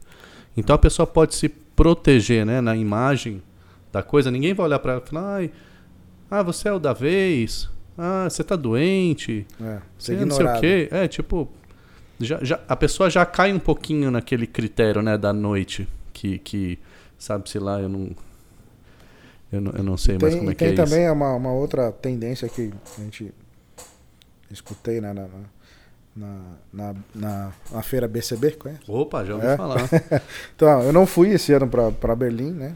[0.57, 3.41] Então a pessoa pode se proteger né, na imagem
[3.91, 5.49] da coisa, ninguém vai olhar para ela e falar,
[6.29, 10.45] ah, você é o da vez, ah, você tá doente, É, você ser não sei
[10.45, 10.87] o quê.
[10.91, 11.47] É, tipo,
[12.19, 16.79] já, já- a pessoa já cai um pouquinho naquele critério, né, da noite, que, que
[17.17, 18.09] sabe-se lá, eu não,
[19.51, 21.13] eu não, eu não sei mais Tem, como é que tem é também isso.
[21.13, 23.33] uma, uma outra tendência que a gente
[24.51, 25.29] escutei né, na, na,
[26.15, 28.81] na, na, na, na feira BCB, conhece?
[28.87, 29.55] Opa, já ouvi É?
[29.55, 29.89] falar.
[30.55, 32.75] Então, eu não fui esse ano para Berlim, né?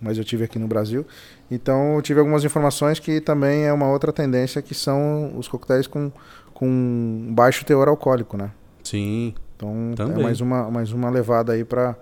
[0.00, 1.06] Mas eu tive aqui no Brasil.
[1.50, 5.86] Então, eu tive algumas informações que também é uma outra tendência, que são os coquetéis
[5.86, 6.10] com,
[6.52, 8.50] com baixo teor alcoólico, né?
[8.92, 10.18] Sim, Então, Também.
[10.20, 11.96] é mais uma, mais uma levada aí para,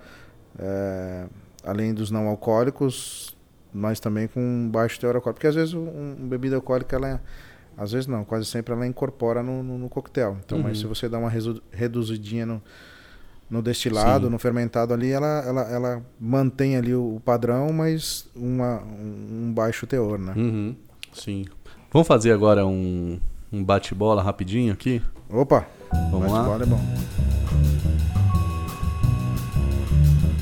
[1.65, 3.37] além dos não alcoólicos,
[3.73, 5.37] mas também com baixo teor alcoólico.
[5.37, 5.85] Porque às vezes um,
[6.19, 7.21] uma bebida alcoólica, ela é-
[7.79, 10.37] às vezes não, quase sempre ela incorpora no, no, no coquetel.
[10.45, 10.83] Então, mas Uhum.
[10.83, 12.61] se você dá uma resu- reduzidinha no,
[13.49, 14.33] no destilado, Sim.
[14.33, 19.53] no fermentado ali, ela, ela, ela mantém ali o, o padrão, mas uma, um, um
[19.55, 20.33] baixo teor, né?
[20.37, 20.75] uhum,
[21.13, 21.45] sim.
[21.93, 23.21] Vamos fazer agora um,
[23.53, 25.01] um bate-bola rapidinho aqui?
[25.29, 25.65] Opa!
[26.11, 26.59] Vamos lá?
[26.61, 26.81] é bom.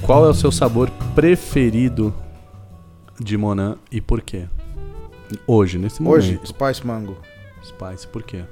[0.03, 2.15] Qual é o seu sabor preferido
[3.20, 4.49] de Monan e por quê?
[5.47, 6.19] Hoje, nesse momento.
[6.19, 7.19] Hoje, Spice Mango.
[7.62, 8.45] Spice, por quê?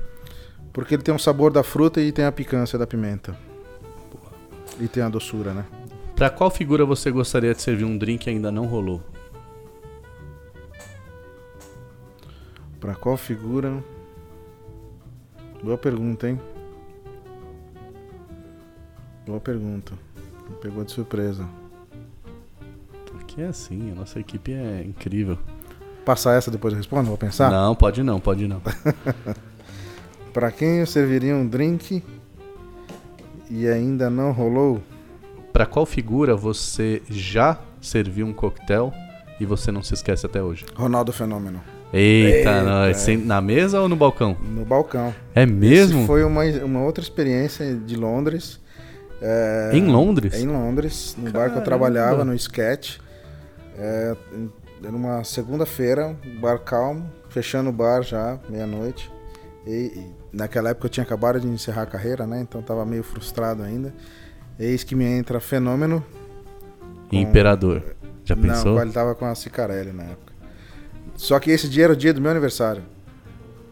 [0.73, 3.35] Porque ele tem o sabor da fruta e tem a picância da pimenta.
[4.79, 5.65] E tem a doçura, né?
[6.15, 9.03] Pra qual figura você gostaria de servir um drink que ainda não rolou?
[12.79, 13.83] Pra qual figura?
[15.63, 16.39] Boa pergunta, hein?
[19.27, 19.93] Boa pergunta.
[20.49, 21.45] Me pegou de surpresa.
[23.11, 25.37] Porque é assim, a nossa equipe é incrível.
[26.05, 27.09] Passar essa depois eu respondo?
[27.09, 27.51] Vou pensar.
[27.51, 28.63] Não, pode não, pode não.
[30.33, 32.05] Pra quem eu serviria um drink
[33.51, 34.81] e ainda não rolou?
[35.53, 38.93] Pra qual figura você já serviu um coquetel
[39.41, 40.67] e você não se esquece até hoje?
[40.77, 41.61] Ronaldo Fenômeno.
[41.93, 43.17] Eita, Eita, nós, é.
[43.17, 44.37] na mesa ou no balcão?
[44.41, 45.13] No balcão.
[45.35, 45.99] É mesmo?
[45.99, 48.61] Esse foi uma, uma outra experiência de Londres.
[49.21, 50.35] É, Em Londres?
[50.35, 51.65] Em Londres, no bar que eu Caramba.
[51.65, 52.99] trabalhava, no Sketch.
[53.79, 54.15] É,
[54.85, 59.11] era uma segunda-feira, bar calmo, fechando o bar já, meia-noite.
[59.67, 62.41] E, e naquela época eu tinha acabado de encerrar a carreira, né?
[62.41, 63.93] Então tava meio frustrado ainda.
[64.59, 66.05] Eis que me entra Fenômeno.
[67.11, 67.83] com- Imperador.
[68.25, 68.81] Já Não, pensou?
[68.81, 70.33] ele tava com a Cicarelli na época.
[71.15, 72.83] Só que esse dia era o dia do meu aniversário.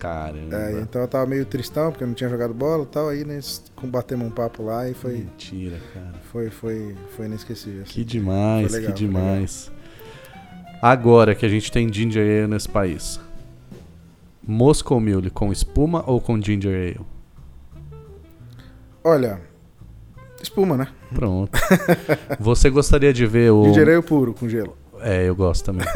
[0.04, 0.54] Caramba.
[0.54, 3.08] É, então eu tava meio tristão, porque eu não tinha jogado bola e tal.
[3.08, 6.12] Aí nós combatemos um papo lá e foi, Mentira, cara.
[6.30, 7.82] foi, foi, foi inesquecível.
[7.84, 7.92] assim.
[7.92, 9.72] Que demais, legal, que demais.
[10.82, 13.18] Agora que a gente tem ginger ale nesse país.
[14.46, 17.06] Moscow Mule com espuma ou com ginger ale?
[19.02, 19.40] Olha,
[20.42, 20.88] espuma, né?
[21.14, 21.58] Pronto.
[22.38, 23.64] Você gostaria de ver o.
[23.64, 24.76] Ginger ale puro, com gelo.
[25.00, 25.86] É, eu gosto também.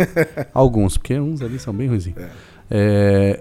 [0.55, 2.09] Alguns, porque uns ali são bem ruins.
[2.09, 2.31] É,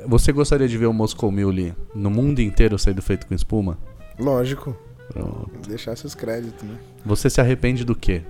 [0.07, 3.77] você gostaria de ver o Moscow Mule no mundo inteiro sendo feito com espuma?
[4.17, 4.75] Lógico,
[5.11, 5.69] Pronto.
[5.69, 6.77] deixar seus créditos, né?
[7.05, 8.23] Você se arrepende do quê?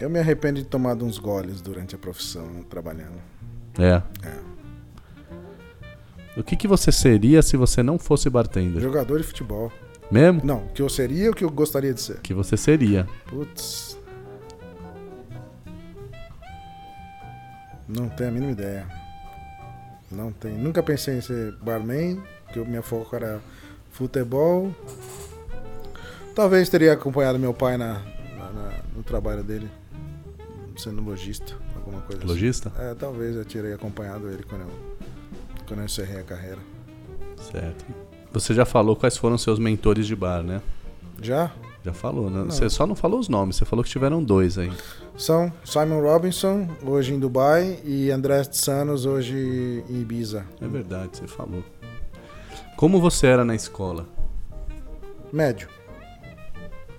[0.00, 3.20] Eu me arrependo de tomar uns goles durante a profissão, trabalhando.
[3.78, 4.02] É.
[4.26, 4.52] É.
[6.36, 8.82] O que, que você seria se você não fosse bartender?
[8.82, 9.70] Jogador de futebol.
[10.10, 10.40] Mesmo?
[10.44, 12.20] Não, o que eu seria o que eu gostaria de ser.
[12.20, 13.06] Que você seria.
[13.26, 13.91] Putz.
[17.96, 18.86] Não tenho a mínima ideia.
[20.10, 20.58] Não tenho.
[20.58, 22.22] Nunca pensei em ser barman,
[22.56, 23.40] o minha foco era
[23.90, 24.74] futebol.
[26.34, 29.70] Talvez teria acompanhado meu pai na, na- no trabalho dele,
[30.76, 32.70] sendo lojista, alguma coisa Logista?
[32.74, 32.90] assim.
[32.90, 34.70] É, talvez eu teria acompanhado ele quando eu,
[35.66, 36.58] quando eu encerrei a carreira.
[37.50, 37.84] Certo.
[38.32, 40.62] Você já falou quais foram seus mentores de bar, né?
[41.20, 41.52] Já?
[41.84, 42.38] Já falou, né?
[42.40, 42.50] Não.
[42.50, 44.70] Você só não falou os nomes, você falou que tiveram dois aí.
[45.16, 50.44] São Simon Robinson, hoje em Dubai, e André Tsanos, hoje em Ibiza.
[50.60, 51.64] É verdade, você falou.
[52.76, 54.06] Como você era na escola?
[55.32, 55.68] Médio.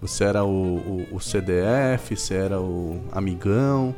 [0.01, 0.49] Você era o,
[1.11, 3.95] o, o CDF, você era o amigão,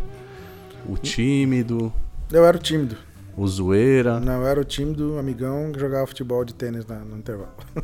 [0.87, 1.91] o tímido,
[2.31, 2.95] Eu era o tímido.
[3.35, 4.19] o zoeira.
[4.19, 7.49] Não, eu era o tímido amigão que jogava futebol de tênis na- no intervalo.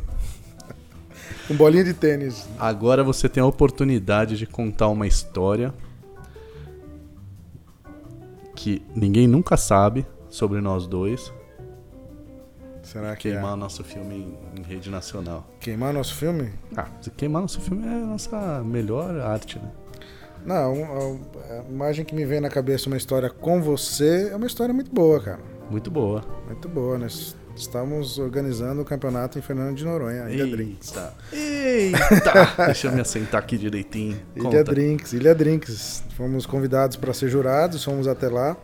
[1.52, 2.48] Com bolinha de tênis.
[2.58, 5.74] Agora você tem a oportunidade de contar uma história
[8.56, 11.30] que ninguém nunca sabe sobre nós dois.
[12.82, 13.52] Será que Queimar é?
[13.52, 15.46] o nosso filme em, em rede nacional.
[15.60, 16.50] Queimar nosso filme?
[16.74, 16.88] Ah,
[17.18, 19.70] queimar nosso filme é a nossa melhor arte, né?
[20.46, 24.46] Não, a, a imagem que me vem na cabeça uma história com você é uma
[24.46, 25.40] história muito boa, cara.
[25.70, 26.24] Muito boa.
[26.46, 26.96] Muito boa.
[26.96, 30.92] Nós estamos organizando o campeonato em Fernando de Noronha, Ilha Drinks.
[30.94, 31.14] Eita!
[31.32, 32.52] Eita!
[32.66, 34.18] Deixa eu me assentar aqui direitinho.
[34.34, 34.64] Ilha Conta.
[34.64, 36.02] Drinks, Ilha Drinks.
[36.16, 38.56] Fomos convidados para ser jurados, fomos até lá.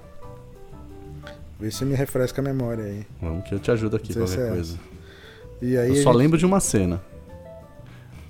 [1.60, 3.06] Vê se me refresca a memória aí.
[3.20, 4.78] Vamos que eu te ajudo aqui, qualquer é coisa.
[5.60, 7.01] Aí Eu só gente- lembro de uma cena.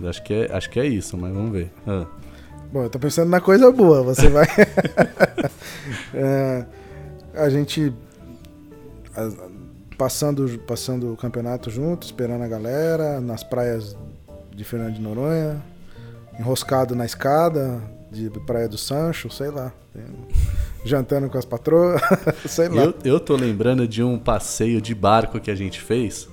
[0.05, 1.71] Acho que é, acho que é isso, mas vamos ver.
[1.87, 2.07] Ah,
[2.73, 4.47] Bom, eu tô pensando na coisa boa, você vai.
[6.13, 6.67] É,
[7.35, 7.93] a gente.
[9.99, 13.97] Passando, passando o campeonato junto, esperando a galera, nas praias
[14.55, 15.61] de Fernando de Noronha,
[16.39, 19.73] enroscado na escada de Praia do Sancho, sei lá.
[20.85, 22.01] Jantando com as patroas,
[22.47, 22.85] sei lá.
[22.85, 26.29] Eu, eu tô lembrando de um passeio de barco que a gente fez.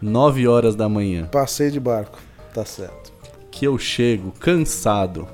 [0.00, 1.26] 9 horas da manhã.
[1.26, 2.18] Passei de barco,
[2.52, 3.12] tá certo.
[3.50, 5.26] Que eu chego cansado,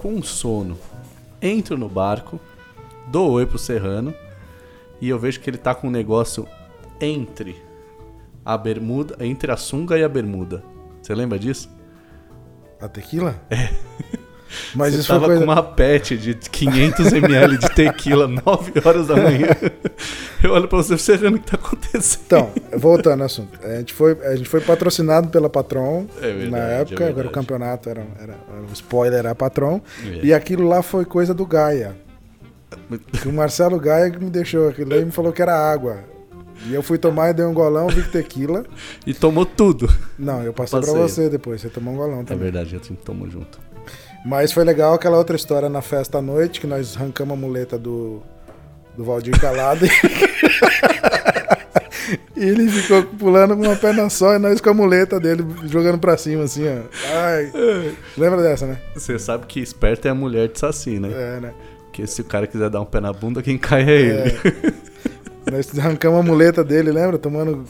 [0.00, 0.78] com sono,
[1.42, 2.40] entro no barco,
[3.08, 4.14] dou oi pro Serrano
[5.00, 6.46] e eu vejo que ele tá com um negócio
[7.00, 7.56] entre
[8.44, 10.62] a bermuda, entre a sunga e a bermuda.
[11.02, 11.70] Você lembra disso?
[12.80, 13.36] A tequila?
[13.50, 13.68] É.
[14.72, 15.44] Mas Você tava coisa.
[15.44, 19.48] com uma pet de 500ml de tequila 9 horas da manhã.
[20.42, 22.22] Eu olho pra você, Serrano, o que tá acontecendo?
[22.26, 23.58] Então, voltando ao assunto.
[23.66, 26.94] A gente foi, a gente foi patrocinado pela Patron É verdade, na é época.
[26.94, 27.28] agora verdade.
[27.28, 29.80] o campeonato era, era, era- O spoiler era a Patron.
[30.04, 30.20] É.
[30.26, 31.96] E aquilo lá foi coisa do Gaia.
[33.26, 36.04] O Marcelo Gaia que me deixou aquilo lá e me falou que era água.
[36.66, 38.64] E eu fui tomar e dei um golão, vi que tequila.
[39.06, 39.88] E tomou tudo.
[40.18, 41.08] Não, eu passei pra Passeio.
[41.08, 41.60] você depois.
[41.60, 42.44] Você tomou um golão É também.
[42.44, 43.58] verdade, a gente tomou junto.
[44.24, 47.76] Mas foi legal aquela outra história na festa à noite, que nós arrancamos a muleta
[47.78, 48.22] do,
[48.96, 49.84] do Valdir Calado.
[52.36, 55.98] e ele ficou pulando com uma perna só e nós com a muleta dele jogando
[55.98, 56.82] pra cima, assim, ó.
[57.14, 57.52] Ai.
[58.16, 58.78] Lembra dessa, né?
[58.94, 61.10] Você sabe que esperto é a mulher de Saci, né?
[61.12, 61.52] É, né?
[61.94, 64.74] Porque se o cara quiser dar um pé na bunda, quem cai é ele.
[65.48, 67.16] Nós arrancamos a muleta dele, lembra?
[67.18, 67.62] Tomando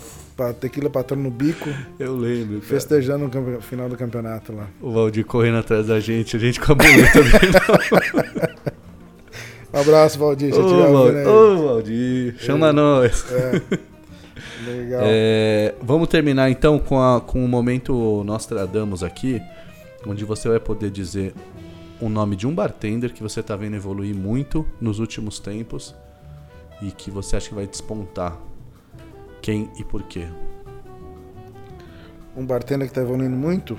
[0.59, 1.69] tequila patrão no bico,
[2.01, 2.55] Eu lembro.
[2.61, 2.63] cara.
[2.67, 3.27] festejando
[3.59, 4.67] o final do campeonato lá.
[4.81, 7.53] O Valdir correndo atrás da gente, a gente com a muleta dele.
[9.75, 11.27] Um abraço, Valdir, Ô, estiver ouvindo Val- aí.
[11.27, 13.27] Ô, Valdir, chama nós.
[14.67, 15.03] Legal.
[15.05, 19.39] É, vamos terminar então com, a, com o momento Nostradamus aqui,
[20.07, 21.35] onde você vai poder dizer
[22.01, 25.95] o nome de um bartender que você tá vendo evoluir muito nos últimos tempos
[26.83, 28.37] e que você acha que vai despontar.
[29.41, 30.27] Quem e por quê?
[32.37, 33.79] Um bartender que tá evoluindo muito.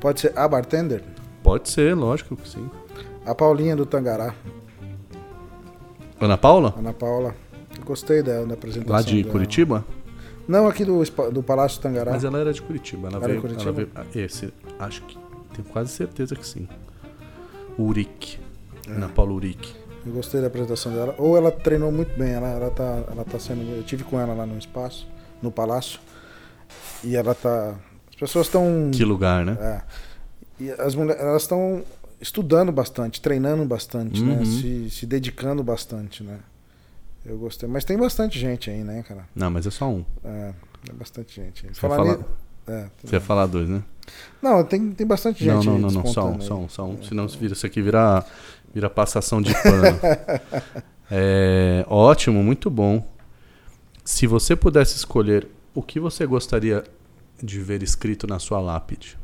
[0.00, 1.04] Pode ser a bartender?
[1.42, 2.68] Pode ser, lógico que sim.
[3.24, 4.34] A Paulinha do Tangará.
[6.18, 6.74] Ana Paula?
[6.76, 7.34] Ana Paula.
[7.84, 8.94] Gostei da, da apresentação.
[8.94, 9.24] Lá de.
[9.24, 9.84] Curitiba?
[10.46, 12.12] Não, aqui do, do Palácio Tangará.
[12.12, 13.08] Mas ela era de Curitiba.
[13.08, 13.72] Ela Era veio, de Curitiba?
[13.72, 15.16] Veio, ah, esse, acho que.
[15.54, 16.68] Tenho quase certeza que sim.
[17.78, 18.38] Uric.
[18.88, 18.92] É.
[18.92, 19.72] Ana Paula Uric.
[20.04, 21.14] Eu gostei da apresentação dela.
[21.18, 22.32] Ou ela treinou muito bem.
[22.32, 23.62] Ela, ela, tá, ela tá sendo.
[23.76, 25.06] Eu tive com ela lá no espaço,
[25.42, 26.00] no palácio.
[27.04, 27.76] E ela tá.
[28.08, 28.90] As pessoas estão.
[28.92, 29.56] Que lugar, né?
[29.60, 29.82] É.
[30.64, 31.82] E as mulheres, elas estão
[32.20, 34.38] estudando bastante, treinando bastante, né?
[34.38, 34.44] Uhum.
[34.44, 36.38] Se, se dedicando bastante, né?
[37.24, 37.68] Eu gostei.
[37.68, 39.28] Mas tem bastante gente aí, né, cara?
[39.34, 40.04] Não, mas é só um.
[40.24, 40.52] É,
[40.84, 41.74] tem bastante gente aí.
[41.74, 42.18] Você Falar falar,
[42.66, 43.82] é, você ia falar dois, né?
[44.40, 46.06] Não, tem, tem bastante Não, gente não, aí não, não.
[46.06, 47.02] Só um, só um, só um.
[47.02, 48.24] Senão se vira, isso aqui vira,
[48.72, 50.00] vira passação de pano.
[51.10, 53.06] é, ótimo, muito bom.
[54.04, 56.84] Se você pudesse escolher o que você gostaria
[57.42, 59.18] de ver escrito na sua lápide?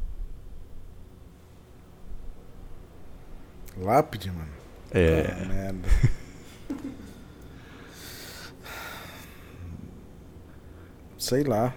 [3.79, 4.49] Lápide, mano.
[4.91, 5.27] É.
[5.31, 5.89] Ah, merda.
[11.19, 11.75] Sei lá.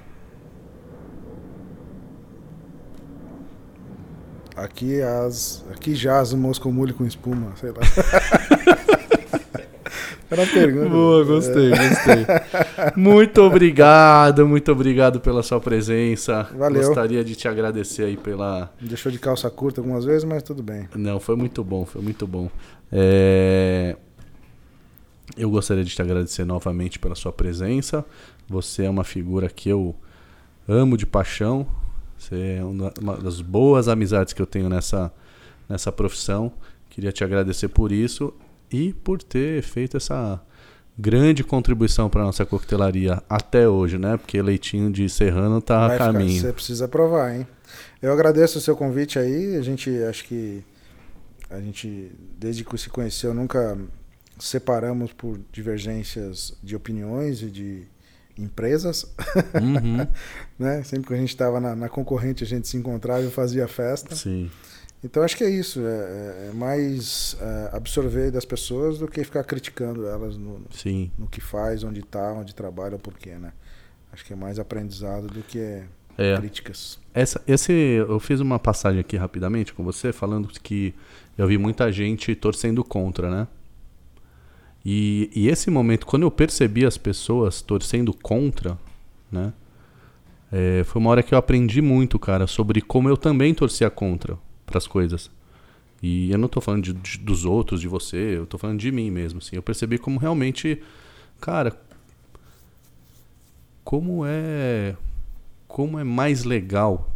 [4.56, 5.64] Aqui as.
[5.72, 7.78] Aqui jaz o Moscou Mule com espuma, sei lá.
[10.32, 10.90] Era a pergunta.
[10.90, 12.26] Boa, gostei, gostei.
[12.96, 16.48] Muito obrigado, muito obrigado pela sua presença.
[16.56, 16.84] Valeu.
[16.86, 18.72] Gostaria de te agradecer aí pela.
[18.80, 20.88] Deixou de calça curta algumas vezes, mas tudo bem.
[20.96, 22.48] Não, foi muito bom, foi muito bom.
[22.92, 23.96] É,
[25.36, 28.06] Eu gostaria de te agradecer novamente pela sua presença.
[28.50, 29.96] Você é uma figura que eu
[30.68, 31.68] amo de paixão.
[32.18, 35.12] Você é uma das boas amizades que eu tenho nessa,
[35.68, 36.52] nessa profissão.
[36.90, 38.34] Queria te agradecer por isso
[38.72, 40.42] e por ter feito essa
[40.98, 44.18] grande contribuição para nossa coquetelaria até hoje, né?
[44.18, 46.42] Porque leitinho de serrano tá a Vai ficar- caminho.
[46.42, 47.48] Você precisa provar, hein?
[48.02, 49.56] Eu agradeço o seu convite aí.
[49.56, 50.62] A gente, acho que
[51.50, 53.78] a gente, desde que se conheceu, nunca
[54.38, 57.84] separamos por divergências de opiniões e de
[58.40, 59.06] empresas,
[59.62, 60.08] Uhum,
[60.58, 60.84] né?
[60.84, 64.16] Sempre que a gente estava na, na concorrente, a gente se encontrava e fazia festa.
[64.16, 64.50] sim.
[65.02, 65.80] Então acho que é isso.
[65.80, 71.10] É, é mais é, absorver das pessoas do que ficar criticando elas no, Sim.
[71.18, 73.54] no que faz, onde está, onde trabalha, o porquê, né?
[74.12, 75.84] Acho que é mais aprendizado do que
[76.18, 76.36] É.
[76.36, 77.00] críticas.
[77.14, 80.94] Essa, esse, eu fiz uma passagem aqui rapidamente com você, falando que
[81.38, 83.48] eu vi muita gente torcendo contra, né?
[84.92, 88.76] E, e esse momento, quando eu percebi as pessoas torcendo contra,
[89.32, 89.54] né?
[90.52, 94.36] é, foi uma hora que eu aprendi muito, cara, sobre como eu também torcia contra
[94.74, 95.30] as coisas.
[96.02, 98.92] E eu não tô falando de- de- dos outros, de você, eu tô falando de
[98.92, 99.56] mim mesmo, assim.
[99.58, 100.82] Eu percebi como realmente,
[101.40, 101.80] cara,
[103.84, 104.96] como é
[105.68, 107.12] como é mais legal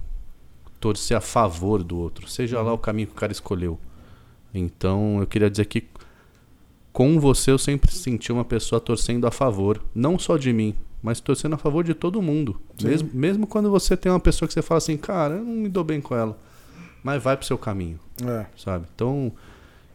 [0.79, 3.79] torcer a favor do outro, seja lá o caminho que o cara escolheu.
[4.53, 5.81] Então, eu queria dizer que
[6.93, 11.19] com você eu sempre senti uma pessoa torcendo a favor, não só de mim, mas
[11.19, 12.61] torcendo a favor de todo mundo.
[12.77, 12.87] Sim.
[12.87, 15.67] Mesmo, mesmo quando você tem uma pessoa que você fala assim, cara, eu não me
[15.69, 16.37] dou bem com ela,
[17.03, 18.45] mas vai pro seu caminho, É.
[18.55, 18.85] sabe?
[18.95, 19.31] Então,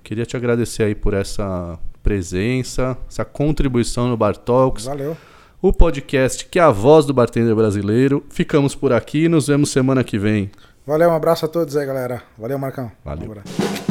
[0.03, 5.17] queria te agradecer aí por essa presença, essa contribuição no Bar Talks Valeu.
[5.63, 8.25] o podcast que é a voz do bartender brasileiro.
[8.29, 10.51] Ficamos por aqui, nos vemos semana que vem.
[10.87, 12.23] Valeu, um abraço a todos aí, galera.
[12.37, 12.91] Valeu, Marcão.
[13.05, 13.31] Valeu.
[13.31, 13.88] Um.